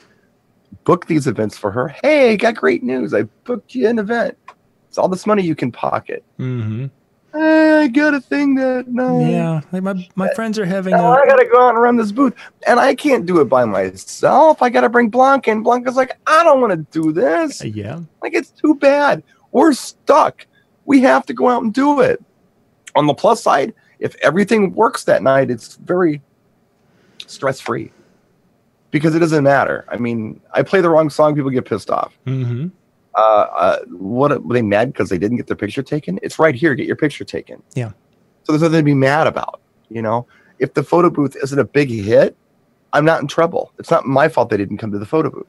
booked 0.85 1.09
these 1.09 1.27
events 1.27 1.57
for 1.57 1.71
her. 1.71 1.89
Hey, 1.89 2.33
I 2.33 2.37
got 2.37 2.57
great 2.57 2.83
news. 2.83 3.15
I 3.15 3.23
booked 3.45 3.75
you 3.75 3.89
an 3.89 3.99
event. 3.99 4.37
It's 4.89 4.99
all 4.99 5.09
this 5.09 5.27
money 5.27 5.43
you 5.43 5.55
can 5.55 5.73
pocket. 5.73 6.25
Mm-hmm 6.39 6.87
eh, 7.35 7.81
I 7.83 7.89
got 7.89 8.15
a 8.15 8.21
thing 8.21 8.55
that 8.57 8.89
no. 8.89 9.21
Yeah, 9.21 9.61
like 9.73 9.83
my 9.83 10.09
my 10.15 10.33
friends 10.35 10.59
are 10.59 10.65
having. 10.65 10.95
Oh, 10.95 10.99
a, 10.99 11.11
I 11.11 11.27
gotta 11.27 11.47
go 11.47 11.61
out 11.61 11.71
and 11.71 11.83
run 11.83 11.97
this 11.97 12.13
booth, 12.13 12.35
and 12.67 12.79
I 12.79 12.95
can't 12.95 13.27
do 13.27 13.41
it 13.41 13.47
by 13.47 13.65
myself. 13.65 14.63
I 14.63 14.71
gotta 14.71 14.89
bring 14.89 15.09
Blanca, 15.09 15.51
and 15.51 15.65
Blanca's 15.65 15.97
like, 15.97 16.19
I 16.27 16.45
don't 16.45 16.61
want 16.61 16.73
to 16.73 17.01
do 17.03 17.13
this. 17.13 17.63
Uh, 17.63 17.67
yeah, 17.67 18.01
like 18.23 18.35
it's 18.35 18.51
too 18.51 18.75
bad. 18.75 19.23
We're 19.53 19.73
stuck. 19.73 20.47
We 20.85 21.01
have 21.01 21.27
to 21.27 21.35
go 21.35 21.49
out 21.49 21.63
and 21.63 21.73
do 21.73 22.01
it. 22.01 22.23
On 22.97 23.07
the 23.07 23.15
plus 23.15 23.43
side, 23.43 23.75
if 23.99 24.15
everything 24.17 24.73
works 24.75 25.05
that 25.05 25.23
night, 25.23 25.51
it's 25.51 25.77
very 25.77 26.23
stress 27.27 27.61
free 27.61 27.93
because 28.91 29.15
it 29.15 29.19
doesn't 29.19 29.45
matter. 29.45 29.85
I 29.89 29.97
mean, 29.97 30.41
I 30.53 30.63
play 30.63 30.81
the 30.81 30.91
wrong 30.91 31.11
song, 31.11 31.35
people 31.35 31.51
get 31.51 31.65
pissed 31.65 31.91
off. 31.91 32.17
Mm-hmm 32.27 32.69
uh, 33.15 33.47
uh, 33.57 33.79
what 33.91 34.45
were 34.45 34.55
they 34.55 34.63
mad 34.63 34.93
because 34.93 35.09
they 35.09 35.19
didn't 35.19 35.37
get 35.37 35.47
their 35.47 35.57
picture 35.57 35.83
taken? 35.83 36.19
It's 36.23 36.39
right 36.39 36.55
here. 36.55 36.75
Get 36.75 36.87
your 36.87 36.97
picture 36.97 37.25
taken. 37.25 37.63
Yeah. 37.75 37.91
So 38.43 38.53
there's 38.53 38.63
nothing 38.63 38.79
to 38.79 38.83
be 38.83 38.95
mad 38.95 39.27
about. 39.27 39.61
You 39.89 40.03
know, 40.03 40.27
if 40.59 40.75
the 40.75 40.83
photo 40.83 41.11
booth 41.11 41.37
isn't 41.43 41.59
a 41.59 41.65
big 41.65 41.91
hit, 41.91 42.37
I'm 42.93 43.05
not 43.05 43.21
in 43.21 43.29
trouble. 43.29 43.73
It's 43.79 43.91
not 43.91 44.07
my 44.07 44.29
fault 44.29 44.51
they 44.51 44.57
didn't 44.57 44.79
come 44.79 44.91
to 44.93 44.99
the 44.99 45.07
photo 45.07 45.31
booth. 45.31 45.47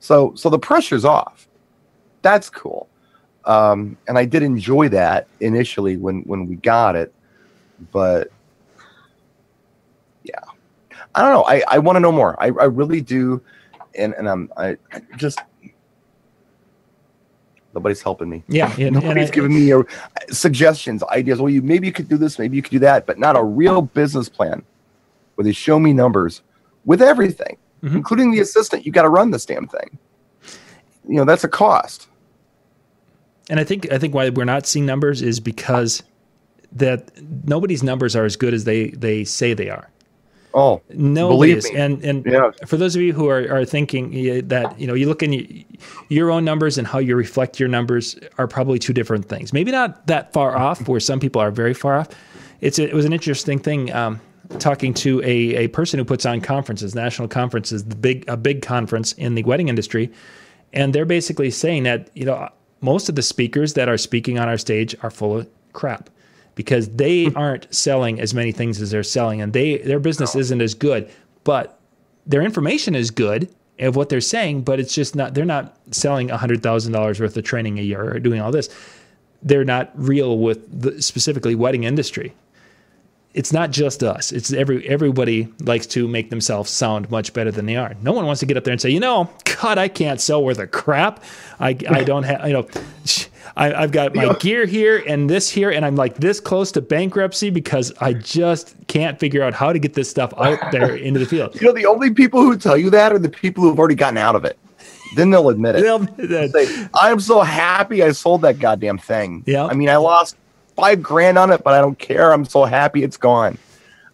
So 0.00 0.32
so 0.34 0.50
the 0.50 0.58
pressure's 0.58 1.04
off. 1.04 1.48
that's 2.22 2.50
cool. 2.50 2.88
Um, 3.46 3.96
and 4.08 4.16
I 4.18 4.24
did 4.24 4.42
enjoy 4.42 4.88
that 4.90 5.28
initially 5.40 5.96
when 5.96 6.22
when 6.22 6.46
we 6.46 6.56
got 6.56 6.96
it, 6.96 7.12
but 7.92 8.30
yeah, 10.22 10.38
I 11.14 11.20
don't 11.22 11.32
know. 11.32 11.44
I 11.44 11.62
I 11.68 11.78
want 11.78 11.96
to 11.96 12.00
know 12.00 12.12
more. 12.12 12.40
I 12.42 12.46
I 12.46 12.64
really 12.64 13.00
do, 13.02 13.42
and 13.94 14.14
and 14.14 14.28
I'm 14.28 14.50
I, 14.56 14.76
I 14.92 15.02
just 15.16 15.40
nobody's 17.74 18.00
helping 18.00 18.30
me. 18.30 18.42
Yeah, 18.48 18.74
and, 18.78 18.94
nobody's 18.94 19.30
I, 19.30 19.34
giving 19.34 19.54
me 19.54 19.72
uh, 19.72 19.82
suggestions, 20.30 21.02
ideas. 21.04 21.40
Well, 21.40 21.50
you 21.50 21.60
maybe 21.60 21.86
you 21.86 21.92
could 21.92 22.08
do 22.08 22.16
this, 22.16 22.38
maybe 22.38 22.56
you 22.56 22.62
could 22.62 22.72
do 22.72 22.78
that, 22.80 23.04
but 23.06 23.18
not 23.18 23.36
a 23.36 23.42
real 23.44 23.82
business 23.82 24.28
plan 24.28 24.62
where 25.34 25.44
they 25.44 25.52
show 25.52 25.78
me 25.78 25.92
numbers 25.92 26.42
with 26.84 27.02
everything, 27.02 27.56
Mhm. 27.82 27.96
including 27.96 28.30
the 28.30 28.40
assistant. 28.40 28.86
You 28.86 28.92
got 28.92 29.02
to 29.02 29.08
run 29.08 29.30
this 29.32 29.44
damn 29.44 29.66
thing. 29.66 29.98
You 31.06 31.16
know 31.16 31.24
that's 31.26 31.44
a 31.44 31.48
cost. 31.48 32.08
And 33.50 33.60
I 33.60 33.64
think 33.64 33.90
I 33.92 33.98
think 33.98 34.14
why 34.14 34.28
we're 34.30 34.44
not 34.44 34.66
seeing 34.66 34.86
numbers 34.86 35.22
is 35.22 35.40
because 35.40 36.02
that 36.72 37.10
nobody's 37.46 37.82
numbers 37.82 38.16
are 38.16 38.24
as 38.24 38.36
good 38.36 38.54
as 38.54 38.64
they 38.64 38.88
they 38.90 39.24
say 39.24 39.54
they 39.54 39.70
are. 39.70 39.88
Oh, 40.56 40.80
Believe 41.28 41.64
me. 41.64 41.70
And 41.74 42.04
and 42.04 42.24
Yeah. 42.24 42.50
for 42.66 42.76
those 42.76 42.94
of 42.94 43.02
you 43.02 43.12
who 43.12 43.28
are, 43.28 43.52
are 43.52 43.64
thinking 43.64 44.46
that 44.48 44.78
you 44.78 44.86
know 44.86 44.94
you 44.94 45.08
look 45.08 45.22
in 45.22 45.64
your 46.08 46.30
own 46.30 46.44
numbers 46.44 46.78
and 46.78 46.86
how 46.86 46.98
you 46.98 47.16
reflect 47.16 47.58
your 47.58 47.68
numbers 47.68 48.16
are 48.38 48.46
probably 48.46 48.78
two 48.78 48.92
different 48.92 49.28
things. 49.28 49.52
Maybe 49.52 49.72
not 49.72 50.06
that 50.06 50.32
far 50.32 50.56
off, 50.56 50.86
where 50.88 51.00
some 51.00 51.18
people 51.18 51.40
are 51.40 51.50
very 51.50 51.74
far 51.74 51.98
off. 51.98 52.08
It's 52.60 52.78
a, 52.78 52.88
it 52.88 52.94
was 52.94 53.04
an 53.04 53.12
interesting 53.12 53.58
thing 53.58 53.92
um, 53.92 54.20
talking 54.60 54.94
to 54.94 55.20
a, 55.22 55.64
a 55.64 55.68
person 55.68 55.98
who 55.98 56.04
puts 56.04 56.24
on 56.24 56.40
conferences, 56.40 56.94
national 56.94 57.28
conferences, 57.28 57.84
the 57.84 57.96
big 57.96 58.24
a 58.28 58.36
big 58.36 58.62
conference 58.62 59.12
in 59.14 59.34
the 59.34 59.42
wedding 59.42 59.68
industry, 59.68 60.10
and 60.72 60.94
they're 60.94 61.04
basically 61.04 61.50
saying 61.50 61.82
that 61.82 62.10
you 62.14 62.24
know 62.24 62.48
most 62.84 63.08
of 63.08 63.14
the 63.14 63.22
speakers 63.22 63.74
that 63.74 63.88
are 63.88 63.96
speaking 63.96 64.38
on 64.38 64.48
our 64.48 64.58
stage 64.58 64.94
are 65.02 65.10
full 65.10 65.38
of 65.38 65.48
crap 65.72 66.10
because 66.54 66.88
they 66.90 67.24
hmm. 67.24 67.36
aren't 67.36 67.72
selling 67.74 68.20
as 68.20 68.34
many 68.34 68.52
things 68.52 68.80
as 68.80 68.90
they're 68.90 69.02
selling 69.02 69.40
and 69.40 69.52
they 69.52 69.78
their 69.78 69.98
business 69.98 70.36
isn't 70.36 70.60
as 70.60 70.74
good 70.74 71.10
but 71.42 71.80
their 72.26 72.42
information 72.42 72.94
is 72.94 73.10
good 73.10 73.48
of 73.80 73.96
what 73.96 74.08
they're 74.08 74.20
saying 74.20 74.62
but 74.62 74.78
it's 74.78 74.94
just 74.94 75.16
not 75.16 75.34
they're 75.34 75.44
not 75.44 75.76
selling 75.90 76.28
$100000 76.28 77.20
worth 77.20 77.36
of 77.36 77.44
training 77.44 77.78
a 77.78 77.82
year 77.82 78.14
or 78.14 78.18
doing 78.18 78.40
all 78.40 78.52
this. 78.52 78.68
They're 79.42 79.64
not 79.64 79.90
real 79.94 80.38
with 80.38 80.80
the 80.80 81.02
specifically 81.02 81.54
wedding 81.54 81.84
industry 81.84 82.34
it's 83.34 83.52
not 83.52 83.72
just 83.72 84.02
us. 84.02 84.30
It's 84.32 84.52
every 84.52 84.88
everybody 84.88 85.48
likes 85.60 85.86
to 85.88 86.06
make 86.06 86.30
themselves 86.30 86.70
sound 86.70 87.10
much 87.10 87.32
better 87.32 87.50
than 87.50 87.66
they 87.66 87.76
are. 87.76 87.94
No 88.00 88.12
one 88.12 88.26
wants 88.26 88.40
to 88.40 88.46
get 88.46 88.56
up 88.56 88.64
there 88.64 88.72
and 88.72 88.80
say, 88.80 88.90
you 88.90 89.00
know, 89.00 89.28
God, 89.60 89.76
I 89.76 89.88
can't 89.88 90.20
sell 90.20 90.42
worth 90.42 90.58
a 90.58 90.68
crap. 90.68 91.22
I, 91.58 91.76
I 91.88 92.04
don't 92.04 92.22
have, 92.22 92.46
you 92.46 92.52
know, 92.52 92.68
I, 93.56 93.74
I've 93.74 93.92
got 93.92 94.14
my 94.14 94.34
gear 94.34 94.66
here 94.66 95.02
and 95.06 95.28
this 95.28 95.50
here, 95.50 95.70
and 95.70 95.84
I'm 95.84 95.96
like 95.96 96.16
this 96.16 96.40
close 96.40 96.70
to 96.72 96.80
bankruptcy 96.80 97.50
because 97.50 97.92
I 98.00 98.14
just 98.14 98.74
can't 98.86 99.18
figure 99.18 99.42
out 99.42 99.52
how 99.52 99.72
to 99.72 99.78
get 99.78 99.94
this 99.94 100.08
stuff 100.08 100.32
out 100.36 100.72
there 100.72 100.94
into 101.08 101.18
the 101.20 101.26
field. 101.26 101.60
you 101.60 101.66
know 101.66 101.72
the 101.72 101.86
only 101.86 102.12
people 102.12 102.40
who 102.42 102.56
tell 102.56 102.76
you 102.76 102.88
that 102.90 103.12
are 103.12 103.18
the 103.18 103.28
people 103.28 103.64
who've 103.64 103.78
already 103.78 103.94
gotten 103.96 104.18
out 104.18 104.36
of 104.36 104.44
it. 104.44 104.58
Then 105.16 105.30
they'll 105.30 105.48
admit 105.48 105.76
it. 105.76 105.82
They'll- 106.18 106.48
say, 106.48 106.88
I'm 106.94 107.20
so 107.20 107.42
happy 107.42 108.02
I 108.02 108.10
sold 108.12 108.42
that 108.42 108.58
goddamn 108.58 108.98
thing. 108.98 109.44
Yeah. 109.46 109.64
I 109.66 109.74
mean, 109.74 109.88
I 109.88 109.96
lost 109.96 110.36
five 110.76 111.02
grand 111.02 111.38
on 111.38 111.50
it, 111.50 111.62
but 111.64 111.74
I 111.74 111.80
don't 111.80 111.98
care. 111.98 112.32
I'm 112.32 112.44
so 112.44 112.64
happy 112.64 113.02
it's 113.02 113.16
gone. 113.16 113.58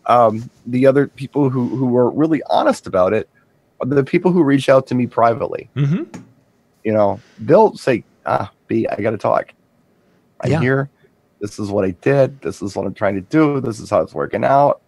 Um, 0.07 0.51
the 0.67 0.87
other 0.87 1.07
people 1.09 1.49
who, 1.51 1.69
who 1.69 1.87
were 1.87 2.11
really 2.11 2.43
honest 2.51 2.87
about 2.87 3.13
it 3.13 3.29
are 3.81 3.87
the 3.87 4.05
people 4.05 4.33
who 4.33 4.43
reach 4.43 4.69
out 4.69 4.87
to 4.89 4.95
me 4.95 5.07
privately. 5.07 5.69
Mhm. 5.77 6.23
You 6.85 6.93
know, 6.93 7.21
they'll 7.39 7.77
say, 7.77 8.05
ah, 8.27 8.51
B, 8.67 8.87
I 8.89 8.97
got 9.01 9.11
to 9.11 9.19
talk. 9.19 9.53
I'm 10.41 10.51
Yeah. 10.51 10.61
here. 10.61 10.91
This 11.41 11.59
is 11.59 11.71
what 11.71 11.85
I 11.85 11.93
did. 12.03 12.41
This 12.43 12.61
is 12.63 12.75
what 12.77 12.87
I'm 12.87 12.95
trying 12.95 13.15
to 13.15 13.21
do. 13.23 13.61
This 13.61 13.81
is 13.81 13.89
how 13.91 14.01
it's 14.01 14.15
working 14.15 14.45
out. 14.45 14.81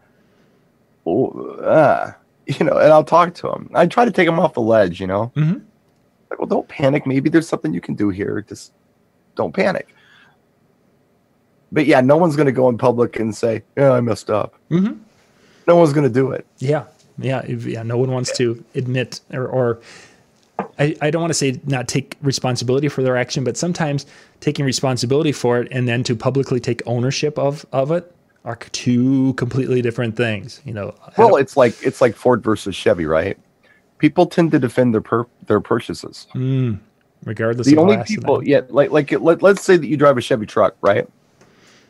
Oh, 1.06 1.58
ah. 1.64 2.16
You 2.44 2.66
know, 2.66 2.76
and 2.76 2.92
I'll 2.92 3.04
talk 3.04 3.34
to 3.34 3.42
them. 3.42 3.70
I 3.72 3.86
try 3.86 4.04
to 4.04 4.10
take 4.10 4.26
them 4.26 4.40
off 4.40 4.54
the 4.54 4.60
ledge, 4.60 5.00
you 5.00 5.06
know? 5.06 5.30
Mhm. 5.36 5.62
Like, 6.28 6.40
well, 6.40 6.48
don't 6.48 6.66
panic. 6.66 7.06
Maybe 7.06 7.30
there's 7.30 7.46
something 7.46 7.72
you 7.72 7.80
can 7.80 7.94
do 7.94 8.08
here. 8.08 8.44
Just 8.46 8.72
don't 9.36 9.54
panic. 9.54 9.94
But 11.72 11.86
yeah, 11.86 12.00
no 12.02 12.16
one's 12.18 12.36
going 12.36 12.46
to 12.46 12.52
go 12.52 12.68
in 12.68 12.76
public 12.78 13.18
and 13.18 13.34
say, 13.34 13.62
yeah, 13.76 13.92
I 13.92 14.00
messed 14.00 14.30
up. 14.30 14.54
Mhm. 14.70 14.98
No 15.66 15.76
one's 15.76 15.92
going 15.92 16.06
to 16.06 16.12
do 16.12 16.30
it. 16.32 16.46
Yeah, 16.58 16.84
yeah, 17.18 17.44
yeah. 17.46 17.82
No 17.82 17.96
one 17.96 18.10
wants 18.10 18.36
to 18.36 18.62
admit 18.74 19.20
or, 19.32 19.46
or 19.46 19.80
I, 20.78 20.94
I 21.00 21.10
don't 21.10 21.22
want 21.22 21.30
to 21.30 21.38
say 21.38 21.60
not 21.66 21.88
take 21.88 22.16
responsibility 22.22 22.88
for 22.88 23.02
their 23.02 23.16
action, 23.16 23.42
but 23.44 23.56
sometimes 23.56 24.06
taking 24.40 24.64
responsibility 24.64 25.32
for 25.32 25.60
it 25.60 25.68
and 25.70 25.88
then 25.88 26.02
to 26.04 26.14
publicly 26.16 26.60
take 26.60 26.82
ownership 26.86 27.38
of 27.38 27.64
of 27.72 27.90
it 27.90 28.12
are 28.44 28.56
two 28.72 29.34
completely 29.34 29.80
different 29.82 30.16
things. 30.16 30.60
You 30.64 30.74
know, 30.74 30.94
Well, 31.16 31.36
it's 31.36 31.56
like 31.56 31.74
it's 31.82 32.00
like 32.00 32.14
Ford 32.16 32.42
versus 32.42 32.74
Chevy, 32.74 33.06
right? 33.06 33.38
People 33.98 34.26
tend 34.26 34.50
to 34.50 34.58
defend 34.58 34.92
their 34.94 35.00
per- 35.00 35.26
their 35.46 35.60
purchases. 35.60 36.26
regardless 37.24 37.66
the 37.68 37.74
of 37.74 37.78
only 37.78 38.02
people, 38.04 38.42
yeah, 38.42 38.62
like 38.68 38.90
like 38.90 39.12
it, 39.12 39.22
let, 39.22 39.42
let's 39.42 39.62
say 39.62 39.76
that 39.76 39.86
you 39.86 39.96
drive 39.96 40.18
a 40.18 40.20
Chevy 40.20 40.44
truck, 40.44 40.74
right? 40.82 41.08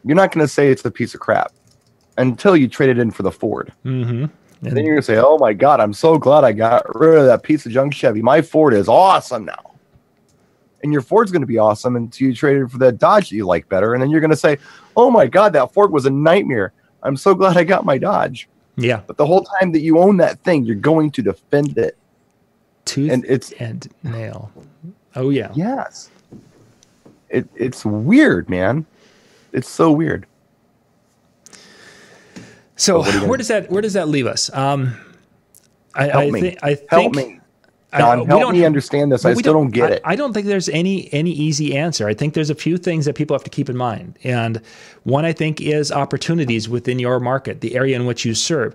You're 0.05 0.17
not 0.17 0.33
going 0.33 0.45
to 0.45 0.53
say 0.53 0.71
it's 0.71 0.85
a 0.85 0.91
piece 0.91 1.15
of 1.15 1.21
crap 1.21 1.53
until 2.19 2.57
you 2.57 2.69
trade 2.69 2.91
it 2.91 2.99
in 2.99 3.11
for 3.11 3.23
the 3.23 3.33
Ford. 3.33 3.73
Mhm. 3.85 4.31
And 4.65 4.77
then 4.77 4.85
you're 4.85 4.95
gonna 4.95 5.03
say, 5.03 5.17
"Oh 5.17 5.39
my 5.39 5.53
God, 5.53 5.81
I'm 5.81 5.93
so 5.93 6.17
glad 6.19 6.45
I 6.45 6.53
got 6.53 6.85
rid 6.95 7.19
of 7.19 7.27
that 7.27 7.43
piece 7.43 7.67
of 7.67 7.73
junk 7.73 7.95
Chevy. 7.95 8.23
My 8.23 8.41
Ford 8.41 8.75
is 8.75 8.87
awesome 8.87 9.45
now." 9.45 9.73
And 10.85 10.93
your 10.93 11.03
Ford's 11.03 11.33
gonna 11.33 11.47
be 11.47 11.59
awesome 11.59 11.97
until 11.97 12.29
you 12.29 12.35
trade 12.35 12.59
it 12.59 12.71
for 12.71 12.79
that 12.79 12.99
Dodge 12.99 13.31
that 13.31 13.35
you 13.35 13.45
like 13.45 13.69
better, 13.69 13.95
and 13.95 14.01
then 14.01 14.09
you're 14.09 14.21
gonna 14.21 14.37
say, 14.37 14.59
"Oh 14.97 15.11
my 15.11 15.27
God, 15.27 15.53
that 15.55 15.73
Ford 15.73 15.91
was 15.91 16.07
a 16.07 16.11
nightmare. 16.11 16.73
I'm 17.03 17.17
so 17.17 17.35
glad 17.35 17.57
I 17.57 17.65
got 17.65 17.85
my 17.85 17.99
Dodge." 17.99 18.49
yeah, 18.77 19.01
But 19.07 19.17
the 19.17 19.27
whole 19.27 19.43
time 19.43 19.73
that 19.73 19.81
you 19.81 19.99
own 19.99 20.17
that 20.19 20.39
thing, 20.45 20.65
you're 20.65 20.77
going 20.77 21.11
to 21.13 21.23
defend 21.23 21.77
it. 21.77 21.97
tooth 22.85 23.11
And 23.11 23.25
it's 23.29 23.51
and 23.53 23.89
nail. 24.05 24.53
Oh 25.17 25.31
yeah. 25.31 25.51
yes, 25.55 26.09
it 27.31 27.49
it's 27.57 27.85
weird, 27.85 28.49
man. 28.49 28.87
It's 29.53 29.69
so 29.69 29.93
weird. 29.93 30.27
So 32.77 32.99
what 32.99 33.09
are 33.09 33.13
you 33.13 33.19
gonna 33.19 33.29
where 33.29 33.39
does 33.39 33.49
that 33.49 33.71
where 33.71 33.83
does 33.83 33.93
that 33.93 34.09
leave 34.09 34.27
us? 34.27 34.53
Um, 34.53 34.95
I, 35.95 36.05
Help 36.05 36.15
I 36.17 36.31
me. 36.31 36.41
think 36.41 36.59
I 36.63 36.69
Help 36.89 37.15
think 37.15 37.17
me, 37.17 37.41
I- 37.93 37.99
John. 37.99 38.21
we 38.21 38.27
help 38.27 38.41
don't- 38.41 38.53
me 38.55 38.65
understand 38.65 39.13
this. 39.13 39.25
I 39.25 39.35
still 39.35 39.53
don't, 39.53 39.69
get 39.71 39.91
I, 39.91 39.95
it. 39.97 40.03
I 40.05 40.17
don't 40.17 40.33
think 40.33 40.47
there's 40.47 40.69
any 40.71 41.13
any 41.13 41.31
easy 41.31 41.77
answer. 41.77 42.09
I 42.09 42.15
think 42.15 42.35
there's 42.35 42.51
a 42.51 42.55
few 42.55 42.79
things 42.79 43.05
that 43.05 43.15
people 43.15 43.35
have 43.35 43.45
to 43.45 43.51
keep 43.51 43.69
in 43.69 43.77
mind, 43.77 44.19
and 44.25 44.61
one 45.05 45.25
I 45.25 45.33
think 45.33 45.61
is 45.61 45.93
opportunities 45.93 46.69
within 46.69 46.99
your 46.99 47.21
market, 47.21 47.61
the 47.61 47.77
area 47.77 47.95
in 47.95 48.07
which 48.07 48.25
you 48.25 48.35
serve. 48.35 48.75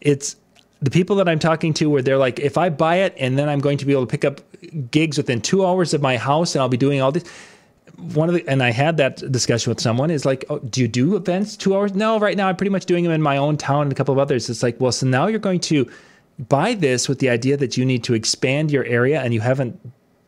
It's 0.00 0.36
the 0.80 0.90
people 0.90 1.16
that 1.16 1.28
I'm 1.28 1.38
talking 1.38 1.72
to 1.74 1.88
where 1.88 2.02
they're 2.02 2.18
like, 2.18 2.38
if 2.40 2.58
I 2.58 2.68
buy 2.68 2.96
it 2.96 3.14
and 3.18 3.38
then 3.38 3.48
I'm 3.48 3.58
going 3.60 3.78
to 3.78 3.86
be 3.86 3.92
able 3.92 4.06
to 4.06 4.10
pick 4.10 4.24
up 4.24 4.40
gigs 4.90 5.16
within 5.16 5.40
two 5.40 5.64
hours 5.64 5.94
of 5.94 6.02
my 6.02 6.18
house 6.18 6.54
and 6.54 6.60
I'll 6.60 6.68
be 6.68 6.76
doing 6.76 7.00
all 7.00 7.10
this. 7.10 7.24
One 8.12 8.28
of 8.28 8.34
the 8.34 8.46
and 8.48 8.62
I 8.62 8.70
had 8.70 8.96
that 8.98 9.32
discussion 9.32 9.70
with 9.70 9.80
someone 9.80 10.10
is 10.10 10.24
like, 10.24 10.44
oh, 10.50 10.58
do 10.58 10.80
you 10.80 10.88
do 10.88 11.16
events 11.16 11.56
two 11.56 11.74
hours? 11.74 11.94
No, 11.94 12.18
right 12.18 12.36
now 12.36 12.48
I'm 12.48 12.56
pretty 12.56 12.70
much 12.70 12.86
doing 12.86 13.04
them 13.04 13.12
in 13.12 13.22
my 13.22 13.36
own 13.36 13.56
town 13.56 13.82
and 13.82 13.92
a 13.92 13.94
couple 13.94 14.12
of 14.12 14.18
others. 14.18 14.50
It's 14.50 14.62
like, 14.62 14.80
well, 14.80 14.92
so 14.92 15.06
now 15.06 15.26
you're 15.26 15.38
going 15.38 15.60
to 15.60 15.88
buy 16.48 16.74
this 16.74 17.08
with 17.08 17.20
the 17.20 17.30
idea 17.30 17.56
that 17.56 17.76
you 17.76 17.84
need 17.84 18.04
to 18.04 18.14
expand 18.14 18.70
your 18.70 18.84
area 18.84 19.20
and 19.22 19.32
you 19.32 19.40
haven't 19.40 19.78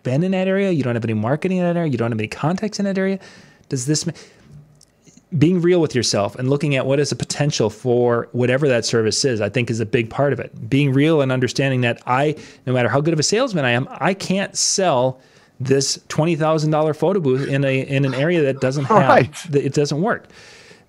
been 0.03 0.22
in 0.22 0.31
that 0.31 0.47
area, 0.47 0.70
you 0.70 0.83
don't 0.83 0.95
have 0.95 1.05
any 1.05 1.14
marketing 1.14 1.59
in 1.59 1.64
that 1.64 1.77
area, 1.77 1.91
you 1.91 1.99
don't 1.99 2.12
have 2.12 2.20
any 2.20 2.29
contacts 2.29 2.79
in 2.79 2.85
that 2.85 2.97
area. 2.97 3.18
Does 3.68 3.87
this 3.87 4.09
being 5.39 5.61
real 5.61 5.81
with 5.81 5.95
yourself 5.95 6.37
and 6.37 6.49
looking 6.49 6.77
at 6.77 6.87
what 6.87 7.01
is 7.01 7.11
the 7.11 7.16
potential 7.16 7.68
for 7.68 8.29
whatever 8.33 8.68
that 8.68 8.85
service 8.85 9.24
is, 9.24 9.41
I 9.41 9.49
think 9.49 9.70
is 9.70 9.81
a 9.81 9.87
big 9.87 10.09
part 10.09 10.33
of 10.33 10.39
it. 10.39 10.70
Being 10.70 10.93
real 10.93 11.20
and 11.20 11.33
understanding 11.33 11.81
that 11.81 12.01
I, 12.07 12.37
no 12.66 12.72
matter 12.72 12.89
how 12.89 13.01
good 13.01 13.12
of 13.12 13.18
a 13.18 13.24
salesman 13.24 13.64
I 13.64 13.70
am, 13.70 13.89
I 13.91 14.14
can't 14.14 14.57
sell 14.57 15.20
this 15.61 15.98
twenty 16.09 16.36
thousand 16.36 16.70
dollar 16.70 16.92
photo 16.94 17.20
booth 17.20 17.48
in 17.48 17.64
a 17.64 17.80
in 17.80 18.04
an 18.04 18.14
area 18.14 18.42
that 18.42 18.61
doesn't 18.61 18.84
have 18.84 19.09
Right. 19.09 19.32
that 19.50 19.64
it 19.64 19.72
doesn't 19.74 20.00
work. 20.02 20.28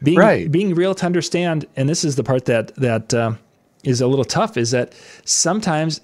Being 0.03 0.18
Right. 0.20 0.51
being 0.51 0.76
real 0.76 0.93
to 0.95 1.05
understand, 1.05 1.65
and 1.76 1.88
this 1.89 2.03
is 2.03 2.15
the 2.15 2.24
part 2.24 2.45
that 2.45 2.76
that 2.76 3.13
uh, 3.13 3.32
is 3.84 4.01
a 4.01 4.07
little 4.07 4.26
tough, 4.26 4.57
is 4.57 4.72
that 4.72 4.93
sometimes 5.26 6.01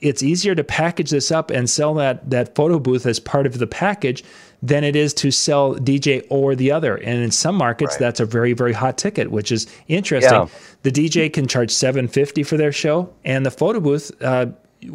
it's 0.00 0.22
easier 0.22 0.54
to 0.54 0.62
package 0.64 1.10
this 1.10 1.30
up 1.30 1.50
and 1.50 1.68
sell 1.68 1.94
that 1.94 2.28
that 2.30 2.54
photo 2.54 2.78
booth 2.78 3.06
as 3.06 3.18
part 3.18 3.46
of 3.46 3.58
the 3.58 3.66
package 3.66 4.22
than 4.62 4.82
it 4.84 4.96
is 4.96 5.12
to 5.12 5.30
sell 5.30 5.74
DJ 5.74 6.22
or 6.30 6.54
the 6.54 6.70
other. 6.70 6.96
And 6.96 7.22
in 7.22 7.30
some 7.30 7.54
markets, 7.54 7.94
Right. 7.94 8.00
that's 8.00 8.20
a 8.20 8.24
very 8.24 8.52
very 8.54 8.72
hot 8.72 8.96
ticket, 8.96 9.30
which 9.30 9.50
is 9.52 9.66
interesting. 9.88 10.32
Yeah. 10.32 10.46
The 10.82 10.90
DJ 10.90 11.28
can 11.32 11.46
charge 11.46 11.70
seven 11.70 12.08
fifty 12.08 12.42
for 12.42 12.56
their 12.56 12.72
show, 12.72 13.10
and 13.24 13.44
the 13.44 13.50
photo 13.50 13.80
booth. 13.80 14.10
Uh, 14.22 14.46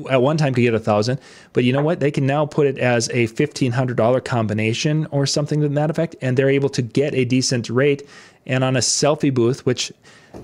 at 0.10 0.22
one 0.22 0.38
time 0.38 0.54
could 0.54 0.62
get 0.62 0.74
a 0.74 0.80
thousand, 0.80 1.20
but 1.54 1.64
you 1.64 1.74
know 1.74 1.82
what? 1.82 2.00
They 2.00 2.12
can 2.12 2.26
now 2.26 2.46
put 2.46 2.68
it 2.68 2.78
as 2.78 3.10
a 3.10 3.28
fifteen 3.28 3.72
hundred 3.72 3.98
dollar 3.98 4.22
combination 4.22 5.08
or 5.12 5.26
something 5.26 5.62
to 5.62 5.70
that 5.70 5.90
effect, 5.90 6.16
and 6.22 6.38
they're 6.38 6.50
able 6.50 6.70
to 6.70 6.82
get 6.82 7.14
a 7.14 7.26
decent 7.26 7.70
rate. 7.70 8.08
And 8.46 8.64
on 8.64 8.76
a 8.76 8.80
selfie 8.80 9.34
booth, 9.34 9.66
which 9.66 9.92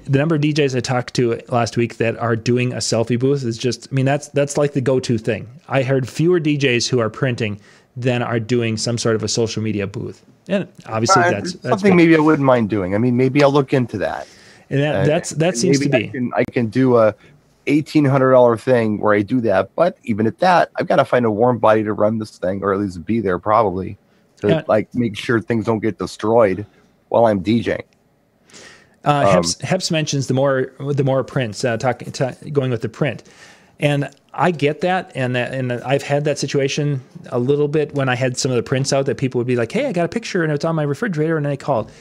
the 0.06 0.20
number 0.20 0.36
of 0.36 0.42
DJs 0.42 0.76
I 0.76 0.80
talked 0.80 1.14
to 1.16 1.40
last 1.50 1.78
week 1.78 1.98
that 1.98 2.18
are 2.18 2.36
doing 2.36 2.74
a 2.74 2.78
selfie 2.78 3.18
booth 3.20 3.44
is 3.44 3.58
just, 3.58 3.88
I 3.92 3.96
mean, 3.96 4.06
that's 4.06 4.28
that's 4.30 4.58
like 4.58 4.74
the 4.74 4.82
go-to 4.82 5.18
thing. 5.18 5.48
I 5.70 5.82
heard 5.84 6.08
fewer 6.08 6.40
DJs 6.40 6.88
who 6.90 7.00
are 7.00 7.10
printing 7.10 7.60
than 7.96 8.22
are 8.22 8.40
doing 8.40 8.78
some 8.78 8.98
sort 8.98 9.16
of 9.16 9.24
a 9.24 9.28
social 9.28 9.64
media 9.64 9.88
booth. 9.88 10.24
And 10.48 10.68
obviously, 10.86 11.24
Uh, 11.24 11.32
that's, 11.32 11.54
that's 11.54 11.70
something 11.70 11.96
maybe 11.96 12.16
I 12.16 12.20
wouldn't 12.20 12.46
mind 12.46 12.70
doing. 12.70 12.94
I 12.94 12.98
mean, 13.00 13.18
maybe 13.18 13.42
I'll 13.42 13.52
look 13.54 13.74
into 13.74 13.98
that. 14.00 14.28
and 14.70 14.82
that, 14.82 14.96
Uh, 14.96 15.06
that's 15.06 15.30
that 15.32 15.58
seems 15.58 15.80
to 15.80 15.90
be 15.90 15.96
I 15.96 16.08
can, 16.10 16.32
I 16.36 16.44
can 16.52 16.68
do 16.68 16.98
a 16.98 17.16
eighteen 17.68 18.06
hundred 18.06 18.32
dollar 18.32 18.58
thing 18.58 19.00
where 19.00 19.14
I 19.14 19.22
do 19.22 19.42
that. 19.42 19.74
But 19.76 19.98
even 20.04 20.28
at 20.28 20.40
that, 20.40 20.72
I've 20.78 20.88
got 20.88 20.98
to 20.98 21.06
find 21.06 21.26
a 21.26 21.32
warm 21.32 21.58
body 21.58 21.84
to 21.84 21.94
run 21.94 22.20
this 22.20 22.38
thing, 22.38 22.64
or 22.64 22.74
at 22.74 22.80
least 22.80 23.06
be 23.06 23.20
there 23.20 23.40
probably 23.40 23.98
to 24.42 24.50
Yeah. 24.50 24.62
like 24.68 24.94
make 24.94 25.18
sure 25.18 25.40
things 25.40 25.66
don't 25.66 25.80
get 25.80 25.98
destroyed 25.98 26.66
while 27.10 27.26
I'm 27.26 27.44
DJing. 27.44 27.84
Uh, 29.04 29.10
Um, 29.10 29.44
Heps, 29.44 29.62
Heps 29.62 29.92
mentions 29.92 30.28
the 30.28 30.34
more 30.34 30.72
the 30.80 31.04
more 31.04 31.24
prints, 31.24 31.64
uh, 31.64 31.78
talking 31.78 32.12
ta 32.12 32.32
going 32.52 32.72
with 32.72 32.82
the 32.82 32.90
print, 32.90 33.24
and 33.80 34.10
I 34.34 34.52
get 34.52 34.82
that, 34.82 35.12
and 35.16 35.36
that, 35.36 35.54
and 35.54 35.72
I've 35.72 36.04
had 36.04 36.26
that 36.26 36.38
situation 36.40 37.02
a 37.30 37.40
little 37.40 37.68
bit 37.68 37.94
when 37.96 38.10
I 38.10 38.16
had 38.16 38.38
some 38.38 38.52
of 38.52 38.58
the 38.58 38.64
prints 38.64 38.92
out 38.92 39.06
that 39.06 39.18
people 39.18 39.38
would 39.40 39.48
be 39.48 39.56
like, 39.56 39.72
"Hey, 39.72 39.86
I 39.86 39.92
got 39.92 40.06
a 40.06 40.10
picture 40.10 40.44
and 40.44 40.52
it's 40.52 40.66
on 40.66 40.76
my 40.76 40.84
refrigerator," 40.84 41.38
and 41.38 41.48
I 41.48 41.56
called. 41.56 41.92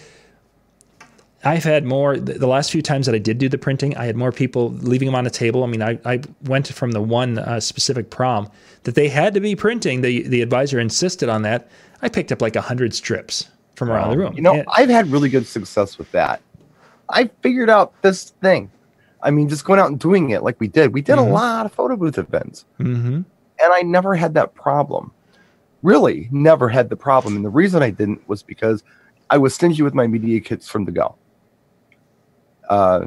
I've 1.45 1.65
had 1.65 1.85
more 1.85 2.17
the 2.17 2.35
the 2.35 2.47
last 2.47 2.71
few 2.73 2.83
times 2.83 3.07
that 3.07 3.15
I 3.15 3.19
did 3.19 3.39
do 3.39 3.49
the 3.49 3.59
printing. 3.59 3.97
I 3.97 4.07
had 4.07 4.17
more 4.17 4.33
people 4.33 4.71
leaving 4.81 5.07
them 5.07 5.15
on 5.15 5.27
a 5.27 5.31
table. 5.31 5.63
I 5.65 5.67
mean, 5.67 5.83
I, 5.83 5.99
I 6.05 6.21
went 6.45 6.69
from 6.69 6.93
the 6.93 7.01
one 7.03 7.39
uh, 7.39 7.61
specific 7.61 8.11
prom 8.11 8.51
that 8.85 8.95
they 8.95 9.09
had 9.09 9.35
to 9.35 9.41
be 9.41 9.55
printing. 9.55 10.01
The 10.01 10.23
the 10.29 10.43
advisor 10.43 10.79
insisted 10.81 11.29
on 11.29 11.43
that. 11.43 11.69
I 12.03 12.09
picked 12.09 12.33
up 12.33 12.41
like 12.43 12.57
a 12.57 12.61
hundred 12.61 12.95
strips 12.95 13.49
from 13.77 13.91
around 13.91 14.11
the 14.11 14.19
room. 14.19 14.35
You 14.35 14.43
know, 14.43 14.55
And- 14.55 14.67
I've 14.77 14.89
had 14.89 15.11
really 15.11 15.29
good 15.29 15.47
success 15.47 15.99
with 15.99 16.11
that. 16.13 16.41
I 17.11 17.29
figured 17.43 17.69
out 17.71 17.93
this 18.03 18.31
thing. 18.41 18.71
I 19.23 19.31
mean, 19.31 19.49
just 19.49 19.65
going 19.65 19.81
out 19.81 19.89
and 19.91 19.99
doing 19.99 20.31
it 20.31 20.43
like 20.43 20.61
we 20.61 20.69
did. 20.69 20.93
We 20.95 21.01
did 21.03 21.17
Mhm. 21.17 21.29
a 21.29 21.31
lot 21.33 21.67
of 21.67 21.73
photo 21.73 21.97
booth 21.97 22.19
events, 22.19 22.65
Mhm. 22.79 23.25
and 23.63 23.73
I 23.73 23.83
never 23.83 24.15
had 24.15 24.35
that 24.35 24.55
problem. 24.55 25.11
Really, 25.83 26.29
never 26.33 26.69
had 26.69 26.89
the 26.89 26.97
problem. 26.97 27.37
And 27.37 27.45
the 27.45 27.51
reason 27.51 27.83
I 27.83 27.91
didn't 27.91 28.27
was 28.29 28.43
because 28.43 28.83
I 29.31 29.37
was 29.39 29.55
stingy 29.55 29.83
with 29.83 29.93
my 29.95 30.07
media 30.07 30.41
kits 30.41 30.69
from 30.69 30.85
the 30.85 30.93
go. 30.93 31.15
Uh, 32.69 33.07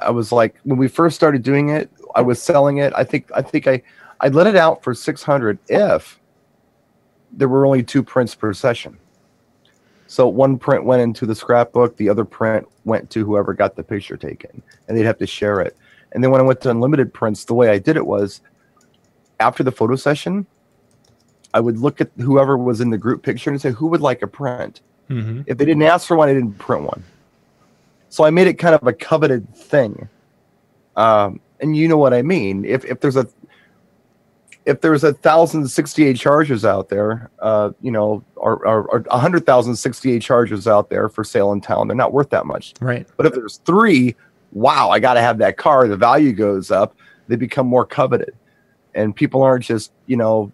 I 0.00 0.10
was 0.10 0.32
like, 0.32 0.56
when 0.64 0.78
we 0.78 0.88
first 0.88 1.16
started 1.16 1.42
doing 1.42 1.70
it, 1.70 1.90
I 2.14 2.22
was 2.22 2.42
selling 2.42 2.78
it. 2.78 2.92
I 2.96 3.04
think, 3.04 3.30
I 3.34 3.42
think 3.42 3.66
I, 3.66 3.82
I 4.20 4.28
let 4.28 4.46
it 4.46 4.56
out 4.56 4.82
for 4.82 4.94
six 4.94 5.22
hundred 5.22 5.58
if 5.68 6.18
there 7.32 7.48
were 7.48 7.66
only 7.66 7.82
two 7.82 8.02
prints 8.02 8.34
per 8.34 8.52
session. 8.52 8.98
So 10.06 10.26
one 10.26 10.58
print 10.58 10.84
went 10.84 11.02
into 11.02 11.24
the 11.24 11.34
scrapbook, 11.34 11.96
the 11.96 12.08
other 12.08 12.24
print 12.24 12.66
went 12.84 13.10
to 13.10 13.24
whoever 13.24 13.54
got 13.54 13.76
the 13.76 13.84
picture 13.84 14.16
taken, 14.16 14.62
and 14.88 14.96
they'd 14.96 15.04
have 15.04 15.18
to 15.18 15.26
share 15.26 15.60
it. 15.60 15.76
And 16.12 16.24
then 16.24 16.32
when 16.32 16.40
I 16.40 16.44
went 16.44 16.60
to 16.62 16.70
unlimited 16.70 17.14
prints, 17.14 17.44
the 17.44 17.54
way 17.54 17.68
I 17.70 17.78
did 17.78 17.96
it 17.96 18.04
was 18.04 18.40
after 19.38 19.62
the 19.62 19.70
photo 19.70 19.94
session, 19.94 20.46
I 21.54 21.60
would 21.60 21.78
look 21.78 22.00
at 22.00 22.10
whoever 22.16 22.58
was 22.58 22.80
in 22.80 22.90
the 22.90 22.98
group 22.98 23.22
picture 23.22 23.50
and 23.50 23.60
say, 23.60 23.70
who 23.70 23.86
would 23.86 24.00
like 24.00 24.22
a 24.22 24.26
print? 24.26 24.80
Mhm. 25.08 25.44
If 25.46 25.58
they 25.58 25.64
didn't 25.64 25.84
ask 25.84 26.08
for 26.08 26.16
one, 26.16 26.28
I 26.28 26.34
didn't 26.34 26.58
print 26.58 26.82
one. 26.82 27.04
So 28.10 28.24
I 28.24 28.30
made 28.30 28.48
it 28.48 28.54
kind 28.54 28.74
of 28.74 28.86
a 28.86 28.92
coveted 28.92 29.54
thing. 29.56 30.08
Um, 30.96 31.40
and 31.60 31.76
you 31.76 31.88
know 31.88 31.96
what 31.96 32.12
I 32.12 32.22
mean. 32.22 32.64
If 32.64 32.84
if 32.84 33.00
there's 33.00 33.16
a 33.16 33.26
if 34.66 34.80
there's 34.80 35.04
a 35.04 35.14
thousand 35.14 35.66
sixty 35.68 36.04
eight 36.06 36.16
chargers 36.16 36.64
out 36.64 36.88
there, 36.88 37.30
uh, 37.38 37.70
you 37.80 37.90
know, 37.90 38.22
or, 38.34 38.66
or, 38.66 38.82
or 38.90 39.04
a 39.10 39.18
hundred 39.18 39.46
thousand 39.46 39.76
sixty 39.76 40.12
eight 40.12 40.22
chargers 40.22 40.66
out 40.66 40.90
there 40.90 41.08
for 41.08 41.24
sale 41.24 41.52
in 41.52 41.60
town, 41.60 41.88
they're 41.88 41.96
not 41.96 42.12
worth 42.12 42.30
that 42.30 42.46
much. 42.46 42.74
Right. 42.80 43.06
But 43.16 43.26
if 43.26 43.32
there's 43.32 43.58
three, 43.58 44.16
wow, 44.52 44.90
I 44.90 44.98
got 44.98 45.14
to 45.14 45.20
have 45.20 45.38
that 45.38 45.56
car. 45.56 45.86
The 45.86 45.96
value 45.96 46.32
goes 46.32 46.70
up. 46.70 46.96
They 47.28 47.36
become 47.36 47.66
more 47.66 47.86
coveted, 47.86 48.34
and 48.94 49.14
people 49.14 49.42
aren't 49.42 49.64
just 49.64 49.92
you 50.06 50.16
know, 50.16 50.50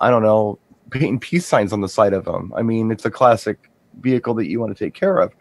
I 0.00 0.10
don't 0.10 0.22
know, 0.22 0.60
painting 0.90 1.18
peace 1.18 1.44
signs 1.44 1.72
on 1.72 1.80
the 1.80 1.88
side 1.88 2.12
of 2.12 2.24
them. 2.24 2.52
I 2.56 2.62
mean, 2.62 2.92
it's 2.92 3.04
a 3.04 3.10
classic 3.10 3.68
vehicle 4.00 4.34
that 4.34 4.48
you 4.48 4.60
want 4.60 4.76
to 4.76 4.84
take 4.84 4.94
care 4.94 5.18
of. 5.18 5.32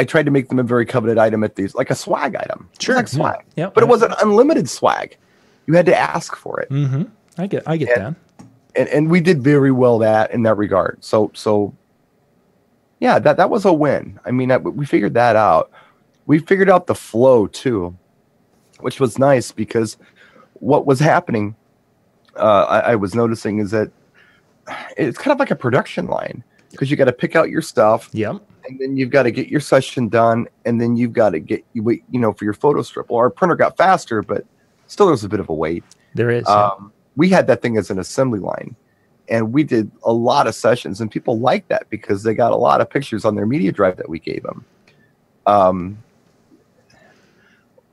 I 0.00 0.04
tried 0.04 0.24
to 0.24 0.30
make 0.30 0.48
them 0.48 0.58
a 0.58 0.62
very 0.62 0.86
coveted 0.86 1.18
item 1.18 1.44
at 1.44 1.56
these, 1.56 1.74
like 1.74 1.90
a 1.90 1.94
swag 1.94 2.34
item. 2.34 2.68
Sure. 2.78 2.96
like 2.96 3.06
swag, 3.08 3.44
Yeah. 3.56 3.68
but 3.74 3.82
it 3.84 3.88
wasn't 3.88 4.14
unlimited 4.22 4.66
swag. 4.68 5.18
You 5.66 5.74
had 5.74 5.84
to 5.86 5.96
ask 5.96 6.34
for 6.36 6.58
it 6.60 6.70
Mm-hmm. 6.70 7.02
I 7.36 7.46
get. 7.46 7.62
I 7.66 7.76
get 7.76 7.98
And- 7.98 8.16
and 8.76 8.88
and 8.88 9.10
we 9.10 9.20
did 9.20 9.42
very 9.42 9.72
well 9.72 9.98
that 9.98 10.30
in 10.32 10.42
that 10.44 10.56
regard. 10.56 11.04
So 11.04 11.30
so 11.34 11.74
yeah, 12.98 13.18
that 13.18 13.36
that 13.36 13.50
was 13.50 13.64
a 13.66 13.72
win. 13.72 14.18
I 14.24 14.30
mean, 14.30 14.48
that, 14.48 14.62
we 14.62 14.86
figured 14.86 15.14
that 15.14 15.36
out. 15.36 15.70
We 16.26 16.38
figured 16.38 16.70
out 16.70 16.86
the 16.86 16.94
flow 16.94 17.46
too, 17.46 17.96
which 18.80 19.00
was 19.00 19.18
nice 19.18 19.52
because 19.52 19.98
what 20.54 20.86
was 20.86 20.98
happening, 21.00 21.56
uh, 22.36 22.64
I, 22.68 22.78
I 22.92 22.94
was 22.96 23.14
noticing 23.14 23.58
is 23.58 23.70
that 23.72 23.90
it's 24.96 25.18
kind 25.18 25.32
of 25.32 25.38
like 25.40 25.50
a 25.50 25.56
production 25.56 26.06
line 26.06 26.44
because 26.70 26.90
you 26.90 26.96
got 26.96 27.06
to 27.06 27.12
pick 27.12 27.34
out 27.36 27.50
your 27.50 27.62
stuff. 27.62 28.08
Yep. 28.12 28.36
And 28.70 28.80
then 28.80 28.96
you've 28.96 29.10
got 29.10 29.24
to 29.24 29.30
get 29.30 29.48
your 29.48 29.60
session 29.60 30.08
done 30.08 30.46
and 30.64 30.80
then 30.80 30.96
you've 30.96 31.12
got 31.12 31.30
to 31.30 31.40
get 31.40 31.64
you 31.72 31.82
wait 31.82 32.04
you 32.10 32.20
know 32.20 32.32
for 32.32 32.44
your 32.44 32.54
photo 32.54 32.82
strip. 32.82 33.10
Well, 33.10 33.18
our 33.18 33.30
printer 33.30 33.56
got 33.56 33.76
faster, 33.76 34.22
but 34.22 34.44
still 34.86 35.06
there's 35.06 35.24
a 35.24 35.28
bit 35.28 35.40
of 35.40 35.48
a 35.48 35.54
wait 35.54 35.84
There 36.14 36.30
is. 36.30 36.44
yeah. 36.46 36.66
um, 36.68 36.92
we 37.16 37.28
had 37.28 37.46
that 37.48 37.62
thing 37.62 37.76
as 37.76 37.90
an 37.90 37.98
assembly 37.98 38.40
line 38.40 38.74
and 39.28 39.52
we 39.52 39.62
did 39.62 39.90
a 40.04 40.12
lot 40.12 40.46
of 40.46 40.54
sessions 40.54 41.00
and 41.00 41.10
people 41.10 41.38
liked 41.38 41.68
that 41.68 41.88
because 41.88 42.22
they 42.22 42.34
got 42.34 42.52
a 42.52 42.56
lot 42.56 42.80
of 42.80 42.90
pictures 42.90 43.24
on 43.24 43.34
their 43.34 43.46
media 43.46 43.70
drive 43.72 43.96
that 43.96 44.08
we 44.08 44.18
gave 44.18 44.42
them 44.42 44.64
um, 45.46 45.98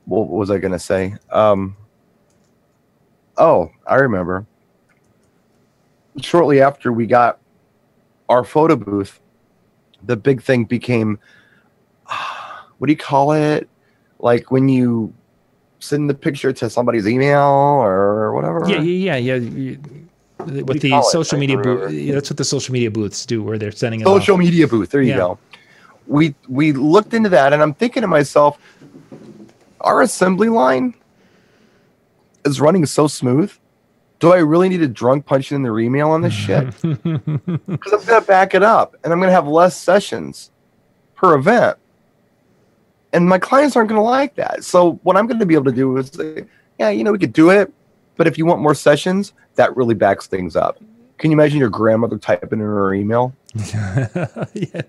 what 0.06 0.28
was 0.28 0.50
i 0.50 0.58
going 0.58 0.72
to 0.72 0.78
say 0.78 1.14
um, 1.30 1.76
oh 3.36 3.70
i 3.86 3.94
remember 3.94 4.44
shortly 6.20 6.60
after 6.60 6.92
we 6.92 7.06
got 7.06 7.38
our 8.28 8.42
photo 8.44 8.74
booth 8.76 9.20
the 10.04 10.16
big 10.16 10.42
thing 10.42 10.64
became 10.64 11.18
what 12.78 12.86
do 12.86 12.92
you 12.92 12.96
call 12.96 13.32
it 13.32 13.68
like 14.20 14.50
when 14.50 14.68
you 14.68 15.12
send 15.80 16.08
the 16.10 16.14
picture 16.14 16.52
to 16.52 16.68
somebody's 16.68 17.06
email 17.06 17.42
or 17.42 18.32
whatever 18.34 18.64
yeah. 18.68 18.80
Yeah. 18.80 19.16
Yeah. 19.16 19.34
Yeah. 19.34 19.50
you- 19.50 19.78
With 20.64 20.80
the 20.80 20.90
call 20.90 21.00
it? 21.00 21.10
social 21.10 21.38
media 21.38 21.58
booth, 21.58 21.90
that's 22.14 22.30
what 22.30 22.36
the 22.36 22.44
social 22.44 22.72
media 22.72 22.90
booths 22.90 23.26
do, 23.26 23.42
where 23.42 23.58
they're 23.58 23.72
sending 23.72 24.00
it 24.00 24.06
social 24.06 24.34
off. 24.34 24.38
media 24.40 24.66
booth. 24.68 24.90
There 24.90 25.02
you 25.02 25.10
Yeah. 25.10 25.16
go. 25.16 25.38
We 26.06 26.34
we 26.48 26.72
looked 26.72 27.12
into 27.12 27.28
that, 27.30 27.52
and 27.52 27.60
I'm 27.60 27.74
thinking 27.74 28.02
to 28.02 28.06
myself, 28.08 28.56
our 29.82 30.00
assembly 30.00 30.48
line 30.48 30.94
is 32.46 32.60
running 32.60 32.86
so 32.86 33.08
smooth. 33.08 33.52
Do 34.18 34.32
I 34.32 34.38
really 34.38 34.68
need 34.68 34.82
a 34.82 34.88
drunk 34.88 35.26
punching 35.26 35.54
in 35.54 35.62
their 35.62 35.78
email 35.78 36.10
on 36.10 36.22
this 36.22 36.34
shit? 36.34 36.74
Because 36.82 37.92
I'm 37.92 38.04
gonna 38.04 38.20
back 38.20 38.54
it 38.54 38.62
up, 38.62 38.96
and 39.04 39.12
I'm 39.12 39.20
gonna 39.20 39.32
have 39.32 39.46
less 39.46 39.76
sessions 39.76 40.50
per 41.14 41.34
event, 41.34 41.78
and 43.12 43.28
my 43.28 43.38
clients 43.38 43.76
aren't 43.76 43.88
gonna 43.88 44.02
like 44.02 44.34
that. 44.36 44.64
So 44.64 44.94
what 45.02 45.16
I'm 45.16 45.26
gonna 45.26 45.46
be 45.46 45.54
able 45.54 45.66
to 45.66 45.72
do 45.72 45.96
is, 45.96 46.08
say, 46.08 46.46
yeah, 46.78 46.90
you 46.90 47.04
know, 47.04 47.12
we 47.12 47.18
could 47.18 47.32
do 47.32 47.50
it, 47.50 47.72
but 48.16 48.26
if 48.26 48.36
you 48.36 48.46
want 48.46 48.60
more 48.60 48.74
sessions, 48.74 49.32
that 49.54 49.76
really 49.76 49.94
backs 49.94 50.26
things 50.26 50.56
up. 50.56 50.78
Can 51.18 51.30
you 51.30 51.36
imagine 51.36 51.58
your 51.58 51.68
grandmother 51.68 52.18
typing 52.18 52.60
in 52.60 52.66
her 52.66 52.94
email? 52.94 53.34
yeah. 53.54 54.82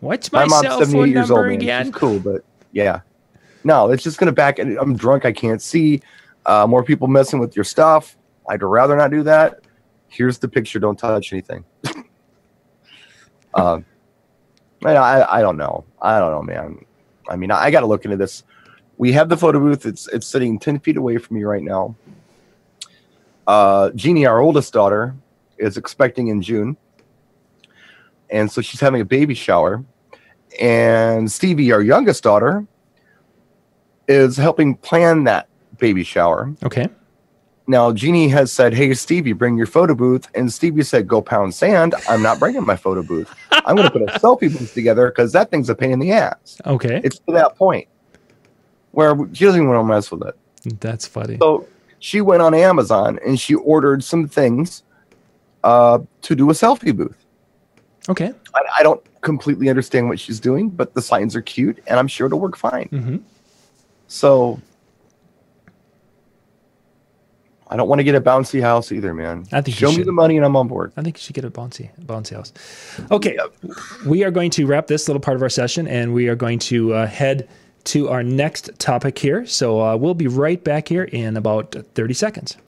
What's 0.00 0.32
my, 0.32 0.44
my 0.44 0.46
mom's 0.46 0.66
cell 0.66 0.78
78 0.80 0.92
phone 0.92 1.10
years 1.10 1.30
old, 1.30 1.46
man. 1.46 1.54
again? 1.54 1.86
She's 1.86 1.94
cool, 1.94 2.18
but 2.18 2.44
yeah. 2.72 3.00
No, 3.64 3.90
it's 3.90 4.02
just 4.02 4.18
gonna 4.18 4.32
back 4.32 4.58
it. 4.58 4.76
I'm 4.78 4.96
drunk, 4.96 5.24
I 5.24 5.32
can't 5.32 5.62
see. 5.62 6.00
Uh, 6.44 6.66
more 6.66 6.82
people 6.82 7.06
messing 7.06 7.38
with 7.38 7.54
your 7.54 7.64
stuff. 7.64 8.16
I'd 8.48 8.62
rather 8.62 8.96
not 8.96 9.10
do 9.10 9.22
that. 9.24 9.60
Here's 10.08 10.38
the 10.38 10.48
picture. 10.48 10.78
Don't 10.78 10.98
touch 10.98 11.32
anything. 11.32 11.64
um, 13.54 13.84
I, 14.84 14.94
I, 14.96 15.38
I 15.38 15.42
don't 15.42 15.56
know. 15.56 15.84
I 16.00 16.18
don't 16.18 16.30
know, 16.32 16.42
man. 16.42 16.84
I 17.28 17.36
mean, 17.36 17.50
I, 17.50 17.64
I 17.64 17.70
got 17.70 17.80
to 17.80 17.86
look 17.86 18.04
into 18.04 18.16
this. 18.16 18.42
We 18.98 19.12
have 19.12 19.28
the 19.28 19.36
photo 19.36 19.58
booth. 19.58 19.86
It's 19.86 20.08
it's 20.08 20.26
sitting 20.26 20.58
ten 20.58 20.78
feet 20.78 20.96
away 20.96 21.18
from 21.18 21.36
me 21.36 21.44
right 21.44 21.62
now. 21.62 21.96
Uh, 23.46 23.90
Jeannie, 23.90 24.26
our 24.26 24.40
oldest 24.40 24.72
daughter, 24.72 25.14
is 25.58 25.76
expecting 25.76 26.28
in 26.28 26.42
June, 26.42 26.76
and 28.30 28.50
so 28.50 28.60
she's 28.60 28.80
having 28.80 29.00
a 29.00 29.04
baby 29.04 29.34
shower. 29.34 29.84
And 30.60 31.32
Stevie, 31.32 31.72
our 31.72 31.80
youngest 31.80 32.22
daughter, 32.22 32.66
is 34.06 34.36
helping 34.36 34.74
plan 34.76 35.24
that 35.24 35.48
baby 35.78 36.04
shower. 36.04 36.54
Okay. 36.62 36.88
Now, 37.72 37.90
Jeannie 37.90 38.28
has 38.28 38.52
said, 38.52 38.74
Hey, 38.74 38.92
Stevie, 38.92 39.32
bring 39.32 39.56
your 39.56 39.66
photo 39.66 39.94
booth. 39.94 40.28
And 40.34 40.52
Stevie 40.52 40.82
said, 40.82 41.08
Go 41.08 41.22
pound 41.22 41.54
sand. 41.54 41.94
I'm 42.06 42.20
not 42.20 42.38
bringing 42.38 42.66
my 42.66 42.76
photo 42.76 43.02
booth. 43.02 43.34
I'm 43.50 43.76
going 43.76 43.90
to 43.90 43.90
put 43.90 44.02
a 44.02 44.06
selfie 44.18 44.52
booth 44.52 44.74
together 44.74 45.08
because 45.08 45.32
that 45.32 45.50
thing's 45.50 45.70
a 45.70 45.74
pain 45.74 45.90
in 45.92 45.98
the 45.98 46.12
ass. 46.12 46.60
Okay. 46.66 47.00
It's 47.02 47.18
to 47.20 47.32
that 47.32 47.56
point 47.56 47.88
where 48.90 49.16
she 49.32 49.46
doesn't 49.46 49.58
even 49.58 49.70
want 49.70 49.88
to 49.88 49.90
mess 49.94 50.10
with 50.10 50.22
it. 50.28 50.80
That's 50.80 51.06
funny. 51.06 51.38
So 51.40 51.66
she 51.98 52.20
went 52.20 52.42
on 52.42 52.52
Amazon 52.52 53.18
and 53.24 53.40
she 53.40 53.54
ordered 53.54 54.04
some 54.04 54.28
things 54.28 54.82
uh, 55.64 56.00
to 56.20 56.34
do 56.36 56.50
a 56.50 56.52
selfie 56.52 56.94
booth. 56.94 57.24
Okay. 58.10 58.34
I, 58.54 58.60
I 58.80 58.82
don't 58.82 59.02
completely 59.22 59.70
understand 59.70 60.10
what 60.10 60.20
she's 60.20 60.40
doing, 60.40 60.68
but 60.68 60.92
the 60.92 61.00
signs 61.00 61.34
are 61.34 61.40
cute 61.40 61.82
and 61.86 61.98
I'm 61.98 62.06
sure 62.08 62.26
it'll 62.26 62.38
work 62.38 62.58
fine. 62.58 62.88
hmm 62.88 63.16
So 64.08 64.60
I 67.72 67.76
don't 67.76 67.88
want 67.88 68.00
to 68.00 68.04
get 68.04 68.14
a 68.14 68.20
bouncy 68.20 68.60
house 68.60 68.92
either, 68.92 69.14
man. 69.14 69.46
I 69.50 69.62
think 69.62 69.74
show 69.74 69.90
me 69.90 70.02
the 70.02 70.12
money 70.12 70.36
and 70.36 70.44
I'm 70.44 70.54
on 70.56 70.68
board. 70.68 70.92
I 70.94 71.00
think 71.00 71.16
you 71.16 71.22
should 71.22 71.34
get 71.34 71.46
a 71.46 71.50
bouncy, 71.50 71.88
bouncy 72.04 72.36
house. 72.36 72.52
Okay, 73.10 73.38
we 74.04 74.24
are 74.24 74.30
going 74.30 74.50
to 74.50 74.66
wrap 74.66 74.88
this 74.88 75.08
little 75.08 75.20
part 75.20 75.36
of 75.36 75.42
our 75.42 75.48
session, 75.48 75.88
and 75.88 76.12
we 76.12 76.28
are 76.28 76.34
going 76.34 76.58
to 76.58 76.92
uh, 76.92 77.06
head 77.06 77.48
to 77.84 78.10
our 78.10 78.22
next 78.22 78.78
topic 78.78 79.18
here. 79.18 79.46
So 79.46 79.80
uh, 79.80 79.96
we'll 79.96 80.12
be 80.12 80.26
right 80.26 80.62
back 80.62 80.86
here 80.86 81.04
in 81.04 81.38
about 81.38 81.74
30 81.94 82.12
seconds. 82.12 82.58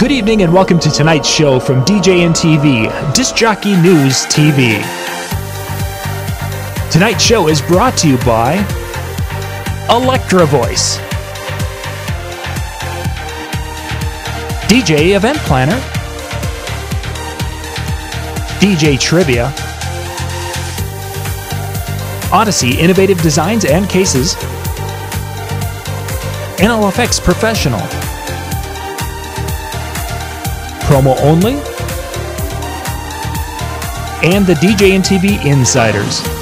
Good 0.00 0.10
evening 0.10 0.42
and 0.42 0.52
welcome 0.52 0.80
to 0.80 0.90
tonight's 0.90 1.28
show 1.28 1.60
from 1.60 1.84
DJN 1.84 2.32
TV, 2.32 3.14
Disc 3.14 3.36
Jockey 3.36 3.76
News 3.76 4.26
TV. 4.26 5.15
Tonight's 6.90 7.22
show 7.22 7.48
is 7.48 7.60
brought 7.60 7.96
to 7.98 8.08
you 8.08 8.16
by 8.18 8.54
Electro-Voice, 9.90 10.98
DJ 14.68 15.14
Event 15.14 15.36
Planner, 15.38 15.78
DJ 18.60 18.98
Trivia, 18.98 19.52
Odyssey 22.32 22.78
Innovative 22.78 23.20
Designs 23.20 23.64
and 23.64 23.88
Cases, 23.88 24.34
NLFX 26.58 27.22
Professional, 27.22 27.80
Promo 30.86 31.16
Only, 31.20 31.54
and 34.28 34.46
the 34.46 34.54
DJN 34.54 35.02
TV 35.02 35.44
Insiders. 35.44 36.35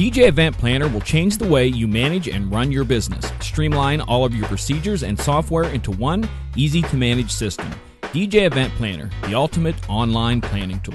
DJ 0.00 0.28
Event 0.28 0.56
Planner 0.56 0.88
will 0.88 1.02
change 1.02 1.36
the 1.36 1.46
way 1.46 1.66
you 1.66 1.86
manage 1.86 2.26
and 2.26 2.50
run 2.50 2.72
your 2.72 2.84
business. 2.84 3.30
Streamline 3.40 4.00
all 4.00 4.24
of 4.24 4.34
your 4.34 4.46
procedures 4.46 5.02
and 5.02 5.20
software 5.20 5.64
into 5.64 5.90
one 5.90 6.26
easy 6.56 6.80
to 6.80 6.96
manage 6.96 7.30
system. 7.30 7.70
DJ 8.04 8.46
Event 8.46 8.72
Planner, 8.76 9.10
the 9.24 9.34
ultimate 9.34 9.74
online 9.90 10.40
planning 10.40 10.80
tool. 10.80 10.94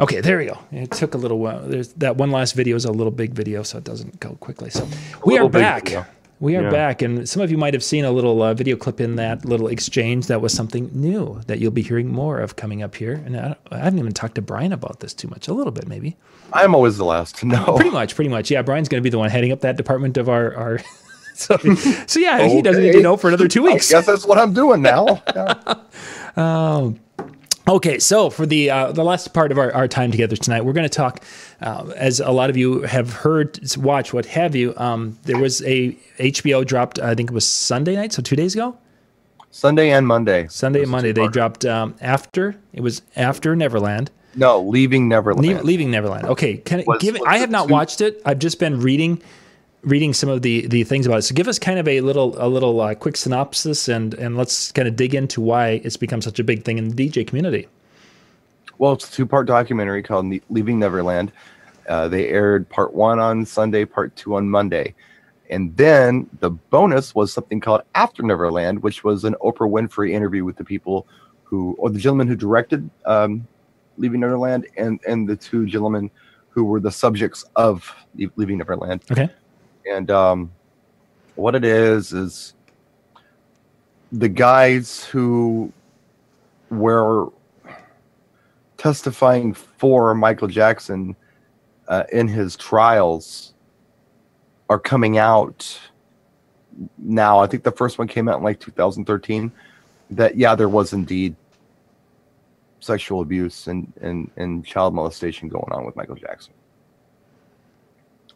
Okay, 0.00 0.20
there 0.20 0.38
we 0.38 0.46
go. 0.46 0.58
It 0.72 0.90
took 0.90 1.14
a 1.14 1.16
little 1.16 1.38
while. 1.38 1.60
There's 1.60 1.92
that 1.92 2.16
one 2.16 2.32
last 2.32 2.54
video 2.54 2.74
is 2.74 2.86
a 2.86 2.90
little 2.90 3.12
big 3.12 3.32
video, 3.32 3.62
so 3.62 3.78
it 3.78 3.84
doesn't 3.84 4.18
go 4.18 4.30
quickly. 4.40 4.70
So 4.70 4.88
we 5.24 5.38
are 5.38 5.48
back. 5.48 5.84
video. 5.84 6.04
We 6.40 6.56
are 6.56 6.62
Yeah. 6.62 6.70
back, 6.70 7.02
and 7.02 7.28
some 7.28 7.42
of 7.42 7.50
you 7.50 7.58
might 7.58 7.74
have 7.74 7.84
seen 7.84 8.04
a 8.04 8.10
little 8.10 8.42
uh, 8.42 8.54
video 8.54 8.74
clip 8.76 8.98
in 9.00 9.16
that 9.16 9.44
little 9.44 9.68
exchange. 9.68 10.26
That 10.28 10.40
was 10.40 10.54
something 10.54 10.90
new 10.94 11.40
that 11.46 11.58
you'll 11.58 11.70
be 11.70 11.82
hearing 11.82 12.08
more 12.10 12.38
of 12.40 12.56
coming 12.56 12.82
up 12.82 12.94
here. 12.94 13.22
And 13.26 13.36
I, 13.36 13.56
I 13.70 13.78
haven't 13.78 13.98
even 13.98 14.12
talked 14.12 14.36
to 14.36 14.42
Brian 14.42 14.72
about 14.72 15.00
this 15.00 15.12
too 15.12 15.28
much. 15.28 15.48
A 15.48 15.52
little 15.52 15.70
bit, 15.70 15.86
maybe. 15.86 16.16
I'm 16.54 16.74
always 16.74 16.96
the 16.96 17.04
last 17.04 17.36
to 17.38 17.46
know. 17.46 17.74
Pretty 17.76 17.90
much, 17.90 18.14
pretty 18.14 18.30
much. 18.30 18.50
Yeah, 18.50 18.62
Brian's 18.62 18.88
going 18.88 19.00
to 19.00 19.04
be 19.04 19.10
the 19.10 19.18
one 19.18 19.28
heading 19.28 19.52
up 19.52 19.60
that 19.60 19.76
department 19.76 20.16
of 20.16 20.28
our 20.30 20.54
our. 20.56 20.78
so, 21.34 21.56
so 22.06 22.18
yeah, 22.18 22.42
he 22.48 22.62
doesn't 22.62 22.82
need 22.82 22.92
to 22.92 23.02
know 23.02 23.16
for 23.18 23.28
another 23.28 23.46
two 23.46 23.66
I 23.68 23.72
weeks. 23.74 23.90
guess 23.90 24.06
that's 24.06 24.24
what 24.26 24.38
I'm 24.38 24.54
doing 24.54 24.80
now. 24.82 25.22
Yeah. 25.34 25.74
Okay, 27.68 27.98
so 27.98 28.30
for 28.30 28.46
the 28.46 28.70
uh, 28.70 28.90
the 28.92 29.04
last 29.04 29.32
part 29.34 29.52
of 29.52 29.58
our, 29.58 29.72
our 29.72 29.86
time 29.86 30.10
together 30.10 30.34
tonight, 30.34 30.64
we're 30.64 30.72
going 30.72 30.88
to 30.88 30.94
talk, 30.94 31.22
uh, 31.60 31.92
as 31.94 32.18
a 32.18 32.30
lot 32.32 32.50
of 32.50 32.56
you 32.56 32.82
have 32.82 33.12
heard, 33.12 33.60
watch, 33.76 34.12
what 34.12 34.26
have 34.26 34.56
you. 34.56 34.74
Um, 34.76 35.18
there 35.24 35.38
was 35.38 35.62
a 35.62 35.92
HBO 36.18 36.66
dropped, 36.66 36.98
I 36.98 37.14
think 37.14 37.30
it 37.30 37.34
was 37.34 37.46
Sunday 37.46 37.94
night, 37.94 38.12
so 38.12 38.22
two 38.22 38.34
days 38.34 38.54
ago, 38.54 38.76
Sunday 39.50 39.90
and 39.90 40.06
Monday. 40.06 40.46
Sunday 40.48 40.82
and 40.82 40.90
Monday. 40.90 41.12
They 41.12 41.20
part- 41.22 41.32
dropped 41.32 41.64
um, 41.64 41.94
after 42.00 42.56
it 42.72 42.80
was 42.80 43.02
after 43.14 43.54
Neverland, 43.54 44.10
No, 44.34 44.60
leaving 44.62 45.06
Neverland. 45.08 45.62
Leaving 45.62 45.90
Neverland. 45.90 46.26
Okay, 46.26 46.56
can 46.56 46.82
Was- 46.86 47.00
give 47.00 47.14
it? 47.14 47.22
I 47.26 47.38
have 47.38 47.50
not 47.50 47.68
two- 47.68 47.74
watched 47.74 48.00
it. 48.00 48.20
I've 48.24 48.38
just 48.40 48.58
been 48.58 48.80
reading 48.80 49.22
reading 49.82 50.12
some 50.12 50.28
of 50.28 50.42
the 50.42 50.66
the 50.66 50.84
things 50.84 51.06
about 51.06 51.18
it. 51.18 51.22
So 51.22 51.34
give 51.34 51.48
us 51.48 51.58
kind 51.58 51.78
of 51.78 51.88
a 51.88 52.00
little 52.00 52.34
a 52.42 52.48
little 52.48 52.80
uh, 52.80 52.94
quick 52.94 53.16
synopsis 53.16 53.88
and 53.88 54.14
and 54.14 54.36
let's 54.36 54.72
kind 54.72 54.88
of 54.88 54.96
dig 54.96 55.14
into 55.14 55.40
why 55.40 55.80
it's 55.84 55.96
become 55.96 56.20
such 56.20 56.38
a 56.38 56.44
big 56.44 56.64
thing 56.64 56.78
in 56.78 56.88
the 56.88 57.08
DJ 57.08 57.26
community. 57.26 57.68
Well, 58.78 58.92
it's 58.92 59.08
a 59.08 59.12
two-part 59.12 59.46
documentary 59.46 60.02
called 60.02 60.26
Ne- 60.26 60.42
"Leaving 60.48 60.78
Neverland." 60.78 61.32
Uh, 61.88 62.08
they 62.08 62.28
aired 62.28 62.68
part 62.68 62.94
one 62.94 63.18
on 63.18 63.44
Sunday, 63.44 63.84
part 63.84 64.14
two 64.16 64.36
on 64.36 64.48
Monday, 64.48 64.94
and 65.50 65.76
then 65.76 66.28
the 66.40 66.50
bonus 66.50 67.14
was 67.14 67.32
something 67.32 67.60
called 67.60 67.82
"After 67.94 68.22
Neverland," 68.22 68.82
which 68.82 69.02
was 69.04 69.24
an 69.24 69.34
Oprah 69.42 69.70
Winfrey 69.70 70.12
interview 70.12 70.44
with 70.44 70.56
the 70.56 70.64
people 70.64 71.06
who, 71.44 71.74
or 71.78 71.90
the 71.90 71.98
gentleman 71.98 72.28
who 72.28 72.36
directed 72.36 72.88
um, 73.06 73.46
"Leaving 73.96 74.20
Neverland," 74.20 74.66
and 74.76 75.00
and 75.06 75.28
the 75.28 75.36
two 75.36 75.66
gentlemen 75.66 76.10
who 76.50 76.64
were 76.64 76.80
the 76.80 76.92
subjects 76.92 77.44
of 77.56 77.94
"Leaving 78.36 78.58
Neverland." 78.58 79.02
Okay. 79.10 79.30
And 79.88 80.10
um, 80.10 80.52
what 81.36 81.54
it 81.54 81.64
is 81.64 82.12
is 82.12 82.54
the 84.12 84.28
guys 84.28 85.04
who 85.04 85.72
were 86.70 87.28
testifying 88.76 89.54
for 89.54 90.14
Michael 90.14 90.48
Jackson 90.48 91.14
uh, 91.88 92.04
in 92.12 92.28
his 92.28 92.56
trials 92.56 93.54
are 94.68 94.78
coming 94.78 95.18
out 95.18 95.78
now. 96.96 97.40
I 97.40 97.46
think 97.46 97.64
the 97.64 97.72
first 97.72 97.98
one 97.98 98.08
came 98.08 98.28
out 98.28 98.38
in 98.38 98.44
like 98.44 98.60
2013. 98.60 99.52
That 100.12 100.36
yeah, 100.36 100.54
there 100.54 100.68
was 100.68 100.92
indeed 100.92 101.36
sexual 102.80 103.20
abuse 103.20 103.66
and 103.66 103.92
and, 104.00 104.30
and 104.36 104.64
child 104.64 104.94
molestation 104.94 105.48
going 105.48 105.70
on 105.72 105.84
with 105.84 105.94
Michael 105.96 106.16
Jackson. 106.16 106.54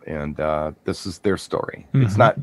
And 0.06 0.38
uh, 0.38 0.72
this 0.84 1.06
is 1.06 1.18
their 1.20 1.36
story. 1.36 1.86
It's 1.94 2.14
Mhm. 2.14 2.18
not, 2.18 2.38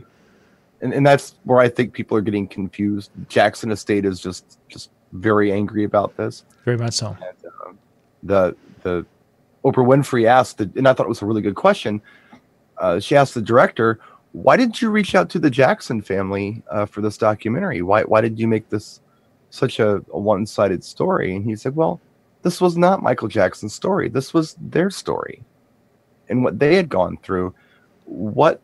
and, 0.82 0.93
and 0.93 1.05
that's 1.05 1.36
where 1.43 1.59
I 1.59 1.70
think 1.70 1.93
people 1.93 2.18
are 2.18 2.22
getting 2.22 2.47
confused. 2.47 3.12
Jackson 3.30 3.72
Estate 3.72 4.03
is 4.05 4.20
just 4.20 4.57
just 4.68 4.89
very 5.14 5.51
angry 5.51 5.84
about 5.84 6.16
this 6.18 6.43
Very 6.66 6.78
much 6.78 6.93
so. 6.93 7.16
the 8.24 8.55
the 8.84 9.05
Oprah 9.64 9.86
Winfrey 9.86 10.26
asked, 10.26 10.57
the, 10.57 10.72
and 10.76 10.88
I 10.88 10.93
thought 10.93 11.05
it 11.05 11.09
was 11.09 11.22
a 11.22 11.26
really 11.26 11.41
good 11.41 11.55
question. 11.55 12.01
Uh, 12.80 12.99
she 12.99 13.16
asked 13.16 13.36
the 13.36 13.41
director, 13.43 13.99
"Why 14.32 14.57
did 14.57 14.82
you 14.82 14.89
reach 14.89 15.14
out 15.14 15.30
to 15.32 15.39
the 15.39 15.51
Jackson 15.51 16.01
family 16.01 16.64
uh, 16.72 16.86
for 16.88 17.01
this 17.01 17.18
documentary? 17.18 17.82
Why 17.84 18.01
why 18.03 18.22
did 18.22 18.39
you 18.39 18.47
make 18.47 18.70
this 18.70 19.01
such 19.51 19.80
a, 19.80 20.03
a 20.12 20.20
one 20.20 20.45
sided 20.47 20.84
story?" 20.84 21.36
And 21.36 21.45
he 21.45 21.55
said, 21.55 21.76
"Well, 21.76 21.99
this 22.41 22.59
was 22.59 22.76
not 22.76 23.03
Michael 23.03 23.28
Jackson's 23.28 23.76
story. 23.76 24.09
This 24.09 24.34
was 24.34 24.55
their 24.59 24.89
story, 24.89 25.43
and 26.32 26.44
what 26.44 26.58
they 26.58 26.76
had 26.76 26.90
gone 26.90 27.18
through. 27.18 27.54
What 28.06 28.60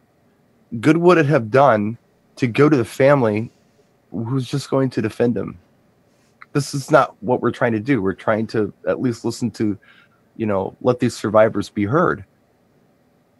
good 0.79 0.97
would 0.97 1.19
it 1.19 1.27
have 1.27 1.51
done 1.51 1.99
to 2.37 2.47
go 2.47 2.67
to 2.67 2.75
the 2.75 2.85
family 2.85 3.51
who's 4.11 4.47
just 4.47 4.71
going 4.71 4.89
to 4.91 5.01
defend 5.01 5.37
him?" 5.37 5.59
this 6.57 6.73
is 6.73 6.89
not 6.89 7.15
what 7.21 7.41
we're 7.41 7.51
trying 7.51 7.73
to 7.73 7.79
do. 7.79 8.01
We're 8.01 8.13
trying 8.13 8.47
to 8.47 8.73
at 8.87 8.99
least 8.99 9.23
listen 9.23 9.51
to, 9.51 9.77
you 10.37 10.45
know, 10.45 10.75
let 10.81 10.99
these 10.99 11.15
survivors 11.15 11.69
be 11.69 11.85
heard. 11.85 12.21
I 12.21 12.23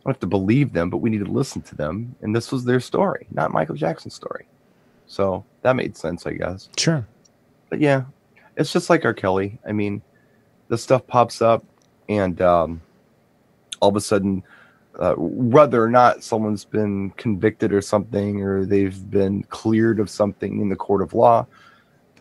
don't 0.04 0.14
have 0.14 0.20
to 0.20 0.28
believe 0.28 0.74
them, 0.74 0.92
but 0.92 0.98
we 0.98 1.10
need 1.10 1.26
to 1.26 1.32
listen 1.32 1.64
to 1.64 1.76
them. 1.76 2.16
And 2.22 2.36
this 2.36 2.52
was 2.52 2.64
their 2.64 2.80
story, 2.80 3.28
not 3.32 3.52
Michael 3.52 3.76
Jackson's 3.76 4.14
story. 4.14 4.46
So 5.08 5.44
that 5.64 5.76
made 5.76 5.98
sense, 5.98 6.28
I 6.28 6.34
guess. 6.34 6.70
Sure. 6.78 7.06
But 7.70 7.80
yeah, 7.80 8.04
it's 8.56 8.72
just 8.72 8.90
like 8.90 9.04
R. 9.04 9.16
Kelly. 9.16 9.58
I 9.68 9.72
mean, 9.72 10.02
the 10.68 10.78
stuff 10.78 11.06
pops 11.08 11.42
up, 11.42 11.66
and 12.08 12.40
um, 12.42 12.82
all 13.80 13.90
of 13.90 13.96
a 13.96 14.02
sudden, 14.02 14.44
uh, 15.00 15.14
whether 15.16 15.84
or 15.84 15.90
not 15.90 16.24
someone's 16.24 16.66
been 16.66 17.12
convicted 17.12 17.72
or 17.72 17.82
something, 17.82 18.42
or 18.42 18.66
they've 18.66 19.10
been 19.10 19.44
cleared 19.44 20.00
of 20.00 20.10
something 20.10 20.60
in 20.60 20.70
the 20.70 20.76
court 20.76 21.02
of 21.02 21.14
law, 21.14 21.46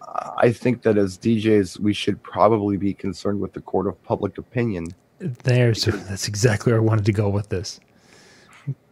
uh, 0.06 0.30
I 0.36 0.52
think 0.52 0.82
that 0.82 0.98
as 0.98 1.18
DJs, 1.18 1.78
we 1.80 1.92
should 1.92 2.22
probably 2.22 2.76
be 2.76 2.92
concerned 2.92 3.40
with 3.40 3.52
the 3.52 3.60
court 3.60 3.86
of 3.86 4.02
public 4.04 4.38
opinion. 4.38 4.94
There's 5.18 5.84
that's 5.84 6.28
exactly 6.28 6.72
where 6.72 6.80
I 6.80 6.84
wanted 6.84 7.06
to 7.06 7.12
go 7.12 7.28
with 7.28 7.48
this. 7.48 7.80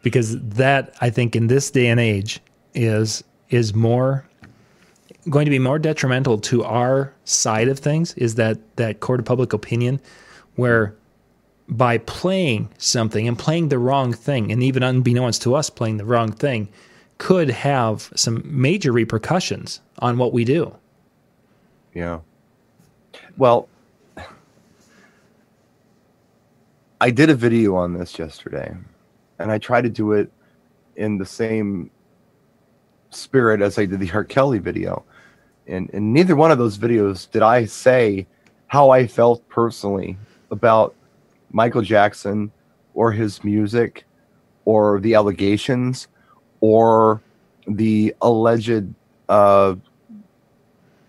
Because 0.02 0.38
that 0.40 0.94
I 1.00 1.10
think 1.10 1.36
in 1.36 1.48
this 1.48 1.70
day 1.70 1.88
and 1.88 2.00
age 2.00 2.40
is 2.74 3.22
is 3.50 3.74
more 3.74 4.26
going 5.30 5.44
to 5.44 5.50
be 5.50 5.58
more 5.58 5.78
detrimental 5.78 6.38
to 6.38 6.64
our 6.64 7.12
side 7.24 7.68
of 7.68 7.78
things 7.78 8.14
is 8.14 8.34
that 8.34 8.58
that 8.76 9.00
court 9.00 9.20
of 9.20 9.26
public 9.26 9.52
opinion 9.52 10.00
where 10.56 10.94
by 11.68 11.98
playing 11.98 12.68
something 12.78 13.26
and 13.26 13.38
playing 13.38 13.68
the 13.68 13.78
wrong 13.78 14.12
thing 14.12 14.52
and 14.52 14.62
even 14.62 14.82
unbeknownst 14.82 15.42
to 15.42 15.54
us 15.54 15.70
playing 15.70 15.96
the 15.96 16.04
wrong 16.04 16.30
thing 16.30 16.68
could 17.18 17.48
have 17.48 18.12
some 18.14 18.42
major 18.44 18.92
repercussions 18.92 19.80
on 20.00 20.18
what 20.18 20.32
we 20.32 20.44
do. 20.44 20.74
Yeah. 21.94 22.20
Well, 23.36 23.68
I 27.00 27.10
did 27.10 27.30
a 27.30 27.34
video 27.34 27.76
on 27.76 27.92
this 27.92 28.18
yesterday, 28.18 28.74
and 29.38 29.50
I 29.50 29.58
tried 29.58 29.82
to 29.82 29.90
do 29.90 30.12
it 30.12 30.30
in 30.96 31.18
the 31.18 31.26
same 31.26 31.90
spirit 33.10 33.60
as 33.60 33.78
I 33.78 33.86
did 33.86 34.00
the 34.00 34.10
R. 34.10 34.24
Kelly 34.24 34.58
video. 34.58 35.04
And 35.66 35.88
in 35.90 36.12
neither 36.12 36.36
one 36.36 36.50
of 36.50 36.58
those 36.58 36.78
videos 36.78 37.30
did 37.30 37.42
I 37.42 37.64
say 37.64 38.26
how 38.66 38.90
I 38.90 39.06
felt 39.06 39.48
personally 39.48 40.16
about 40.50 40.94
Michael 41.54 41.82
Jackson 41.82 42.50
or 42.94 43.12
his 43.12 43.44
music 43.44 44.04
or 44.64 44.98
the 45.00 45.14
allegations 45.14 46.08
or 46.60 47.22
the 47.68 48.14
alleged 48.20 48.92
uh, 49.28 49.76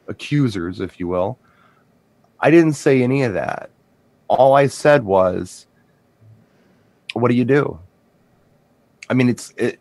accusers, 0.07 0.79
if 0.79 0.99
you 0.99 1.07
will. 1.07 1.39
I 2.39 2.51
didn't 2.51 2.73
say 2.73 3.01
any 3.01 3.23
of 3.23 3.33
that. 3.33 3.71
All 4.27 4.53
I 4.53 4.67
said 4.67 5.03
was, 5.03 5.65
what 7.13 7.29
do 7.29 7.35
you 7.35 7.45
do? 7.45 7.79
I 9.09 9.15
mean, 9.15 9.29
it's 9.29 9.51
it, 9.57 9.79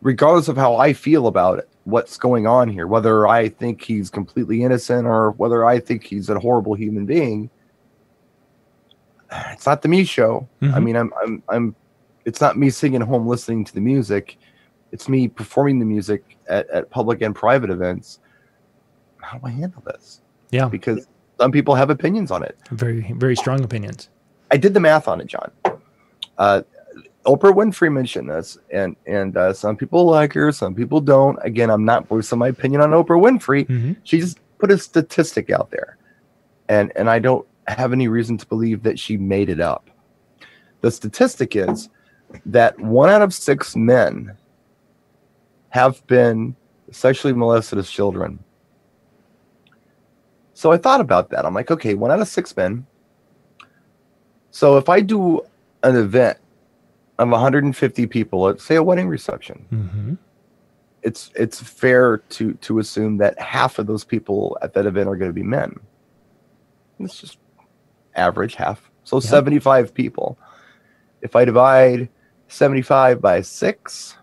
regardless 0.00 0.48
of 0.48 0.56
how 0.56 0.76
I 0.76 0.94
feel 0.94 1.26
about 1.26 1.58
it, 1.58 1.68
what's 1.84 2.16
going 2.16 2.46
on 2.46 2.68
here, 2.68 2.86
whether 2.86 3.26
I 3.26 3.50
think 3.50 3.82
he's 3.82 4.08
completely 4.08 4.62
innocent 4.62 5.06
or 5.06 5.32
whether 5.32 5.66
I 5.66 5.80
think 5.80 6.04
he's 6.04 6.30
a 6.30 6.38
horrible 6.38 6.74
human 6.74 7.04
being. 7.04 7.50
It's 9.52 9.66
not 9.66 9.82
the 9.82 9.88
me 9.88 10.04
show. 10.04 10.48
Mm-hmm. 10.62 10.74
I 10.74 10.80
mean, 10.80 10.96
I'm, 10.96 11.12
I'm, 11.22 11.42
I'm, 11.48 11.76
it's 12.24 12.40
not 12.40 12.56
me 12.56 12.70
sitting 12.70 12.96
at 12.96 13.02
home 13.02 13.26
listening 13.26 13.64
to 13.64 13.74
the 13.74 13.80
music. 13.80 14.38
It's 14.92 15.08
me 15.08 15.28
performing 15.28 15.78
the 15.78 15.84
music 15.84 16.36
at, 16.48 16.68
at 16.70 16.90
public 16.90 17.22
and 17.22 17.34
private 17.34 17.70
events. 17.70 18.20
How 19.20 19.38
do 19.38 19.46
I 19.46 19.50
handle 19.50 19.82
this? 19.84 20.20
Yeah. 20.50 20.68
Because 20.68 21.06
some 21.40 21.50
people 21.50 21.74
have 21.74 21.90
opinions 21.90 22.30
on 22.30 22.42
it. 22.42 22.58
Very, 22.70 23.12
very 23.16 23.36
strong 23.36 23.62
opinions. 23.64 24.08
I 24.50 24.56
did 24.56 24.74
the 24.74 24.80
math 24.80 25.08
on 25.08 25.20
it, 25.20 25.26
John. 25.26 25.50
Uh, 26.38 26.62
Oprah 27.26 27.54
Winfrey 27.54 27.90
mentioned 27.90 28.28
this, 28.28 28.58
and 28.70 28.96
and 29.06 29.36
uh, 29.36 29.52
some 29.52 29.76
people 29.76 30.04
like 30.04 30.34
her, 30.34 30.52
some 30.52 30.74
people 30.74 31.00
don't. 31.00 31.38
Again, 31.42 31.70
I'm 31.70 31.84
not 31.84 32.06
voicing 32.06 32.38
my 32.38 32.48
opinion 32.48 32.82
on 32.82 32.90
Oprah 32.90 33.20
Winfrey. 33.20 33.66
Mm-hmm. 33.66 33.92
She 34.04 34.20
just 34.20 34.38
put 34.58 34.70
a 34.70 34.78
statistic 34.78 35.50
out 35.50 35.70
there, 35.70 35.96
and 36.68 36.92
and 36.96 37.08
I 37.08 37.18
don't 37.18 37.46
have 37.68 37.92
any 37.92 38.08
reason 38.08 38.36
to 38.38 38.46
believe 38.46 38.82
that 38.82 38.98
she 38.98 39.16
made 39.16 39.48
it 39.48 39.60
up. 39.60 39.90
The 40.80 40.90
statistic 40.90 41.56
is 41.56 41.88
that 42.46 42.78
one 42.78 43.08
out 43.08 43.22
of 43.22 43.32
six 43.32 43.76
men 43.76 44.36
have 45.70 46.06
been 46.06 46.54
sexually 46.90 47.34
molested 47.34 47.78
as 47.78 47.90
children. 47.90 48.38
So 50.54 50.70
I 50.70 50.76
thought 50.76 51.00
about 51.00 51.30
that. 51.30 51.44
I'm 51.44 51.54
like, 51.54 51.70
okay, 51.70 51.94
one 51.94 52.10
out 52.10 52.20
of 52.20 52.28
six 52.28 52.56
men. 52.56 52.86
So 54.50 54.76
if 54.76 54.88
I 54.88 55.00
do 55.00 55.40
an 55.82 55.96
event 55.96 56.38
of 57.18 57.28
150 57.28 58.06
people, 58.06 58.42
let's 58.42 58.64
say 58.64 58.76
a 58.76 58.82
wedding 58.82 59.08
reception, 59.08 59.66
mm-hmm. 59.72 60.14
it's 61.02 61.30
it's 61.34 61.60
fair 61.60 62.18
to 62.18 62.54
to 62.54 62.78
assume 62.78 63.16
that 63.16 63.38
half 63.40 63.80
of 63.80 63.86
those 63.86 64.04
people 64.04 64.56
at 64.62 64.74
that 64.74 64.86
event 64.86 65.08
are 65.08 65.16
going 65.16 65.30
to 65.30 65.34
be 65.34 65.42
men. 65.42 65.74
It's 67.00 67.20
just 67.20 67.38
average 68.16 68.54
half, 68.54 68.90
so 69.04 69.20
75 69.20 69.92
people. 69.94 70.38
If 71.22 71.36
I 71.36 71.44
divide 71.44 72.08
75 72.48 73.20
by 73.20 73.40
six, 73.40 74.16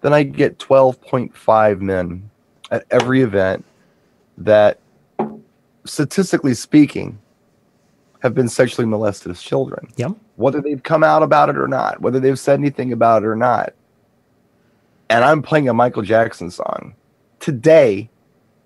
then 0.00 0.12
I 0.12 0.22
get 0.22 0.58
12.5 0.58 1.80
men 1.80 2.30
at 2.70 2.84
every 2.90 3.22
event 3.22 3.64
that, 4.38 4.78
statistically 5.84 6.54
speaking, 6.54 7.18
have 8.22 8.34
been 8.34 8.48
sexually 8.48 8.86
molested 8.86 9.30
as 9.30 9.40
children. 9.42 9.88
Yep 9.96 10.16
whether 10.36 10.60
they've 10.60 10.82
come 10.82 11.04
out 11.04 11.22
about 11.22 11.48
it 11.48 11.56
or 11.56 11.68
not, 11.68 12.00
whether 12.00 12.18
they've 12.18 12.38
said 12.38 12.58
anything 12.58 12.92
about 12.92 13.22
it 13.22 13.26
or 13.26 13.36
not. 13.36 13.72
And 15.08 15.24
I'm 15.24 15.42
playing 15.42 15.68
a 15.68 15.74
Michael 15.74 16.02
Jackson 16.02 16.50
song 16.50 16.94
today 17.38 18.10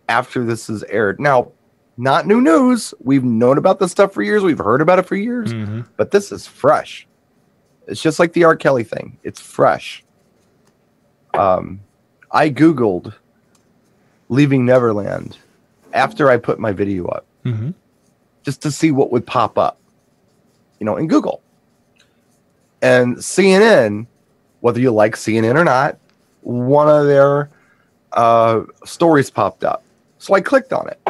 after 0.09 0.45
this 0.45 0.71
is 0.71 0.83
aired. 0.85 1.21
Now, 1.21 1.51
not 1.99 2.27
new 2.27 2.41
news. 2.41 2.95
We've 3.01 3.25
known 3.25 3.59
about 3.59 3.81
this 3.81 3.91
stuff 3.91 4.13
for 4.13 4.23
years. 4.23 4.43
We've 4.43 4.59
heard 4.59 4.81
about 4.81 5.01
it 5.01 5.07
for 5.07 5.17
years, 5.17 5.53
mm-hmm. 5.53 5.83
but 5.97 6.13
this 6.13 6.31
is 6.31 6.47
fresh. 6.47 7.07
It's 7.89 8.01
just 8.01 8.19
like 8.19 8.33
the 8.33 8.45
R. 8.45 8.55
Kelly 8.55 8.85
thing. 8.85 9.19
It's 9.25 9.41
fresh. 9.41 10.05
Um, 11.35 11.81
I 12.31 12.51
Googled 12.51 13.15
Leaving 14.29 14.65
Neverland 14.65 15.39
after 15.93 16.31
I 16.31 16.37
put 16.37 16.59
my 16.59 16.73
video 16.73 17.07
up 17.07 17.27
mm-hmm. 17.45 17.71
just 18.43 18.63
to 18.63 18.71
see 18.71 18.91
what 18.91 19.11
would 19.11 19.27
pop 19.27 19.59
up, 19.59 19.81
you 20.79 20.85
know, 20.85 20.97
in 20.97 21.09
Google. 21.09 21.43
And 22.83 23.17
CNN, 23.17 24.07
whether 24.61 24.81
you 24.81 24.91
like 24.91 25.17
CNN 25.17 25.57
or 25.57 25.65
not, 25.65 25.99
one 26.43 26.89
of 26.89 27.07
their 27.07 27.51
uh, 28.13 28.63
stories 28.85 29.31
popped 29.31 29.65
up. 29.65 29.83
So 30.19 30.35
I 30.35 30.41
clicked 30.41 30.73
on 30.73 30.89
it. 30.89 31.01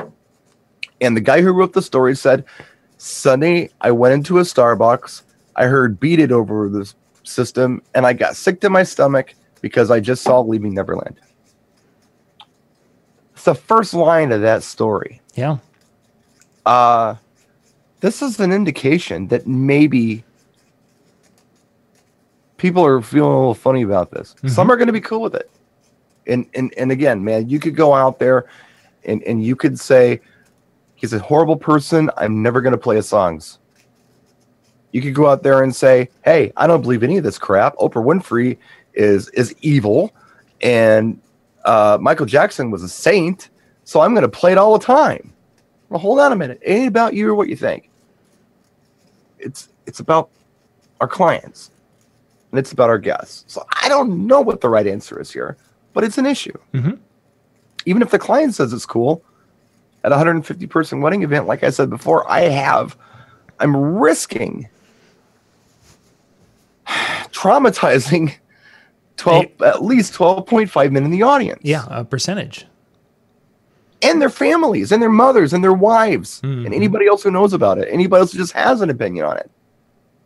And 1.01 1.17
the 1.17 1.21
guy 1.21 1.43
who 1.43 1.53
wrote 1.53 1.73
the 1.73 1.83
story 1.83 2.17
said, 2.17 2.45
Sunday, 2.97 3.71
I 3.81 3.93
went 3.93 4.15
into 4.15 4.39
a 4.39 4.43
Starbucks. 4.43 5.23
I 5.55 5.67
heard 5.67 6.01
beat 6.01 6.19
it 6.19 6.33
over 6.33 6.69
the 6.69 6.93
system, 7.23 7.83
and 7.95 8.07
I 8.07 8.13
got 8.13 8.37
sick 8.37 8.61
to 8.63 8.71
my 8.71 8.83
stomach 8.83 9.35
because 9.61 9.91
I 9.91 10.01
just 10.01 10.23
saw 10.23 10.41
Leaving 10.41 10.75
Neverland. 10.75 11.21
It's 13.35 13.45
the 13.45 13.55
first 13.55 13.95
line 13.95 14.33
of 14.33 14.41
that 14.41 14.63
story. 14.63 15.21
Yeah. 15.35 15.59
Uh, 16.67 17.17
this 18.01 18.23
is 18.23 18.41
an 18.41 18.53
indication 18.53 19.29
that 19.29 19.47
maybe 19.47 20.25
people 22.57 22.85
are 22.85 23.01
feeling 23.01 23.33
a 23.33 23.39
little 23.39 23.55
funny 23.55 23.83
about 23.83 24.11
this. 24.11 24.35
Mm-hmm. 24.39 24.49
Some 24.49 24.71
are 24.71 24.77
going 24.77 24.89
to 24.89 24.93
be 24.93 25.01
cool 25.01 25.21
with 25.21 25.35
it. 25.35 25.51
And, 26.27 26.47
and 26.55 26.75
and 26.77 26.93
again, 26.93 27.25
man, 27.25 27.49
you 27.49 27.59
could 27.59 27.75
go 27.75 27.95
out 27.95 28.19
there 28.19 28.47
and, 29.05 29.23
and 29.23 29.43
you 29.43 29.57
could 29.57 29.81
say, 29.81 30.21
he's 30.99 31.13
a 31.13 31.19
horrible 31.21 31.57
person. 31.57 32.11
I'm 32.17 32.43
never 32.43 32.61
going 32.61 32.73
to 32.73 32.79
play 32.79 32.97
his 32.97 33.09
songs. 33.09 33.59
You 34.91 35.01
could 35.01 35.15
go 35.15 35.29
out 35.29 35.43
there 35.43 35.63
and 35.63 35.75
say, 35.75 36.09
hey, 36.25 36.53
I 36.57 36.67
don't 36.67 36.83
believe 36.83 37.03
any 37.03 37.19
of 37.19 37.25
this 37.25 37.39
crap. 37.39 37.77
Oprah 37.77 38.05
Winfrey 38.05 38.59
is 38.95 39.29
is 39.31 39.55
evil, 39.61 40.13
and 40.61 41.21
uh, 41.65 41.99
Michael 42.01 42.27
Jackson 42.27 42.71
was 42.71 42.83
a 42.83 42.89
saint, 42.89 43.51
so 43.85 44.01
I'm 44.01 44.13
going 44.13 44.23
to 44.23 44.29
play 44.29 44.53
it 44.53 44.59
all 44.59 44.77
the 44.77 44.85
time. 44.85 45.33
Well, 45.89 46.01
hold 46.01 46.19
on 46.19 46.33
a 46.33 46.37
minute. 46.37 46.59
It 46.63 46.73
ain't 46.73 46.89
about 46.89 47.15
you 47.15 47.31
or 47.31 47.35
what 47.35 47.49
you 47.49 47.57
think. 47.57 47.91
It's 49.39 49.69
it's 49.87 50.01
about 50.01 50.31
our 51.01 51.09
clients 51.09 51.71
and 52.51 52.59
it's 52.59 52.73
about 52.73 52.89
our 52.89 52.99
guests. 52.99 53.45
So 53.47 53.65
I 53.83 53.89
don't 53.89 54.27
know 54.27 54.41
what 54.41 54.61
the 54.61 54.69
right 54.69 54.87
answer 54.87 55.21
is 55.21 55.31
here, 55.31 55.57
but 55.93 56.03
it's 56.03 56.19
an 56.19 56.27
issue. 56.27 56.59
Mm-hmm. 56.75 56.95
Even 57.87 58.03
if 58.03 58.11
the 58.11 58.19
client 58.19 58.55
says 58.55 58.73
it's 58.73 58.85
cool, 58.85 59.23
at 60.05 60.13
a 60.13 60.15
150 60.15 60.67
person 60.67 61.01
wedding 61.01 61.23
event, 61.23 61.47
like 61.47 61.65
I 61.65 61.71
said 61.71 61.91
before, 61.91 62.31
I 62.31 62.43
have, 62.43 62.97
I'm 63.59 63.77
risking 63.77 64.69
traumatizing 66.87 68.35
12, 69.17 69.63
at 69.63 69.85
least 69.85 70.15
12.5 70.15 70.93
men 70.93 71.05
in 71.05 71.11
the 71.11 71.23
audience. 71.23 71.61
Yeah, 71.63 71.87
a 71.91 72.05
percentage. 72.05 72.67
And 74.01 74.23
their 74.23 74.31
families, 74.31 74.93
and 74.93 75.03
their 75.03 75.11
mothers, 75.11 75.53
and 75.53 75.63
their 75.63 75.73
wives, 75.73 76.41
mm-hmm. 76.41 76.67
and 76.67 76.75
anybody 76.75 77.09
else 77.09 77.25
who 77.25 77.33
knows 77.33 77.53
about 77.53 77.79
it, 77.79 77.89
anybody 77.91 78.21
else 78.21 78.33
who 78.33 78.39
just 78.39 78.53
has 78.53 78.81
an 78.81 78.91
opinion 78.91 79.25
on 79.25 79.37
it. 79.37 79.51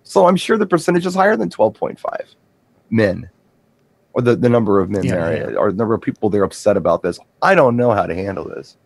So 0.05 0.29
I'm 0.29 0.37
sure 0.37 0.59
the 0.59 0.67
percentage 0.67 1.07
is 1.07 1.15
higher 1.15 1.37
than 1.37 1.49
12.5 1.49 2.35
men, 2.91 3.31
or 4.13 4.21
the, 4.21 4.37
the 4.37 4.51
number 4.51 4.79
of 4.79 4.91
men 4.91 5.05
yeah, 5.05 5.15
there, 5.15 5.51
yeah. 5.53 5.57
or 5.57 5.73
the 5.73 5.79
number 5.79 5.95
of 5.95 6.03
people 6.03 6.29
they're 6.29 6.45
upset 6.45 6.77
about 6.77 7.03
this. 7.03 7.19
I 7.41 7.55
don't 7.55 7.77
know 7.77 7.93
how 7.93 8.05
to 8.05 8.15
handle 8.15 8.45
this. 8.45 8.77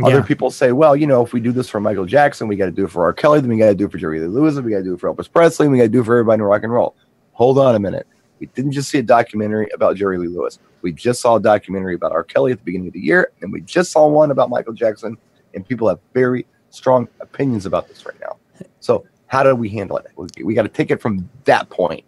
Yeah. 0.00 0.08
Other 0.08 0.22
people 0.22 0.50
say, 0.50 0.72
well, 0.72 0.96
you 0.96 1.06
know, 1.06 1.22
if 1.24 1.32
we 1.32 1.40
do 1.40 1.52
this 1.52 1.68
for 1.68 1.80
Michael 1.80 2.06
Jackson, 2.06 2.48
we 2.48 2.56
got 2.56 2.66
to 2.66 2.70
do 2.70 2.84
it 2.84 2.90
for 2.90 3.04
R. 3.04 3.12
Kelly, 3.12 3.40
then 3.40 3.50
we 3.50 3.58
got 3.58 3.66
to 3.66 3.74
do 3.74 3.86
it 3.86 3.92
for 3.92 3.98
Jerry 3.98 4.20
Lee 4.20 4.26
Lewis, 4.26 4.56
and 4.56 4.64
we 4.64 4.70
got 4.70 4.78
to 4.78 4.84
do 4.84 4.94
it 4.94 5.00
for 5.00 5.12
Elvis 5.12 5.30
Presley, 5.30 5.66
and 5.66 5.72
we 5.72 5.78
got 5.78 5.84
to 5.84 5.90
do 5.90 6.00
it 6.00 6.04
for 6.04 6.16
everybody 6.16 6.40
in 6.40 6.42
rock 6.42 6.62
and 6.62 6.72
roll. 6.72 6.94
Hold 7.32 7.58
on 7.58 7.74
a 7.74 7.78
minute. 7.78 8.06
We 8.38 8.46
didn't 8.46 8.72
just 8.72 8.88
see 8.88 8.98
a 8.98 9.02
documentary 9.02 9.68
about 9.74 9.96
Jerry 9.96 10.18
Lee 10.18 10.28
Lewis. 10.28 10.58
We 10.82 10.92
just 10.92 11.20
saw 11.20 11.36
a 11.36 11.40
documentary 11.40 11.94
about 11.94 12.12
R. 12.12 12.24
Kelly 12.24 12.52
at 12.52 12.58
the 12.58 12.64
beginning 12.64 12.88
of 12.88 12.94
the 12.94 13.00
year, 13.00 13.32
and 13.42 13.52
we 13.52 13.60
just 13.60 13.92
saw 13.92 14.06
one 14.08 14.30
about 14.30 14.48
Michael 14.48 14.72
Jackson, 14.72 15.18
and 15.54 15.66
people 15.66 15.88
have 15.88 15.98
very 16.14 16.46
strong 16.70 17.08
opinions 17.20 17.66
about 17.66 17.88
this 17.88 18.06
right 18.06 18.18
now. 18.20 18.36
So 18.80 19.04
how 19.26 19.42
do 19.42 19.54
we 19.54 19.68
handle 19.68 19.98
it? 19.98 20.06
We, 20.16 20.44
we 20.44 20.54
got 20.54 20.62
to 20.62 20.68
take 20.68 20.90
it 20.90 21.00
from 21.00 21.28
that 21.44 21.68
point, 21.68 22.04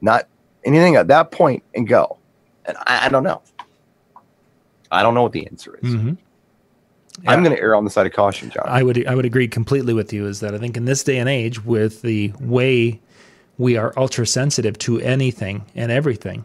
not 0.00 0.26
anything 0.64 0.96
at 0.96 1.08
that 1.08 1.30
point 1.30 1.62
and 1.74 1.86
go. 1.86 2.18
And 2.64 2.76
I, 2.86 3.06
I 3.06 3.08
don't 3.08 3.24
know. 3.24 3.42
I 4.90 5.02
don't 5.02 5.14
know 5.14 5.22
what 5.22 5.32
the 5.32 5.46
answer 5.46 5.78
is. 5.82 5.94
Mm-hmm. 5.94 6.12
Yeah. 7.22 7.30
I'm 7.30 7.44
going 7.44 7.54
to 7.54 7.62
err 7.62 7.74
on 7.74 7.84
the 7.84 7.90
side 7.90 8.06
of 8.06 8.12
caution, 8.12 8.50
John. 8.50 8.64
I 8.66 8.82
would 8.82 9.06
I 9.06 9.14
would 9.14 9.24
agree 9.24 9.46
completely 9.46 9.94
with 9.94 10.12
you. 10.12 10.26
Is 10.26 10.40
that 10.40 10.54
I 10.54 10.58
think 10.58 10.76
in 10.76 10.84
this 10.84 11.04
day 11.04 11.18
and 11.18 11.28
age, 11.28 11.64
with 11.64 12.02
the 12.02 12.32
way 12.40 13.00
we 13.56 13.76
are 13.76 13.94
ultra 13.96 14.26
sensitive 14.26 14.78
to 14.78 15.00
anything 15.00 15.64
and 15.76 15.92
everything, 15.92 16.44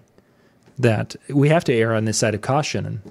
that 0.77 1.15
we 1.29 1.49
have 1.49 1.63
to 1.65 1.73
err 1.73 1.93
on 1.93 2.05
this 2.05 2.17
side 2.17 2.35
of 2.35 2.41
caution. 2.41 2.85
And 2.85 3.01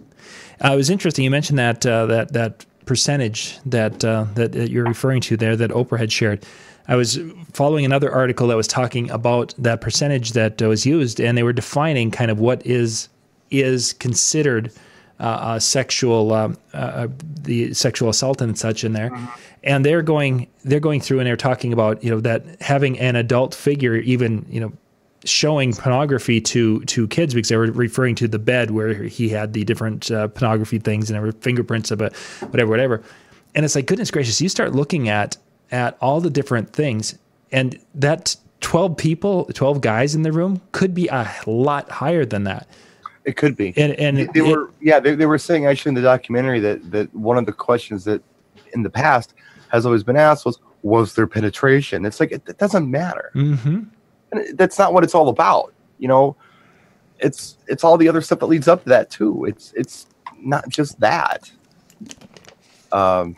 uh, 0.64 0.72
it 0.72 0.76
was 0.76 0.90
interesting. 0.90 1.24
You 1.24 1.30
mentioned 1.30 1.58
that 1.58 1.84
uh, 1.84 2.06
that 2.06 2.32
that 2.32 2.64
percentage 2.86 3.58
that 3.66 4.04
uh, 4.04 4.26
that 4.34 4.54
you're 4.70 4.84
referring 4.84 5.20
to 5.22 5.36
there 5.36 5.56
that 5.56 5.70
Oprah 5.70 5.98
had 5.98 6.12
shared. 6.12 6.44
I 6.90 6.96
was 6.96 7.18
following 7.52 7.84
another 7.84 8.10
article 8.10 8.48
that 8.48 8.56
was 8.56 8.66
talking 8.66 9.10
about 9.10 9.54
that 9.58 9.82
percentage 9.82 10.32
that 10.32 10.60
was 10.62 10.86
used, 10.86 11.20
and 11.20 11.36
they 11.36 11.42
were 11.42 11.52
defining 11.52 12.10
kind 12.10 12.30
of 12.30 12.40
what 12.40 12.64
is 12.64 13.08
is 13.50 13.92
considered 13.94 14.72
uh, 15.20 15.58
sexual 15.58 16.32
uh, 16.32 16.52
uh, 16.72 17.08
the 17.42 17.74
sexual 17.74 18.08
assault 18.08 18.40
and 18.40 18.56
such 18.58 18.84
in 18.84 18.92
there. 18.92 19.10
Mm-hmm. 19.10 19.26
And 19.64 19.84
they're 19.84 20.02
going 20.02 20.48
they're 20.64 20.80
going 20.80 21.00
through 21.00 21.18
and 21.18 21.26
they're 21.26 21.36
talking 21.36 21.72
about 21.72 22.02
you 22.02 22.10
know 22.10 22.20
that 22.20 22.44
having 22.60 22.98
an 22.98 23.16
adult 23.16 23.54
figure 23.54 23.96
even 23.96 24.46
you 24.48 24.60
know 24.60 24.72
showing 25.24 25.72
pornography 25.72 26.40
to 26.40 26.80
to 26.84 27.08
kids 27.08 27.34
because 27.34 27.48
they 27.48 27.56
were 27.56 27.70
referring 27.72 28.14
to 28.14 28.28
the 28.28 28.38
bed 28.38 28.70
where 28.70 28.94
he 28.94 29.28
had 29.28 29.52
the 29.52 29.64
different 29.64 30.10
uh, 30.10 30.28
pornography 30.28 30.78
things 30.78 31.10
and 31.10 31.42
fingerprints 31.42 31.90
of 31.90 32.00
a 32.00 32.10
whatever 32.50 32.70
whatever 32.70 33.02
and 33.54 33.64
it's 33.64 33.74
like 33.74 33.86
goodness 33.86 34.10
gracious 34.12 34.40
you 34.40 34.48
start 34.48 34.72
looking 34.72 35.08
at 35.08 35.36
at 35.72 35.98
all 36.00 36.20
the 36.20 36.30
different 36.30 36.72
things 36.72 37.18
and 37.50 37.78
that 37.94 38.36
12 38.60 38.96
people 38.96 39.44
12 39.46 39.80
guys 39.80 40.14
in 40.14 40.22
the 40.22 40.32
room 40.32 40.60
could 40.70 40.94
be 40.94 41.08
a 41.08 41.28
lot 41.46 41.90
higher 41.90 42.24
than 42.24 42.44
that 42.44 42.68
it 43.28 43.36
could 43.36 43.56
be 43.56 43.72
and 43.76 43.92
and 43.94 44.16
they, 44.16 44.26
they 44.26 44.40
it, 44.40 44.56
were 44.56 44.70
yeah 44.80 44.98
they, 44.98 45.14
they 45.14 45.26
were 45.26 45.38
saying 45.38 45.66
actually 45.66 45.90
in 45.90 45.94
the 45.94 46.02
documentary 46.02 46.60
that 46.60 46.90
that 46.90 47.14
one 47.14 47.36
of 47.36 47.46
the 47.46 47.52
questions 47.52 48.04
that 48.04 48.22
in 48.74 48.82
the 48.82 48.90
past 48.90 49.34
has 49.68 49.84
always 49.86 50.02
been 50.02 50.16
asked 50.16 50.44
was 50.44 50.58
was 50.82 51.14
there 51.14 51.26
penetration 51.26 52.04
it's 52.04 52.20
like 52.20 52.32
it, 52.32 52.42
it 52.48 52.58
doesn't 52.58 52.90
matter 52.90 53.30
mm-hmm 53.34 53.82
and 54.32 54.58
that's 54.58 54.78
not 54.78 54.92
what 54.92 55.04
it's 55.04 55.14
all 55.14 55.28
about. 55.28 55.72
You 55.98 56.08
know, 56.08 56.36
it's 57.18 57.56
it's 57.66 57.84
all 57.84 57.96
the 57.96 58.08
other 58.08 58.20
stuff 58.20 58.40
that 58.40 58.46
leads 58.46 58.68
up 58.68 58.84
to 58.84 58.88
that 58.90 59.10
too. 59.10 59.44
It's 59.44 59.72
it's 59.74 60.06
not 60.38 60.68
just 60.68 60.98
that. 61.00 61.50
Um, 62.92 63.36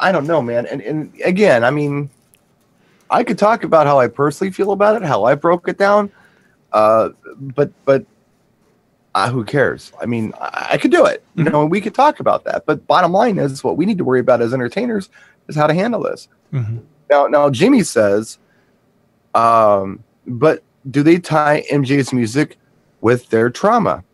I 0.00 0.12
don't 0.12 0.26
know, 0.26 0.42
man. 0.42 0.66
And 0.66 0.80
and 0.82 1.12
again, 1.24 1.64
I 1.64 1.70
mean, 1.70 2.10
I 3.10 3.24
could 3.24 3.38
talk 3.38 3.64
about 3.64 3.86
how 3.86 3.98
I 3.98 4.08
personally 4.08 4.52
feel 4.52 4.72
about 4.72 4.96
it, 4.96 5.06
how 5.06 5.24
I 5.24 5.34
broke 5.34 5.68
it 5.68 5.78
down. 5.78 6.10
Uh, 6.72 7.10
but 7.36 7.70
but 7.84 8.04
uh, 9.14 9.30
who 9.30 9.44
cares? 9.44 9.92
I 10.00 10.06
mean, 10.06 10.32
I, 10.40 10.68
I 10.72 10.78
could 10.78 10.90
do 10.90 11.04
it. 11.06 11.22
You 11.34 11.44
mm-hmm. 11.44 11.52
know, 11.52 11.66
we 11.66 11.80
could 11.80 11.94
talk 11.94 12.20
about 12.20 12.44
that. 12.44 12.66
But 12.66 12.86
bottom 12.86 13.12
line 13.12 13.38
is, 13.38 13.62
what 13.62 13.76
we 13.76 13.86
need 13.86 13.98
to 13.98 14.04
worry 14.04 14.20
about 14.20 14.42
as 14.42 14.52
entertainers 14.52 15.08
is 15.48 15.56
how 15.56 15.66
to 15.66 15.74
handle 15.74 16.02
this. 16.02 16.28
Mm-hmm. 16.52 16.78
Now, 17.10 17.26
now 17.26 17.50
Jimmy 17.50 17.82
says 17.82 18.38
um, 19.34 20.02
but 20.26 20.62
do 20.90 21.02
they 21.02 21.18
tie 21.18 21.64
MJ's 21.70 22.12
music 22.12 22.56
with 23.00 23.28
their 23.30 23.50
trauma? 23.50 24.04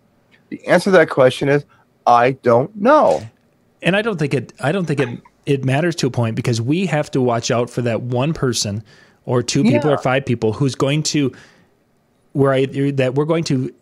The 0.49 0.67
answer 0.67 0.85
to 0.85 0.91
that 0.93 1.11
question 1.11 1.49
is 1.49 1.65
I 2.07 2.33
don't 2.33 2.75
know. 2.77 3.29
And 3.83 3.97
I 3.97 4.03
don't 4.03 4.19
think 4.19 4.35
it 4.35 4.53
I 4.61 4.73
don't 4.73 4.87
think 4.87 5.01
it 5.01 5.21
it 5.47 5.65
matters 5.65 5.95
to 5.97 6.07
a 6.07 6.11
point 6.11 6.37
because 6.37 6.61
we 6.61 6.87
have 6.87 7.11
to 7.13 7.21
watch 7.21 7.51
out 7.51 7.71
for 7.71 7.83
that 7.83 8.03
one 8.03 8.33
person 8.33 8.83
or 9.27 9.43
two 9.43 9.63
people 9.63 9.91
yeah. 9.91 9.97
or 9.97 9.99
five 9.99 10.25
people 10.27 10.53
who's 10.53 10.75
going 10.75 11.03
to 11.05 11.33
where 12.33 12.53
I 12.53 12.67
that 12.93 13.15
we're 13.15 13.25
going 13.25 13.45
to 13.45 13.73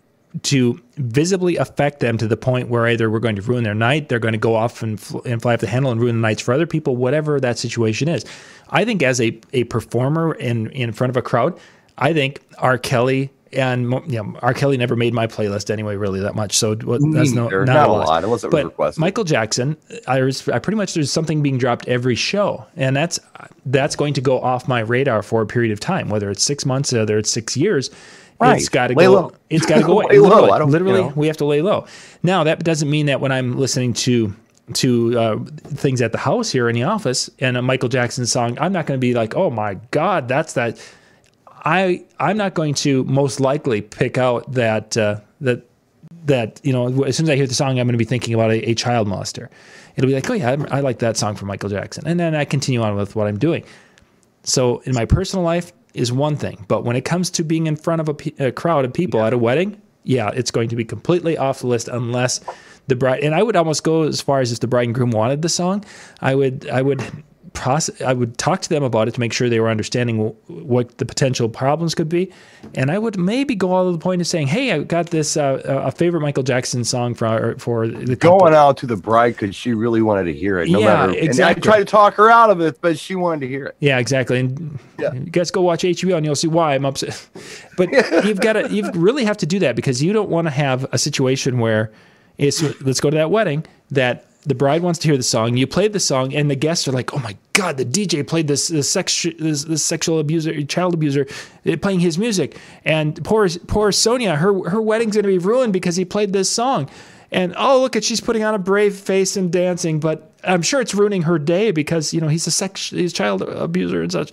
to 0.43 0.81
visibly 0.97 1.57
affect 1.57 2.01
them 2.01 2.19
to 2.19 2.27
the 2.27 2.37
point 2.37 2.69
where 2.69 2.87
either 2.87 3.11
we're 3.11 3.19
going 3.19 3.37
to 3.37 3.43
ruin 3.43 3.65
their 3.65 3.75
night, 3.75 4.09
they're 4.09 4.19
going 4.19 4.33
to 4.33 4.39
go 4.39 4.55
off 4.55 4.83
and, 4.83 5.01
fl- 5.01 5.21
and 5.25 5.41
fly 5.41 5.55
off 5.55 5.61
the 5.61 5.67
handle 5.67 5.91
and 5.91 6.01
ruin 6.01 6.17
the 6.17 6.21
nights 6.21 6.43
for 6.43 6.53
other 6.53 6.67
people, 6.67 6.97
whatever 6.97 7.41
that 7.41 7.59
situation 7.59 8.09
is. 8.09 8.25
I 8.71 8.85
think 8.85 9.03
as 9.03 9.21
a, 9.21 9.39
a 9.53 9.65
performer 9.65 10.35
in, 10.35 10.71
in 10.71 10.93
front 10.93 11.11
of 11.11 11.17
a 11.17 11.23
crowd, 11.23 11.59
I 11.97 12.13
think 12.13 12.43
R. 12.59 12.79
Kelly 12.79 13.31
and 13.53 13.91
you 14.07 14.23
know, 14.23 14.39
R. 14.43 14.53
Kelly 14.53 14.77
never 14.77 14.97
made 14.97 15.15
my 15.15 15.27
playlist 15.27 15.71
anyway, 15.71 15.97
really 15.97 16.21
that 16.21 16.35
much. 16.35 16.57
So 16.57 16.75
that's 16.75 17.33
no, 17.33 17.49
not, 17.49 17.67
not 17.67 17.89
a 17.89 17.93
lot. 17.93 18.07
lot. 18.07 18.25
It 18.25 18.29
wasn't 18.29 18.51
but 18.51 18.67
requested. 18.67 19.01
Michael 19.01 19.25
Jackson, 19.25 19.77
I 20.07 20.21
was 20.21 20.47
I 20.49 20.59
pretty 20.59 20.77
much 20.77 20.95
there's 20.95 21.11
something 21.11 21.43
being 21.43 21.59
dropped 21.59 21.89
every 21.89 22.15
show, 22.15 22.67
and 22.77 22.95
that's 22.95 23.19
that's 23.67 23.97
going 23.97 24.15
to 24.15 24.21
go 24.21 24.41
off 24.41 24.69
my 24.69 24.81
radar 24.81 25.23
for 25.23 25.43
a 25.43 25.47
period 25.47 25.73
of 25.73 25.81
time, 25.81 26.09
whether 26.09 26.31
it's 26.31 26.43
six 26.43 26.67
months, 26.67 26.93
whether 26.93 27.19
it's 27.19 27.31
six 27.31 27.57
years. 27.57 27.91
Right. 28.41 28.59
It's 28.59 28.69
got 28.69 28.89
to 28.89 28.95
go. 28.95 29.11
Low. 29.11 29.33
It's 29.51 29.67
got 29.67 29.79
to 29.79 29.83
go 29.83 29.97
lay 29.97 30.19
literally, 30.19 30.49
low. 30.49 30.65
literally 30.67 31.01
you 31.01 31.09
know. 31.09 31.13
we 31.17 31.27
have 31.27 31.37
to 31.39 31.45
lay 31.45 31.61
low. 31.61 31.87
Now 32.23 32.45
that 32.45 32.63
doesn't 32.63 32.89
mean 32.89 33.07
that 33.07 33.21
when 33.21 33.33
I'm 33.33 33.57
listening 33.59 33.93
to 33.95 34.35
to 34.75 35.19
uh, 35.19 35.39
things 35.65 36.01
at 36.03 36.13
the 36.13 36.19
house 36.19 36.51
here 36.51 36.69
in 36.69 36.75
the 36.75 36.85
office 36.85 37.31
and 37.41 37.57
a 37.57 37.63
Michael 37.63 37.89
Jackson 37.89 38.27
song, 38.27 38.59
I'm 38.61 38.73
not 38.73 38.87
going 38.87 38.99
to 38.99 39.01
be 39.01 39.15
like, 39.15 39.35
oh 39.35 39.51
my 39.51 39.75
god, 39.91 40.29
that's 40.29 40.53
that. 40.55 40.79
I 41.65 42.05
I'm 42.21 42.37
not 42.37 42.55
going 42.55 42.75
to 42.75 43.03
most 43.05 43.41
likely 43.41 43.81
pick 43.83 44.19
out 44.19 44.53
that 44.53 44.97
uh, 44.97 45.21
that 45.41 45.65
that 46.27 46.61
you 46.63 46.73
know 46.73 47.03
as 47.05 47.17
soon 47.17 47.27
as 47.27 47.31
I 47.31 47.37
hear 47.37 47.47
the 47.47 47.55
song, 47.55 47.71
I'm 47.71 47.87
going 47.87 47.89
to 47.89 47.99
be 47.99 48.05
thinking 48.05 48.35
about 48.35 48.53
a, 48.53 48.71
a 48.71 48.75
child 48.75 49.09
molester. 49.09 49.49
It'll 49.97 50.07
be 50.07 50.15
like, 50.15 50.31
oh 50.31 50.35
yeah, 50.35 50.51
I, 50.71 50.79
I 50.79 50.81
like 50.81 51.01
that 51.01 51.17
song 51.17 51.35
from 51.35 51.49
Michael 51.49 51.71
Jackson, 51.71 52.07
and 52.07 52.21
then 52.21 52.37
I 52.37 52.45
continue 52.45 52.83
on 52.83 52.95
with 52.95 53.17
what 53.17 53.27
I'm 53.27 53.39
doing. 53.39 53.65
So 54.45 54.79
in 54.81 54.95
my 54.95 55.05
personal 55.05 55.45
life, 55.45 55.73
is 55.99 56.13
one 56.13 56.37
thing, 56.37 56.65
but 56.69 56.85
when 56.85 56.97
it 56.97 57.05
comes 57.05 57.31
to 57.31 57.45
being 57.45 57.67
in 57.67 57.77
front 57.77 58.01
of 58.01 58.09
a, 58.09 58.47
a 58.47 58.53
crowd 58.53 58.85
of 58.85 58.93
people 58.93 59.21
yeah. 59.21 59.27
at 59.27 59.33
a 59.33 59.39
wedding, 59.39 59.81
yeah, 60.05 60.31
it's 60.35 60.51
going 60.51 60.69
to 60.71 60.77
be 60.77 60.85
completely 60.85 61.37
off 61.37 61.61
the 61.61 61.67
list 61.67 61.89
unless 61.89 62.41
the 62.87 62.97
bride. 62.97 63.23
And 63.23 63.35
I 63.35 63.43
would 63.43 63.57
almost 63.57 63.85
go 63.85 64.05
as 64.05 64.21
far 64.21 64.41
as 64.41 64.53
if 64.53 64.61
the 64.61 64.67
bride 64.67 64.87
and 64.87 64.95
groom 64.95 65.11
wanted 65.11 65.43
the 65.43 65.49
song, 65.49 65.85
I 66.21 66.35
would 66.35 66.69
I 66.69 66.83
would 66.83 67.03
process, 67.53 68.01
I 68.03 68.13
would 68.13 68.39
talk 68.39 68.63
to 68.63 68.69
them 68.69 68.83
about 68.83 69.09
it 69.09 69.15
to 69.15 69.21
make 69.21 69.33
sure 69.33 69.49
they 69.49 69.61
were 69.61 69.71
understanding 69.71 70.35
what 70.47 70.99
the 70.99 71.07
potential 71.07 71.49
problems 71.49 71.95
could 71.95 72.09
be, 72.09 72.33
and 72.75 72.91
I 72.91 72.99
would 72.99 73.19
maybe 73.19 73.55
go 73.55 73.73
all 73.73 73.87
to 73.87 73.93
the 73.93 73.99
point 73.99 74.21
of 74.21 74.27
saying, 74.27 74.49
"Hey, 74.49 74.73
I 74.73 74.79
got 74.81 75.11
this 75.11 75.37
uh, 75.37 75.63
a 75.65 75.91
favorite 75.91 76.21
Michael 76.21 76.43
Jackson 76.43 76.85
song 76.85 77.15
for 77.15 77.57
for 77.59 77.87
the 77.87 78.17
going 78.17 78.55
out 78.55 78.77
to 78.79 78.87
the 78.87 78.97
bride 78.97 79.37
because 79.37 79.55
she 79.55 79.73
really 79.73 80.03
wanted 80.03 80.25
to 80.25 80.33
hear 80.33 80.59
it. 80.59 80.71
No 80.71 80.81
yeah, 80.81 80.87
matter, 80.87 81.13
exactly. 81.13 81.43
And 81.43 81.59
I 81.59 81.73
tried 81.73 81.79
to 81.79 81.85
talk 81.85 82.15
her 82.15 82.31
out 82.31 82.51
of 82.51 82.61
it, 82.61 82.81
but 82.81 82.99
she 82.99 83.15
wanted 83.15 83.41
to 83.41 83.49
hear 83.49 83.67
it. 83.67 83.77
Yeah, 83.81 83.99
exactly. 83.99 84.41
And 84.41 84.79
yeah. 84.99 85.13
you 85.13 85.31
guys 85.31 85.51
go 85.51 85.63
watch 85.63 85.83
HBO 85.83 86.17
and 86.17 86.25
you'll 86.25 86.37
see 86.37 86.49
why 86.49 86.75
I'm 86.75 86.85
upset. 86.85 87.27
But 87.77 87.91
you've 88.25 88.41
got 88.41 88.55
to 88.55 88.69
you 88.75 88.91
really 88.93 89.25
have 89.25 89.37
to 89.37 89.47
do 89.47 89.61
that 89.61 89.77
because 89.77 90.03
you 90.03 90.13
don't 90.13 90.29
want 90.29 90.49
to 90.49 90.51
have 90.51 90.85
a 90.91 90.99
situation 90.99 91.61
where 91.61 91.93
it's 92.37 92.61
let's 92.81 92.99
go 92.99 93.09
to 93.09 93.17
that 93.17 93.31
wedding 93.31 93.65
that 93.93 94.27
the 94.49 94.55
bride 94.55 94.83
wants 94.83 94.99
to 95.01 95.09
hear 95.09 95.17
the 95.17 95.23
song. 95.23 95.57
You 95.57 95.67
played 95.67 95.93
the 95.93 96.01
song, 96.01 96.35
and 96.35 96.51
the 96.51 96.57
guests 96.57 96.89
are 96.89 96.93
like, 96.93 97.13
"Oh 97.13 97.19
my 97.19 97.37
god, 97.53 97.77
the 97.77 97.85
DJ 97.85 98.27
played 98.27 98.49
this 98.49 98.69
this, 98.69 98.91
sex, 98.91 99.27
this, 99.39 99.65
this 99.65 99.85
sexual 99.85 100.19
abuser, 100.19 100.63
child 100.65 100.95
abuser, 100.95 101.27
eh, 101.67 101.77
playing 101.77 102.01
his 102.01 102.19
music." 102.19 102.59
And 102.85 103.23
poor 103.25 103.49
poor 103.67 103.93
Sonia, 103.93 104.37
her 104.37 104.71
her 104.71 104.81
wedding's 104.81 105.15
gonna 105.17 105.29
be 105.29 105.39
ruined 105.39 105.73
because 105.75 105.97
he 105.97 106.05
played 106.05 106.33
this 106.33 106.51
song. 106.51 106.89
And 107.31 107.55
oh, 107.59 107.81
look 107.81 107.95
at 107.95 108.05
she's 108.05 108.23
putting 108.23 108.43
on 108.43 108.55
a 108.55 108.59
brave 108.59 108.95
face 108.95 109.37
and 109.37 109.53
dancing, 109.53 110.01
but 110.01 110.33
I'm 110.45 110.63
sure 110.63 110.81
it's 110.81 110.95
ruining 110.95 111.23
her 111.23 111.39
day 111.39 111.71
because 111.71 112.15
you 112.15 112.21
know 112.23 112.29
he's 112.29 112.47
a 112.47 112.51
sex, 112.51 112.89
he's 112.89 113.13
a 113.13 113.15
child 113.15 113.43
abuser 113.43 114.03
and 114.03 114.11
such, 114.11 114.33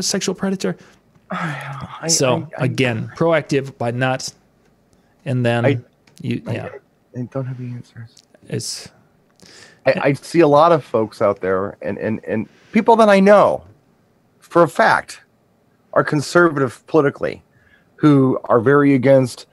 sexual 0.00 0.36
predator. 0.36 0.76
I, 1.32 2.06
so 2.08 2.48
I, 2.56 2.62
I, 2.62 2.64
again, 2.66 3.10
proactive 3.16 3.76
by 3.76 3.90
not, 3.90 4.32
and 5.24 5.44
then 5.44 5.84
you 6.22 6.40
yeah. 6.46 6.68
I 7.16 7.22
don't 7.22 7.46
have 7.46 7.58
the 7.58 7.66
answers. 7.66 8.22
It's 8.48 8.88
I, 9.98 10.08
I 10.08 10.12
see 10.14 10.40
a 10.40 10.48
lot 10.48 10.72
of 10.72 10.84
folks 10.84 11.22
out 11.22 11.40
there 11.40 11.76
and, 11.82 11.98
and, 11.98 12.24
and 12.24 12.48
people 12.72 12.96
that 12.96 13.08
I 13.08 13.20
know 13.20 13.64
for 14.40 14.62
a 14.62 14.68
fact 14.68 15.22
are 15.92 16.04
conservative 16.04 16.86
politically 16.86 17.42
who 17.96 18.40
are 18.44 18.60
very 18.60 18.94
against 18.94 19.46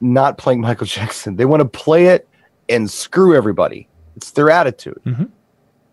not 0.00 0.38
playing 0.38 0.60
Michael 0.60 0.86
Jackson. 0.98 1.36
They 1.36 1.44
want 1.44 1.60
to 1.60 1.68
play 1.68 2.06
it 2.06 2.28
and 2.68 2.90
screw 2.90 3.36
everybody. 3.36 3.88
It's 4.16 4.32
their 4.32 4.50
attitude. 4.50 5.00
Mm-hmm. 5.04 5.24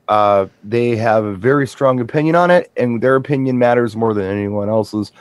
Uh, 0.08 0.48
they 0.64 0.96
have 0.96 1.24
a 1.24 1.36
very 1.36 1.68
strong 1.68 2.00
opinion 2.00 2.36
on 2.36 2.50
it, 2.50 2.72
and 2.76 3.02
their 3.02 3.16
opinion 3.16 3.60
matters 3.60 3.96
more 3.96 4.14
than 4.14 4.26
anyone 4.26 4.68
else's. 4.68 5.12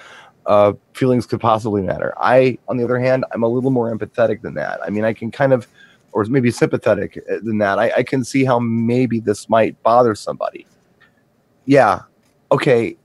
Uh, 0.46 0.72
feelings 0.94 1.26
could 1.26 1.40
possibly 1.40 1.82
matter. 1.82 2.14
I, 2.18 2.56
on 2.68 2.78
the 2.78 2.84
other 2.84 2.98
hand, 2.98 3.26
I'm 3.32 3.42
a 3.42 3.48
little 3.48 3.70
more 3.70 3.94
empathetic 3.94 4.40
than 4.40 4.54
that. 4.54 4.80
I 4.82 4.88
mean, 4.88 5.04
I 5.04 5.12
can 5.12 5.30
kind 5.30 5.52
of 5.52 5.68
or 6.18 6.24
maybe 6.24 6.50
sympathetic 6.50 7.16
uh, 7.30 7.36
than 7.44 7.58
that. 7.58 7.78
I, 7.78 7.92
I 7.98 8.02
can 8.02 8.24
see 8.24 8.44
how 8.44 8.58
maybe 8.58 9.20
this 9.20 9.48
might 9.48 9.80
bother 9.84 10.16
somebody. 10.16 10.66
Yeah. 11.64 12.00
Okay. 12.50 12.96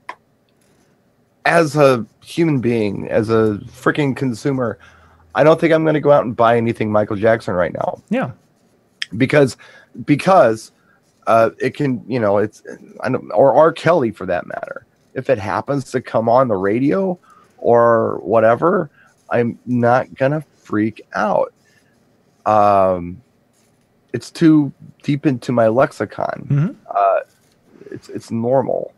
As 1.44 1.76
a 1.76 2.04
human 2.24 2.60
being, 2.60 3.08
as 3.08 3.30
a 3.30 3.60
freaking 3.66 4.16
consumer, 4.16 4.80
I 5.36 5.44
don't 5.44 5.60
think 5.60 5.72
I'm 5.72 5.84
going 5.84 5.94
to 5.94 6.00
go 6.00 6.10
out 6.10 6.24
and 6.24 6.34
buy 6.34 6.56
anything 6.56 6.90
Michael 6.90 7.14
Jackson 7.14 7.54
right 7.54 7.72
now. 7.72 8.02
Yeah. 8.10 8.32
Because, 9.16 9.56
because 10.04 10.72
uh, 11.28 11.50
it 11.60 11.76
can, 11.76 12.02
you 12.08 12.18
know, 12.18 12.38
it's, 12.38 12.64
I 13.00 13.10
don't, 13.10 13.30
or 13.30 13.54
R. 13.54 13.70
Kelly 13.72 14.10
for 14.10 14.26
that 14.26 14.48
matter. 14.48 14.86
If 15.14 15.30
it 15.30 15.38
happens 15.38 15.92
to 15.92 16.00
come 16.00 16.28
on 16.28 16.48
the 16.48 16.56
radio 16.56 17.16
or 17.58 18.18
whatever, 18.24 18.90
I'm 19.30 19.56
not 19.66 20.12
going 20.14 20.32
to 20.32 20.40
freak 20.56 21.00
out 21.14 21.52
um, 22.46 23.20
it's 24.12 24.30
too 24.30 24.72
deep 25.02 25.26
into 25.26 25.52
my 25.52 25.68
lexicon. 25.68 26.46
Mm-hmm. 26.50 26.70
Uh, 26.88 27.20
it's 27.90 28.08
it's 28.08 28.30
normal. 28.30 28.94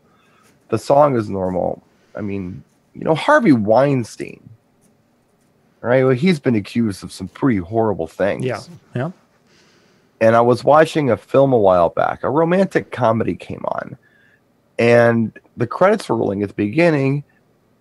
The 0.69 0.77
song 0.77 1.15
is 1.15 1.29
normal. 1.29 1.83
I 2.15 2.21
mean, 2.21 2.63
you 2.93 3.03
know, 3.03 3.15
Harvey 3.15 3.51
Weinstein, 3.51 4.47
right? 5.81 6.03
Well, 6.03 6.13
he's 6.13 6.39
been 6.39 6.55
accused 6.55 7.03
of 7.03 7.11
some 7.11 7.27
pretty 7.27 7.59
horrible 7.59 8.07
things. 8.07 8.45
Yeah, 8.45 8.61
yeah. 8.95 9.11
and 10.21 10.35
I 10.35 10.41
was 10.41 10.63
watching 10.63 11.09
a 11.09 11.17
film 11.17 11.53
a 11.53 11.57
while 11.57 11.89
back. 11.89 12.23
A 12.23 12.29
romantic 12.29 12.91
comedy 12.91 13.35
came 13.35 13.63
on, 13.65 13.97
and 14.77 15.37
the 15.55 15.67
credits 15.67 16.09
were 16.09 16.15
rolling 16.15 16.43
at 16.43 16.49
the 16.49 16.55
beginning, 16.55 17.23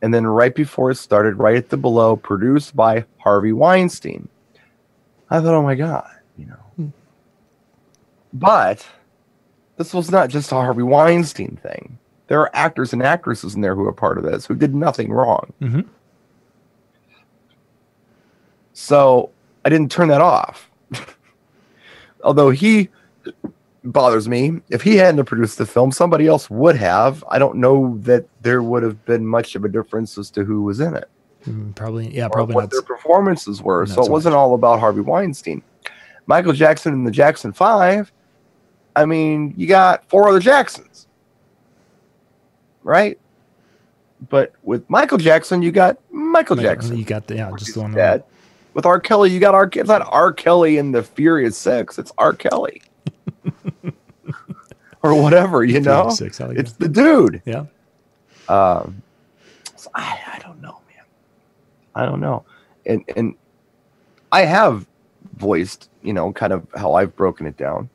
and 0.03 0.15
then 0.15 0.27
right 0.27 0.55
before 0.55 0.91
it 0.91 0.97
started, 0.97 1.37
right 1.39 1.57
at 1.57 1.71
the 1.71 1.77
below, 1.77 2.17
produced 2.17 2.77
by 2.77 3.05
Harvey 3.19 3.53
Weinstein. 3.53 4.29
I 5.31 5.41
thought, 5.41 5.55
oh 5.55 5.63
my 5.63 5.75
god, 5.75 6.11
you 6.37 6.47
know. 6.47 6.93
But 8.33 8.87
this 9.77 9.95
was 9.95 10.11
not 10.11 10.29
just 10.29 10.53
a 10.53 10.57
Harvey 10.57 10.83
Weinstein 10.83 11.59
thing. 11.63 11.99
There 12.29 12.41
are 12.41 12.51
actors 12.55 12.93
and 12.93 13.03
actresses 13.03 13.55
in 13.55 13.61
there 13.61 13.75
who 13.75 13.87
are 13.87 13.93
part 13.93 14.19
of 14.19 14.25
this 14.25 14.47
who 14.47 14.55
did 14.55 14.75
nothing 14.75 15.13
wrong. 15.13 15.53
Mm-hmm. 15.61 15.81
So 18.73 19.31
I 19.65 19.71
didn't 19.71 19.91
turn 19.91 20.09
that 20.09 20.21
off. 20.21 20.71
Although 22.25 22.51
he 22.51 22.91
bothers 23.85 24.29
me. 24.29 24.61
If 24.69 24.83
he 24.83 24.97
hadn't 24.97 25.25
produced 25.25 25.59
the 25.59 25.67
film, 25.67 25.93
somebody 25.93 26.27
else 26.27 26.51
would 26.51 26.77
have. 26.77 27.25
I 27.31 27.39
don't 27.39 27.57
know 27.57 27.97
that 28.03 28.27
there 28.43 28.63
would 28.63 28.83
have 28.83 29.05
been 29.05 29.27
much 29.27 29.55
of 29.55 29.65
a 29.65 29.69
difference 29.69 30.19
as 30.19 30.31
to 30.33 30.45
who 30.45 30.63
was 30.63 30.81
in 30.81 30.95
it. 30.97 31.09
Mm, 31.47 31.75
probably, 31.75 32.15
yeah, 32.15 32.29
probably 32.29 32.55
what 32.55 32.63
not. 32.63 32.71
their 32.71 32.83
performances 32.83 33.63
were. 33.63 33.87
not 33.87 33.95
So 33.95 34.03
it 34.03 34.07
so 34.07 34.11
wasn't 34.11 34.35
all 34.35 34.55
about 34.55 34.81
Harvey 34.81 35.01
Weinstein. 35.01 35.63
Michael 36.27 36.53
Jackson 36.53 36.93
and 36.93 37.07
the 37.07 37.11
Jackson 37.11 37.53
Five. 37.53 38.13
I 38.97 39.05
mean, 39.05 39.55
you 39.57 39.67
got 39.67 40.09
four 40.09 40.29
other 40.29 40.41
Jacksons, 40.41 41.07
right? 42.83 43.19
But 44.29 44.55
with 44.63 44.89
Michael 44.89 45.19
Jackson, 45.19 45.63
you 45.63 45.71
got 45.71 45.99
Michael 46.11 46.57
Jackson. 46.57 46.97
You 46.97 47.05
got 47.05 47.27
the 47.27 47.37
yeah, 47.37 47.53
just 47.57 47.75
the 47.75 47.83
one. 47.83 47.93
Dead. 47.93 48.25
With 48.75 48.87
R. 48.87 49.01
Kelly, 49.01 49.31
you 49.31 49.41
got 49.41 49.55
R. 49.55 49.71
It's 49.73 49.89
not 49.89 50.07
R. 50.11 50.33
Kelly 50.33 50.79
in 50.79 50.93
the 50.93 51.03
Furious 51.03 51.57
Six. 51.57 51.99
It's 51.99 52.13
R. 52.19 52.33
Kelly, 52.33 52.83
or 55.03 55.23
whatever. 55.23 55.65
You 55.65 55.81
know, 55.81 56.11
Six, 56.11 56.41
it's 56.41 56.73
the 56.73 56.89
dude. 56.89 57.43
Yeah. 57.45 57.67
Um, 58.49 59.03
so 59.77 59.91
I, 59.95 60.19
I 60.35 60.39
don't 60.41 60.61
know, 60.61 60.81
man. 60.89 61.05
I 61.97 62.07
don't 62.07 62.21
know, 62.21 62.45
and 62.87 63.05
and 63.17 63.35
I 64.33 64.43
have 64.43 64.87
voiced, 65.39 65.91
you 66.03 66.13
know, 66.13 66.33
kind 66.33 66.53
of 66.53 66.67
how 66.77 66.95
I've 66.95 67.17
broken 67.17 67.47
it 67.47 67.57
down 67.57 67.91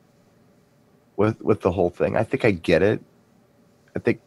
with 1.16 1.40
with 1.42 1.62
the 1.62 1.72
whole 1.72 1.90
thing. 1.90 2.16
I 2.16 2.24
think 2.24 2.44
I 2.44 2.50
get 2.52 2.82
it. 2.82 3.00
I 3.96 4.00
think 4.00 4.20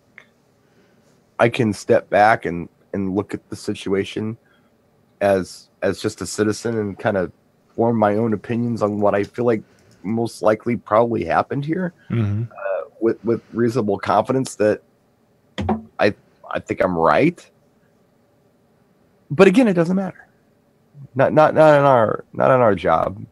I 1.39 1.49
can 1.49 1.73
step 1.73 2.09
back 2.09 2.45
and 2.45 2.69
and 2.93 3.15
look 3.15 3.34
at 3.34 3.49
the 3.49 3.55
situation 3.57 4.38
as 5.21 5.69
as 5.82 6.01
just 6.01 6.21
a 6.21 6.26
citizen 6.26 6.78
and 6.80 6.97
kind 6.97 7.17
of 7.17 7.32
form 7.76 7.97
my 7.97 8.15
own 8.15 8.34
opinions 8.34 8.82
on 8.82 9.01
what 9.01 9.15
I 9.15 9.23
feel 9.26 9.45
like 9.45 9.63
most 10.03 10.41
likely 10.41 10.78
probably 10.78 11.26
happened 11.26 11.65
here 11.65 11.93
Mm-hmm. 12.09 12.43
with 13.01 13.23
with 13.26 13.41
reasonable 13.53 13.99
confidence 13.99 14.55
that 14.55 14.82
I 15.99 16.13
I 16.51 16.59
think 16.59 16.82
I'm 16.82 16.97
right. 16.97 17.45
But 19.30 19.47
again, 19.47 19.67
it 19.67 19.73
doesn't 19.73 19.95
matter. 19.95 20.28
Not 21.15 21.34
not 21.34 21.53
not 21.53 21.78
in 21.78 21.86
our 21.86 22.26
not 22.34 22.51
in 22.51 22.61
our 22.61 22.76
job. 22.76 23.26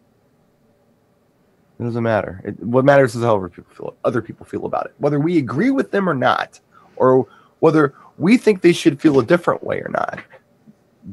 It 1.79 1.83
doesn't 1.83 2.03
matter. 2.03 2.41
It, 2.45 2.59
what 2.61 2.85
matters 2.85 3.15
is 3.15 3.23
how 3.23 3.35
other 3.37 3.49
people 3.49 3.73
feel. 3.73 3.95
Other 4.03 4.21
people 4.21 4.45
feel 4.45 4.65
about 4.65 4.85
it, 4.85 4.93
whether 4.99 5.19
we 5.19 5.37
agree 5.37 5.71
with 5.71 5.91
them 5.91 6.07
or 6.07 6.13
not, 6.13 6.59
or 6.95 7.27
whether 7.59 7.93
we 8.17 8.37
think 8.37 8.61
they 8.61 8.73
should 8.73 9.01
feel 9.01 9.19
a 9.19 9.25
different 9.25 9.63
way 9.63 9.79
or 9.79 9.89
not. 9.89 10.19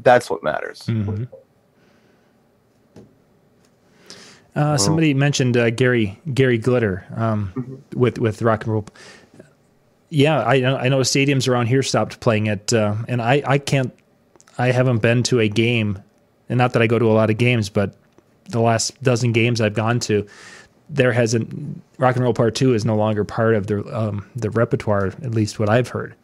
That's 0.02 0.30
what 0.30 0.42
matters. 0.42 0.82
Mm-hmm. 0.86 1.24
Uh, 4.54 4.76
somebody 4.76 5.14
mentioned 5.14 5.56
uh, 5.56 5.70
Gary 5.70 6.20
Gary 6.34 6.58
Glitter 6.58 7.06
um, 7.16 7.82
with 7.94 8.18
with 8.18 8.42
rock 8.42 8.64
and 8.64 8.72
roll. 8.72 8.86
Yeah, 10.10 10.42
I 10.42 10.60
know. 10.60 10.76
I 10.76 10.88
know 10.88 11.00
stadiums 11.00 11.48
around 11.48 11.66
here 11.66 11.82
stopped 11.82 12.20
playing 12.20 12.46
it, 12.46 12.72
uh, 12.72 12.96
and 13.08 13.22
I 13.22 13.42
I 13.46 13.58
can't. 13.58 13.94
I 14.60 14.72
haven't 14.72 14.98
been 14.98 15.22
to 15.24 15.40
a 15.40 15.48
game, 15.48 15.98
and 16.48 16.58
not 16.58 16.74
that 16.74 16.82
I 16.82 16.86
go 16.86 16.98
to 16.98 17.06
a 17.06 17.14
lot 17.14 17.30
of 17.30 17.38
games, 17.38 17.68
but 17.70 17.94
the 18.50 18.60
last 18.60 19.00
dozen 19.02 19.32
games 19.32 19.60
I've 19.60 19.74
gone 19.74 20.00
to, 20.00 20.26
there 20.90 21.12
hasn't 21.12 21.80
rock 21.98 22.16
and 22.16 22.24
roll 22.24 22.34
part 22.34 22.54
two 22.54 22.74
is 22.74 22.84
no 22.84 22.94
longer 22.96 23.24
part 23.24 23.54
of 23.54 23.66
the 23.68 23.82
um, 23.98 24.28
the 24.36 24.50
repertoire. 24.50 25.06
At 25.06 25.30
least 25.32 25.58
what 25.58 25.68
I've 25.70 25.88
heard. 25.88 26.14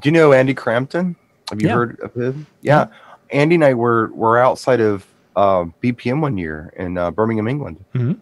Do 0.00 0.08
you 0.08 0.12
know 0.12 0.32
Andy 0.32 0.54
Crampton? 0.54 1.16
Have 1.50 1.62
you 1.62 1.68
Yeah. 1.68 1.74
heard 1.74 2.00
of 2.00 2.14
him? 2.14 2.46
Yeah. 2.62 2.86
Andy 3.30 3.54
and 3.54 3.64
I 3.64 3.74
were 3.74 4.08
were 4.12 4.38
outside 4.38 4.80
of 4.80 5.06
uh, 5.36 5.64
BPM 5.82 6.20
one 6.20 6.36
year 6.36 6.72
in 6.76 6.98
uh, 6.98 7.10
Birmingham, 7.12 7.46
England, 7.48 7.82
Mhm. 7.94 8.18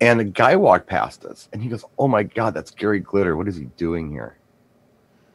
and 0.00 0.20
a 0.20 0.24
guy 0.24 0.56
walked 0.56 0.86
past 0.88 1.24
us, 1.26 1.48
and 1.52 1.62
he 1.62 1.68
goes, 1.68 1.84
"Oh 1.98 2.08
my 2.08 2.22
God, 2.22 2.54
that's 2.54 2.70
Gary 2.70 3.00
Glitter. 3.00 3.36
What 3.36 3.46
is 3.48 3.56
he 3.56 3.64
doing 3.76 4.10
here?" 4.10 4.37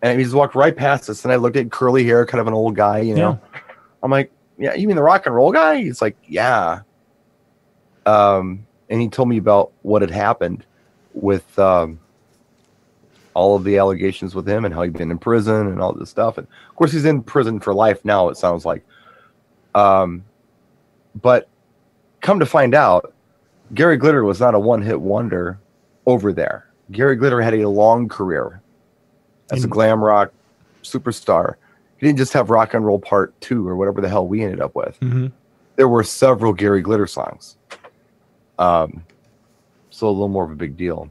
And 0.03 0.19
he 0.19 0.23
just 0.23 0.35
walked 0.35 0.53
right 0.53 0.75
past 0.75 1.09
us, 1.09 1.23
and 1.23 1.31
I 1.31 1.37
looked 1.37 1.55
at 1.55 1.71
curly 1.71 2.03
hair, 2.03 2.25
kind 2.25 2.41
of 2.41 2.47
an 2.47 2.53
old 2.53 2.75
guy, 2.75 2.99
you 2.99 3.15
know. 3.15 3.39
I'm 4.03 4.11
like, 4.11 4.31
"Yeah, 4.59 4.75
you 4.75 4.85
mean 4.85 4.97
the 4.97 5.01
rock 5.01 5.25
and 5.25 5.33
roll 5.33 5.51
guy?" 5.51 5.77
He's 5.77 6.01
like, 6.01 6.17
"Yeah." 6.27 6.81
Um, 8.05 8.67
and 8.89 9.01
he 9.01 9.07
told 9.07 9.29
me 9.29 9.37
about 9.37 9.71
what 9.81 10.01
had 10.01 10.11
happened 10.11 10.65
with 11.13 11.57
um, 11.57 11.99
all 13.33 13.55
of 13.55 13.63
the 13.63 13.77
allegations 13.77 14.35
with 14.35 14.47
him 14.47 14.65
and 14.65 14.73
how 14.73 14.81
he'd 14.81 14.93
been 14.93 15.09
in 15.09 15.17
prison 15.17 15.67
and 15.67 15.81
all 15.81 15.93
this 15.93 16.09
stuff. 16.09 16.37
And 16.37 16.47
of 16.69 16.75
course, 16.75 16.91
he's 16.91 17.05
in 17.05 17.23
prison 17.23 17.59
for 17.59 17.73
life 17.73 18.03
now. 18.03 18.29
It 18.29 18.37
sounds 18.37 18.65
like. 18.65 18.83
Um, 19.73 20.23
but 21.21 21.47
come 22.21 22.39
to 22.39 22.45
find 22.45 22.75
out, 22.75 23.13
Gary 23.73 23.97
Glitter 23.97 24.23
was 24.23 24.39
not 24.39 24.53
a 24.53 24.59
one-hit 24.59 24.99
wonder 24.99 25.59
over 26.05 26.33
there. 26.33 26.67
Gary 26.91 27.15
Glitter 27.15 27.41
had 27.41 27.53
a 27.53 27.69
long 27.69 28.09
career 28.09 28.61
as 29.53 29.63
a 29.63 29.67
glam 29.67 30.03
rock 30.03 30.31
superstar. 30.83 31.55
He 31.97 32.07
didn't 32.07 32.17
just 32.17 32.33
have 32.33 32.49
Rock 32.49 32.73
and 32.73 32.85
Roll 32.85 32.99
Part 32.99 33.39
Two 33.41 33.67
or 33.67 33.75
whatever 33.75 34.01
the 34.01 34.09
hell 34.09 34.27
we 34.27 34.43
ended 34.43 34.59
up 34.59 34.75
with. 34.75 34.99
Mm-hmm. 34.99 35.27
There 35.75 35.87
were 35.87 36.03
several 36.03 36.53
Gary 36.53 36.81
Glitter 36.81 37.07
songs. 37.07 37.57
Um, 38.59 39.03
so 39.89 40.07
a 40.07 40.09
little 40.09 40.27
more 40.27 40.43
of 40.43 40.51
a 40.51 40.55
big 40.55 40.75
deal 40.77 41.09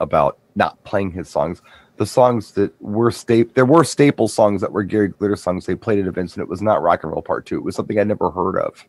about 0.00 0.38
not 0.54 0.82
playing 0.84 1.10
his 1.12 1.28
songs. 1.28 1.60
The 1.96 2.06
songs 2.06 2.52
that 2.52 2.72
were 2.80 3.10
staple, 3.10 3.52
there 3.54 3.66
were 3.66 3.84
staple 3.84 4.28
songs 4.28 4.60
that 4.62 4.72
were 4.72 4.82
Gary 4.82 5.08
Glitter 5.08 5.36
songs 5.36 5.66
they 5.66 5.74
played 5.74 5.98
at 5.98 6.06
events, 6.06 6.34
and 6.34 6.42
it 6.42 6.48
was 6.48 6.62
not 6.62 6.82
Rock 6.82 7.02
and 7.02 7.12
Roll 7.12 7.20
Part 7.22 7.44
Two. 7.46 7.56
It 7.56 7.64
was 7.64 7.74
something 7.76 7.98
I'd 7.98 8.08
never 8.08 8.30
heard 8.30 8.56
of 8.56 8.86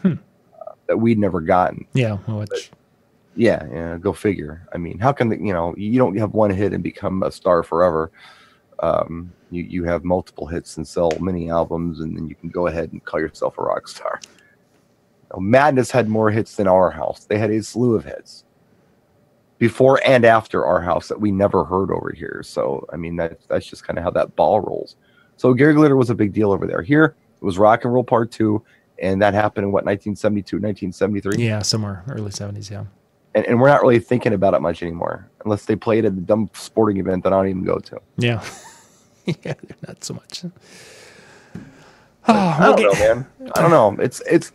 Hmm. 0.00 0.14
uh, 0.60 0.72
that 0.88 0.96
we'd 0.96 1.18
never 1.18 1.40
gotten. 1.40 1.86
Yeah, 1.92 2.18
well, 2.26 2.40
which, 2.40 2.72
Yeah, 3.34 3.66
yeah, 3.72 3.98
go 3.98 4.12
figure. 4.12 4.66
I 4.74 4.78
mean, 4.78 4.98
how 4.98 5.12
can 5.12 5.28
the, 5.28 5.36
you 5.36 5.52
know 5.52 5.74
you 5.76 5.98
don't 5.98 6.16
have 6.18 6.34
one 6.34 6.50
hit 6.50 6.72
and 6.72 6.82
become 6.82 7.22
a 7.22 7.32
star 7.32 7.62
forever? 7.62 8.10
Um, 8.80 9.32
you 9.50 9.62
you 9.62 9.84
have 9.84 10.04
multiple 10.04 10.46
hits 10.46 10.76
and 10.76 10.86
sell 10.86 11.10
many 11.20 11.50
albums, 11.50 12.00
and 12.00 12.16
then 12.16 12.28
you 12.28 12.34
can 12.34 12.50
go 12.50 12.66
ahead 12.66 12.92
and 12.92 13.04
call 13.04 13.20
yourself 13.20 13.58
a 13.58 13.62
rock 13.62 13.88
star. 13.88 14.20
Madness 15.38 15.90
had 15.90 16.08
more 16.08 16.30
hits 16.30 16.56
than 16.56 16.66
Our 16.66 16.90
House. 16.90 17.24
They 17.24 17.38
had 17.38 17.50
a 17.50 17.62
slew 17.62 17.94
of 17.94 18.04
hits 18.04 18.44
before 19.58 20.00
and 20.04 20.24
after 20.24 20.66
Our 20.66 20.82
House 20.82 21.08
that 21.08 21.20
we 21.20 21.30
never 21.30 21.64
heard 21.64 21.90
over 21.90 22.12
here. 22.12 22.42
So 22.44 22.86
I 22.92 22.96
mean, 22.96 23.16
that 23.16 23.38
that's 23.48 23.66
just 23.66 23.86
kind 23.86 23.98
of 23.98 24.04
how 24.04 24.10
that 24.10 24.36
ball 24.36 24.60
rolls. 24.60 24.96
So 25.36 25.54
Gary 25.54 25.72
Glitter 25.72 25.96
was 25.96 26.10
a 26.10 26.14
big 26.14 26.32
deal 26.34 26.52
over 26.52 26.66
there. 26.66 26.82
Here 26.82 27.16
it 27.40 27.44
was 27.44 27.58
Rock 27.58 27.84
and 27.84 27.94
Roll 27.94 28.04
Part 28.04 28.30
Two, 28.30 28.62
and 28.98 29.22
that 29.22 29.32
happened 29.32 29.64
in 29.64 29.72
what 29.72 29.84
1972, 29.84 30.56
1973 30.56 31.46
yeah, 31.46 31.62
somewhere 31.62 32.04
early 32.08 32.30
seventies. 32.30 32.70
Yeah. 32.70 32.84
And, 33.34 33.46
and 33.46 33.60
we're 33.60 33.68
not 33.68 33.82
really 33.82 33.98
thinking 33.98 34.32
about 34.32 34.54
it 34.54 34.60
much 34.60 34.82
anymore 34.82 35.28
unless 35.44 35.64
they 35.64 35.76
play 35.76 35.98
it 35.98 36.04
at 36.04 36.14
the 36.14 36.20
dumb 36.20 36.50
sporting 36.54 36.98
event 36.98 37.24
that 37.24 37.32
I 37.32 37.36
don't 37.36 37.48
even 37.48 37.64
go 37.64 37.78
to. 37.78 38.00
Yeah. 38.16 38.44
yeah, 39.44 39.54
not 39.86 40.02
so 40.04 40.14
much. 40.14 40.44
I 42.26 42.58
Oh, 42.68 42.76
don't 42.76 42.82
know, 42.82 43.14
man. 43.14 43.26
I 43.56 43.62
don't 43.62 43.70
know. 43.70 44.02
It's 44.02 44.20
it's. 44.30 44.52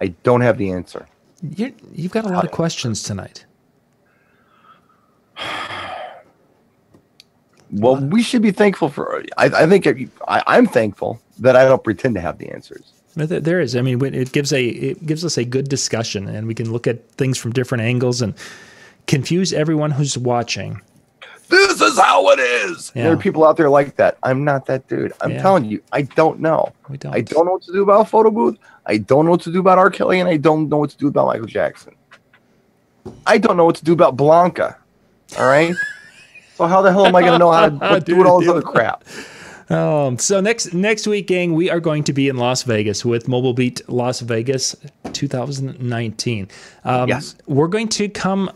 I 0.00 0.08
don't 0.22 0.40
have 0.40 0.56
the 0.58 0.70
answer. 0.72 1.06
You're, 1.42 1.70
you've 1.92 2.12
got 2.12 2.24
a 2.24 2.28
lot 2.28 2.44
of 2.44 2.50
questions 2.50 3.02
tonight. 3.02 3.44
Well, 7.72 7.96
we 7.96 8.20
should 8.24 8.42
be 8.42 8.50
thankful 8.50 8.88
for. 8.88 9.22
I, 9.36 9.44
I 9.46 9.66
think 9.68 9.86
I, 9.86 10.42
I'm 10.48 10.66
thankful 10.66 11.20
that 11.38 11.54
I 11.54 11.64
don't 11.66 11.84
pretend 11.84 12.16
to 12.16 12.20
have 12.20 12.36
the 12.38 12.48
answers. 12.50 12.94
But 13.16 13.28
there- 13.28 13.40
There 13.40 13.60
is. 13.60 13.74
I 13.76 13.82
mean, 13.82 14.02
it 14.14 14.32
gives 14.32 14.52
a 14.52 14.64
it 14.64 15.04
gives 15.06 15.24
us 15.24 15.36
a 15.36 15.44
good 15.44 15.68
discussion, 15.68 16.28
and 16.28 16.46
we 16.46 16.54
can 16.54 16.72
look 16.72 16.86
at 16.86 17.08
things 17.12 17.36
from 17.38 17.52
different 17.52 17.82
angles 17.82 18.22
and 18.22 18.34
confuse 19.06 19.52
everyone 19.52 19.90
who's 19.90 20.16
watching. 20.16 20.80
This 21.48 21.80
is 21.80 21.98
how 21.98 22.28
it 22.30 22.38
is. 22.38 22.92
Yeah. 22.94 23.04
There 23.04 23.12
are 23.12 23.16
people 23.16 23.44
out 23.44 23.56
there 23.56 23.68
like 23.68 23.96
that. 23.96 24.16
I'm 24.22 24.44
not 24.44 24.66
that 24.66 24.86
dude. 24.86 25.12
I'm 25.20 25.32
Yeah. 25.32 25.42
telling 25.42 25.64
you, 25.64 25.82
I 25.92 26.02
don't 26.02 26.38
know. 26.38 26.72
We 26.88 26.96
don't. 26.96 27.12
I 27.12 27.22
don't 27.22 27.44
know 27.44 27.52
what 27.54 27.62
to 27.62 27.72
do 27.72 27.82
about 27.82 28.08
photo 28.08 28.30
booth. 28.30 28.56
I 28.86 28.98
don't 28.98 29.24
know 29.24 29.32
what 29.32 29.40
to 29.42 29.52
do 29.52 29.58
about 29.58 29.76
R. 29.78 29.90
Kelly, 29.90 30.20
and 30.20 30.28
I 30.28 30.36
don't 30.36 30.68
know 30.68 30.76
what 30.78 30.90
to 30.90 30.96
do 30.96 31.08
about 31.08 31.26
Michael 31.26 31.46
Jackson. 31.46 31.94
I 33.26 33.38
don't 33.38 33.56
know 33.56 33.64
what 33.64 33.74
to 33.76 33.84
do 33.84 33.92
about 33.92 34.16
Blanca. 34.16 34.76
All 35.38 35.46
right. 35.48 35.74
so 36.56 36.66
how 36.66 36.82
the 36.82 36.92
hell 36.92 37.06
am 37.06 37.16
I 37.16 37.20
going 37.22 37.32
to 37.32 37.38
know 37.38 37.50
how 37.50 37.68
to 37.68 37.74
what, 37.78 38.04
do 38.04 38.24
all 38.26 38.38
this 38.40 38.48
other 38.48 38.62
crap? 38.62 39.02
Um, 39.70 40.18
so 40.18 40.40
next 40.40 40.74
next 40.74 41.06
week, 41.06 41.28
gang, 41.28 41.54
we 41.54 41.70
are 41.70 41.78
going 41.80 42.02
to 42.04 42.12
be 42.12 42.28
in 42.28 42.36
Las 42.36 42.64
Vegas 42.64 43.04
with 43.04 43.28
Mobile 43.28 43.54
Beat 43.54 43.88
Las 43.88 44.20
Vegas 44.20 44.74
2019. 45.12 46.48
Um, 46.84 47.08
Yes. 47.08 47.36
we're 47.46 47.68
going 47.68 47.88
to 47.88 48.08
come. 48.08 48.50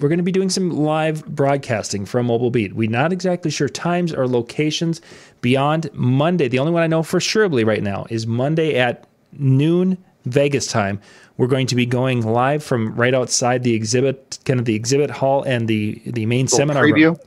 We're 0.00 0.08
going 0.08 0.18
to 0.18 0.24
be 0.24 0.32
doing 0.32 0.50
some 0.50 0.70
live 0.70 1.24
broadcasting 1.24 2.04
from 2.04 2.26
Mobile 2.26 2.50
Beat. 2.50 2.74
We're 2.74 2.90
not 2.90 3.12
exactly 3.12 3.50
sure 3.50 3.68
times 3.68 4.12
or 4.12 4.26
locations 4.26 5.00
beyond 5.40 5.88
Monday. 5.94 6.48
The 6.48 6.58
only 6.58 6.72
one 6.72 6.82
I 6.82 6.88
know 6.88 7.02
for 7.04 7.20
surely 7.20 7.62
right 7.64 7.82
now 7.82 8.04
is 8.10 8.26
Monday 8.26 8.76
at 8.76 9.06
noon 9.32 9.96
Vegas 10.24 10.66
time. 10.66 11.00
We're 11.36 11.46
going 11.46 11.68
to 11.68 11.74
be 11.76 11.86
going 11.86 12.22
live 12.22 12.62
from 12.62 12.94
right 12.96 13.14
outside 13.14 13.62
the 13.62 13.74
exhibit, 13.74 14.38
kind 14.44 14.58
of 14.58 14.66
the 14.66 14.74
exhibit 14.74 15.10
hall 15.10 15.42
and 15.44 15.68
the 15.68 16.02
the 16.06 16.26
main 16.26 16.48
seminar 16.48 16.82
room 16.82 16.92
preview. 16.92 17.18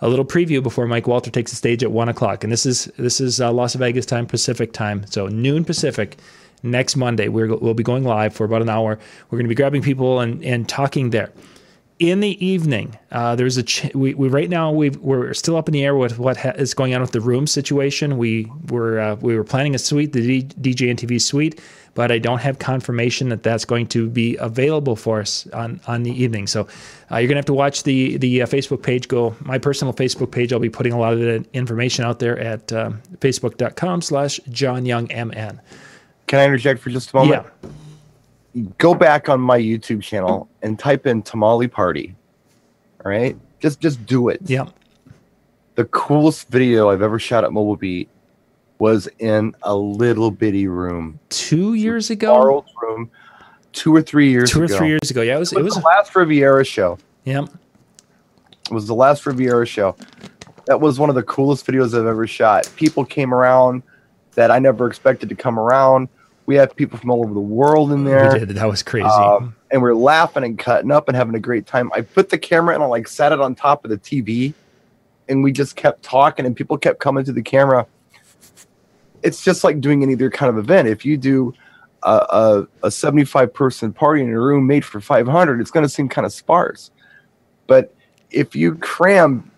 A 0.00 0.08
little 0.08 0.24
preview 0.24 0.62
before 0.62 0.86
Mike 0.86 1.06
Walter 1.06 1.30
takes 1.30 1.50
the 1.50 1.56
stage 1.56 1.82
at 1.82 1.90
one 1.90 2.08
o'clock. 2.08 2.44
And 2.44 2.52
this 2.52 2.66
is 2.66 2.86
this 2.98 3.20
is 3.20 3.40
uh, 3.40 3.52
Las 3.52 3.74
Vegas 3.74 4.06
time, 4.06 4.26
Pacific 4.26 4.72
time, 4.72 5.06
so 5.06 5.26
noon 5.28 5.64
Pacific. 5.64 6.18
Next 6.62 6.96
Monday, 6.96 7.28
we're, 7.28 7.54
we'll 7.54 7.74
be 7.74 7.82
going 7.82 8.02
live 8.02 8.34
for 8.34 8.44
about 8.44 8.62
an 8.62 8.68
hour. 8.68 8.98
We're 9.30 9.38
going 9.38 9.44
to 9.44 9.48
be 9.48 9.54
grabbing 9.54 9.82
people 9.82 10.20
and, 10.20 10.42
and 10.42 10.68
talking 10.68 11.10
there. 11.10 11.30
In 11.98 12.20
the 12.20 12.44
evening, 12.44 12.98
uh, 13.12 13.36
there's 13.36 13.56
a 13.56 13.62
ch- 13.62 13.94
we, 13.94 14.14
we 14.14 14.28
right 14.28 14.50
now 14.50 14.70
we 14.70 14.90
we're 14.90 15.32
still 15.32 15.56
up 15.56 15.68
in 15.68 15.72
the 15.72 15.84
air 15.84 15.94
with 15.96 16.18
what 16.18 16.36
ha- 16.36 16.52
is 16.56 16.74
going 16.74 16.94
on 16.94 17.00
with 17.00 17.12
the 17.12 17.20
room 17.20 17.46
situation. 17.46 18.18
We 18.18 18.50
were 18.68 18.98
uh, 19.00 19.16
we 19.16 19.34
were 19.36 19.44
planning 19.44 19.74
a 19.74 19.78
suite, 19.78 20.12
the 20.12 20.42
D- 20.42 20.74
DJN 20.74 20.96
TV 20.96 21.20
suite, 21.20 21.58
but 21.96 22.12
I 22.12 22.18
don't 22.18 22.38
have 22.38 22.58
confirmation 22.58 23.30
that 23.30 23.42
that's 23.42 23.64
going 23.64 23.86
to 23.88 24.08
be 24.08 24.36
available 24.36 24.94
for 24.94 25.18
us 25.20 25.48
on 25.48 25.80
on 25.88 26.04
the 26.04 26.12
evening. 26.12 26.46
So 26.46 26.68
uh, 27.10 27.16
you're 27.16 27.26
gonna 27.26 27.38
have 27.38 27.46
to 27.46 27.54
watch 27.54 27.82
the 27.82 28.18
the 28.18 28.42
uh, 28.42 28.46
Facebook 28.46 28.82
page. 28.82 29.08
Go 29.08 29.34
my 29.40 29.58
personal 29.58 29.92
Facebook 29.94 30.30
page. 30.30 30.52
I'll 30.52 30.60
be 30.60 30.70
putting 30.70 30.92
a 30.92 30.98
lot 30.98 31.14
of 31.14 31.20
the 31.20 31.44
information 31.54 32.04
out 32.04 32.20
there 32.20 32.38
at 32.38 32.70
uh, 32.72 32.92
facebook.com/slash 33.18 34.38
johnyoungmn. 34.50 35.58
Can 36.26 36.38
I 36.38 36.44
interject 36.44 36.80
for 36.80 36.90
just 36.90 37.12
a 37.12 37.16
moment? 37.16 37.46
Yeah. 37.62 37.70
Go 38.78 38.94
back 38.94 39.28
on 39.28 39.40
my 39.40 39.58
YouTube 39.58 40.02
channel 40.02 40.48
and 40.62 40.78
type 40.78 41.06
in 41.06 41.22
tamale 41.22 41.68
party. 41.68 42.14
All 43.04 43.10
right, 43.10 43.36
just 43.58 43.80
just 43.80 44.04
do 44.04 44.28
it. 44.28 44.40
Yeah. 44.44 44.66
The 45.76 45.86
coolest 45.86 46.48
video 46.48 46.90
I've 46.90 47.02
ever 47.02 47.18
shot 47.18 47.44
at 47.44 47.52
Mobile 47.52 47.76
Beat 47.76 48.08
was 48.78 49.08
in 49.18 49.54
a 49.62 49.74
little 49.74 50.30
bitty 50.30 50.66
room, 50.68 51.18
Two 51.30 51.74
years 51.74 52.10
ago, 52.10 52.34
borrowed 52.34 52.64
room, 52.82 53.10
two 53.72 53.94
or 53.94 54.02
three 54.02 54.30
years 54.30 54.50
two 54.50 54.60
or 54.62 54.64
ago. 54.64 54.76
three 54.78 54.88
years 54.88 55.10
ago. 55.10 55.22
Yeah, 55.22 55.36
it 55.36 55.38
was. 55.38 55.52
It 55.52 55.58
It 55.58 55.62
was 55.62 55.74
was. 55.74 55.82
the 55.82 55.88
last 55.88 56.14
Riviera 56.14 56.64
show. 56.64 56.98
Yep. 57.24 57.48
It 58.70 58.74
was 58.74 58.86
the 58.86 58.94
last 58.94 59.24
Riviera 59.26 59.64
show. 59.66 59.96
That 60.66 60.80
was 60.80 60.98
one 60.98 61.08
of 61.08 61.14
the 61.14 61.22
coolest 61.22 61.66
videos 61.66 61.98
I've 61.98 62.06
ever 62.06 62.26
shot. 62.26 62.70
People 62.76 63.04
came 63.04 63.32
around 63.32 63.82
that 64.34 64.50
I 64.50 64.58
never 64.58 64.86
expected 64.88 65.28
to 65.28 65.34
come 65.34 65.58
around. 65.58 66.08
We 66.46 66.54
had 66.56 66.74
people 66.76 66.98
from 66.98 67.10
all 67.10 67.24
over 67.24 67.32
the 67.34 67.40
world 67.40 67.92
in 67.92 68.04
there. 68.04 68.32
We 68.32 68.38
did. 68.40 68.48
That 68.50 68.68
was 68.68 68.82
crazy. 68.82 69.06
Um, 69.06 69.54
and 69.70 69.80
we're 69.82 69.94
laughing 69.94 70.44
and 70.44 70.58
cutting 70.58 70.90
up 70.92 71.08
and 71.08 71.16
having 71.16 71.34
a 71.34 71.40
great 71.40 71.66
time. 71.66 71.90
I 71.94 72.02
put 72.02 72.28
the 72.28 72.38
camera 72.38 72.74
and 72.74 72.82
I 72.82 72.86
like 72.86 73.08
sat 73.08 73.32
it 73.32 73.40
on 73.40 73.54
top 73.54 73.84
of 73.84 73.90
the 73.90 73.98
TV, 73.98 74.52
and 75.28 75.42
we 75.42 75.50
just 75.52 75.74
kept 75.76 76.02
talking, 76.02 76.44
and 76.46 76.54
people 76.54 76.76
kept 76.78 76.98
coming 77.00 77.24
to 77.24 77.32
the 77.32 77.42
camera. 77.42 77.86
It's 79.26 79.42
just 79.42 79.64
like 79.64 79.80
doing 79.80 80.04
any 80.04 80.14
other 80.14 80.30
kind 80.30 80.50
of 80.50 80.56
event. 80.56 80.86
If 80.86 81.04
you 81.04 81.16
do 81.16 81.52
a, 82.04 82.66
a, 82.82 82.86
a 82.86 82.90
75 82.90 83.52
person 83.52 83.92
party 83.92 84.22
in 84.22 84.30
a 84.30 84.40
room 84.40 84.66
made 84.66 84.84
for 84.84 85.00
500, 85.00 85.60
it's 85.60 85.72
going 85.72 85.84
to 85.84 85.88
seem 85.88 86.08
kind 86.08 86.24
of 86.24 86.32
sparse. 86.32 86.92
But 87.66 87.92
if 88.30 88.54
you 88.54 88.76
cram 88.76 89.50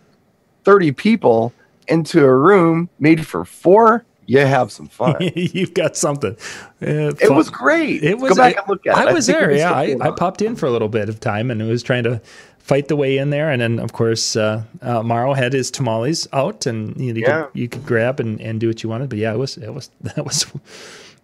30 0.65 0.93
people 0.93 1.53
into 1.87 2.25
a 2.25 2.35
room 2.35 2.89
made 2.99 3.27
for 3.27 3.45
four, 3.45 4.07
you 4.29 4.39
have 4.39 4.71
some 4.71 4.87
fun. 4.89 5.17
You've 5.35 5.75
got 5.75 5.97
something. 5.97 6.37
Uh, 6.81 7.13
it 7.21 7.33
was 7.33 7.51
great. 7.51 8.05
It 8.05 8.19
was. 8.19 8.31
Go 8.31 8.37
back 8.37 8.53
it- 8.53 8.59
and 8.59 8.69
look 8.69 8.87
at 8.87 8.97
it. 8.97 9.09
I 9.09 9.13
was 9.13 9.27
there. 9.27 9.51
Yeah, 9.53 9.73
I. 9.73 9.97
I 10.01 10.11
popped 10.13 10.43
in 10.43 10.55
for 10.55 10.67
a 10.67 10.71
little 10.71 10.89
bit 10.89 11.09
of 11.09 11.19
time 11.19 11.51
and 11.51 11.61
it 11.61 11.65
was 11.65 11.83
trying 11.83 12.05
to 12.05 12.21
fight 12.59 12.89
the 12.89 12.97
way 12.97 13.17
in 13.17 13.31
there. 13.31 13.51
And 13.51 13.61
then, 13.63 13.79
of 13.79 13.93
course, 13.95 14.37
uh, 14.37 14.63
uh, 14.83 15.03
Morrow 15.03 15.33
had 15.33 15.53
his 15.55 15.71
tamales 15.71 16.29
out, 16.35 16.67
and 16.67 16.95
you, 17.01 17.13
know, 17.15 17.19
you, 17.19 17.25
Yeah. 17.27 17.43
could, 17.45 17.59
you 17.59 17.69
could 17.69 17.87
grab 17.87 18.21
and, 18.21 18.41
and 18.41 18.61
do 18.61 18.69
what 18.69 18.83
you 18.83 18.89
wanted. 18.91 19.09
But 19.09 19.19
yeah, 19.19 19.33
it 19.33 19.39
was 19.39 19.57
it 19.57 19.73
was 19.75 19.91
that 20.03 20.25
was. 20.25 20.47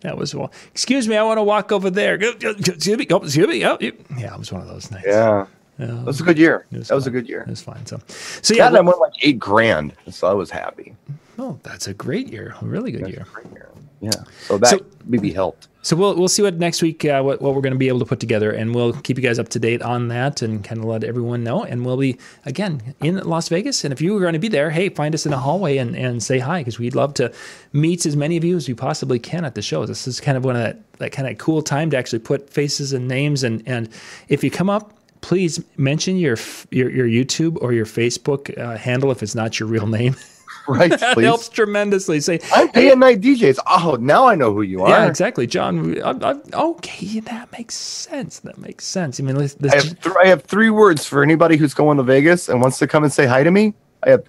That 0.00 0.18
was 0.18 0.34
well. 0.34 0.52
Excuse 0.70 1.08
me, 1.08 1.16
I 1.16 1.22
want 1.22 1.38
to 1.38 1.42
walk 1.42 1.72
over 1.72 1.88
there. 1.88 2.16
Excuse 2.16 2.98
me, 2.98 3.06
go- 3.06 3.18
excuse 3.22 3.48
me. 3.48 3.64
Oh, 3.64 3.78
yeah, 3.80 4.34
it 4.34 4.38
was 4.38 4.52
one 4.52 4.60
of 4.60 4.68
those 4.68 4.90
nights. 4.90 5.06
Yeah. 5.06 5.46
Yeah, 5.78 5.86
That 5.86 6.04
was 6.04 6.20
a 6.20 6.24
good 6.24 6.38
year. 6.38 6.66
that 6.70 6.90
was 6.94 7.06
a 7.06 7.10
good 7.10 7.28
year. 7.28 7.40
it 7.42 7.48
was 7.48 7.62
fine. 7.62 7.84
So, 7.86 8.00
so 8.42 8.54
Yeah, 8.54 8.70
yeah, 8.70 8.78
I 8.78 8.80
won 8.80 8.98
like 9.00 9.12
eight 9.22 9.38
grand, 9.38 9.92
so 10.10 10.28
I 10.28 10.32
was 10.32 10.50
happy. 10.50 10.94
oh, 11.38 11.58
that's 11.62 11.88
a 11.88 11.94
great 11.94 12.28
year, 12.28 12.54
a 12.60 12.64
really 12.64 12.92
good 12.92 13.08
year. 13.08 13.26
Year. 13.52 13.68
Yeah, 14.00 14.10
so 14.46 14.58
that 14.58 14.70
So- 14.70 14.84
maybe 15.06 15.32
helped. 15.32 15.68
So 15.82 15.96
we'll 15.96 16.14
we'll 16.16 16.28
see 16.28 16.40
what 16.42 16.54
next 16.54 16.80
week 16.80 17.04
uh, 17.04 17.20
what 17.22 17.42
what 17.42 17.54
we're 17.54 17.60
going 17.60 17.74
to 17.74 17.78
be 17.78 17.88
able 17.88 17.98
to 17.98 18.06
put 18.06 18.18
together, 18.18 18.50
and 18.50 18.74
we'll 18.74 18.94
keep 18.94 19.18
you 19.18 19.22
guys 19.22 19.38
up 19.38 19.50
to 19.50 19.58
date 19.58 19.82
on 19.82 20.08
that, 20.08 20.40
and 20.40 20.64
kind 20.64 20.78
of 20.78 20.86
let 20.86 21.04
everyone 21.04 21.44
know. 21.44 21.62
And 21.62 21.84
we'll 21.84 21.98
be 21.98 22.16
again 22.46 22.94
in 23.02 23.18
Las 23.18 23.50
Vegas, 23.50 23.84
and 23.84 23.92
if 23.92 24.00
you 24.00 24.16
are 24.16 24.20
going 24.20 24.32
to 24.32 24.38
be 24.38 24.48
there, 24.48 24.70
hey, 24.70 24.88
find 24.88 25.14
us 25.14 25.26
in 25.26 25.30
the 25.30 25.36
hallway 25.38 25.76
and, 25.76 25.94
and 25.94 26.22
say 26.22 26.38
hi 26.38 26.60
because 26.60 26.78
we'd 26.78 26.94
love 26.94 27.12
to 27.14 27.30
meet 27.74 28.06
as 28.06 28.16
many 28.16 28.38
of 28.38 28.44
you 28.44 28.56
as 28.56 28.66
we 28.66 28.72
possibly 28.72 29.18
can 29.18 29.44
at 29.44 29.54
the 29.56 29.60
show. 29.60 29.84
This 29.84 30.06
is 30.08 30.20
kind 30.20 30.38
of 30.38 30.44
one 30.46 30.56
of 30.56 30.62
that 30.62 30.78
that 31.00 31.12
kind 31.12 31.28
of 31.28 31.36
cool 31.36 31.60
time 31.60 31.90
to 31.90 31.98
actually 31.98 32.20
put 32.20 32.48
faces 32.48 32.94
and 32.94 33.06
names, 33.06 33.42
and 33.44 33.62
and 33.66 33.90
if 34.28 34.42
you 34.44 34.50
come 34.50 34.70
up. 34.70 34.90
Please 35.24 35.64
mention 35.78 36.18
your, 36.18 36.36
your 36.70 36.90
your 36.90 37.06
YouTube 37.06 37.56
or 37.62 37.72
your 37.72 37.86
Facebook 37.86 38.56
uh, 38.58 38.76
handle 38.76 39.10
if 39.10 39.22
it's 39.22 39.34
not 39.34 39.58
your 39.58 39.66
real 39.70 39.86
name. 39.86 40.14
Right, 40.66 40.90
that 40.98 41.12
please. 41.12 41.24
helps 41.24 41.50
tremendously. 41.50 42.20
Say, 42.20 42.40
I'm 42.54 42.70
and 42.74 43.00
night 43.00 43.20
DJs. 43.20 43.58
Oh, 43.66 43.98
now 44.00 44.26
I 44.26 44.34
know 44.34 44.54
who 44.54 44.62
you 44.62 44.82
are. 44.82 44.88
yeah, 44.88 45.06
exactly, 45.06 45.46
John. 45.46 46.00
I, 46.02 46.12
I, 46.12 46.40
okay, 46.54 47.20
that 47.20 47.52
makes 47.52 47.74
sense. 47.74 48.38
That 48.38 48.56
makes 48.56 48.86
sense. 48.86 49.20
I 49.20 49.24
mean, 49.24 49.36
let's, 49.36 49.56
I 49.62 49.76
have, 49.76 50.00
th- 50.00 50.16
I 50.24 50.26
have 50.26 50.42
three 50.44 50.70
words 50.70 51.04
for 51.04 51.22
anybody 51.22 51.58
who's 51.58 51.74
going 51.74 51.98
to 51.98 52.02
Vegas 52.02 52.48
and 52.48 52.62
wants 52.62 52.78
to 52.78 52.86
come 52.86 53.04
and 53.04 53.12
say 53.12 53.26
hi 53.26 53.42
to 53.42 53.50
me. 53.50 53.74
I 54.04 54.08
have 54.08 54.24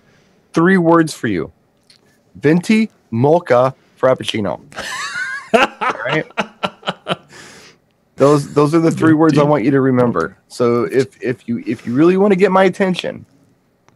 three 0.52 0.78
words 0.78 1.14
for 1.14 1.28
you: 1.28 1.54
venti, 2.36 2.91
mocha, 3.12 3.74
frappuccino. 3.98 4.60
All 5.54 6.04
right. 6.06 6.26
Those 8.18 8.53
those 8.53 8.74
are 8.74 8.80
the 8.80 8.91
three 8.91 9.13
words 9.13 9.38
I 9.38 9.43
want 9.43 9.63
you 9.66 9.72
to 9.72 9.82
remember. 9.82 10.38
So 10.47 10.84
if 10.86 11.22
if 11.22 11.47
you 11.47 11.61
if 11.68 11.86
you 11.86 11.93
really 11.93 12.16
want 12.18 12.32
to 12.32 12.38
get 12.38 12.51
my 12.51 12.63
attention, 12.63 13.26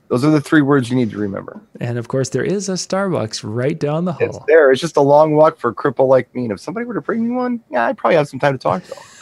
those 0.09 0.25
are 0.25 0.29
the 0.31 0.41
three 0.41 0.61
words 0.61 0.89
you 0.89 0.95
need 0.97 1.09
to 1.11 1.17
remember. 1.17 1.61
and 1.79 1.97
of 1.97 2.07
course 2.09 2.29
there 2.29 2.43
is 2.43 2.67
a 2.67 2.73
Starbucks 2.73 3.41
right 3.43 3.79
down 3.79 4.03
the 4.05 4.15
It's 4.19 4.35
hall. 4.37 4.45
there. 4.47 4.71
It's 4.71 4.81
just 4.81 4.97
a 4.97 5.01
long 5.01 5.35
walk 5.35 5.57
for 5.57 5.69
a 5.69 5.73
cripple 5.75 6.07
like 6.09 6.33
me. 6.35 6.43
And 6.43 6.51
if 6.51 6.59
somebody 6.59 6.85
were 6.85 6.95
to 6.95 7.01
bring 7.01 7.27
me 7.29 7.33
one, 7.33 7.61
yeah, 7.71 7.85
I'd 7.85 7.97
probably 7.97 8.17
have 8.17 8.27
some 8.27 8.39
time 8.39 8.53
to 8.53 8.57
talk 8.59 8.83
to 8.83 8.89
them. 8.89 8.99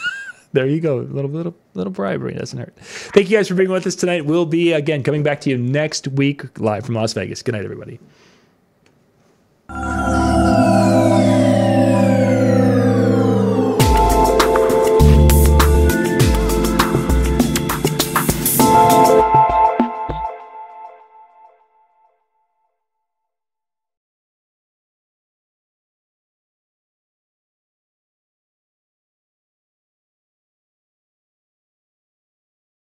There 0.54 0.66
you 0.66 0.80
go. 0.80 1.00
A 1.00 1.02
little 1.02 1.30
little 1.30 1.54
little 1.74 1.92
bribery 1.92 2.32
doesn't 2.32 2.58
hurt. 2.58 2.74
Thank 2.80 3.28
you 3.28 3.36
guys 3.36 3.48
for 3.48 3.54
being 3.54 3.70
with 3.70 3.86
us 3.86 3.94
tonight. 3.94 4.24
We'll 4.24 4.46
be 4.46 4.72
again 4.72 5.02
coming 5.02 5.22
back 5.22 5.42
to 5.42 5.50
you 5.50 5.58
next 5.58 6.08
week 6.08 6.58
live 6.58 6.86
from 6.86 6.94
Las 6.94 7.12
Vegas. 7.12 7.42
Good 7.42 7.52
night, 7.52 7.64
everybody. 7.64 8.00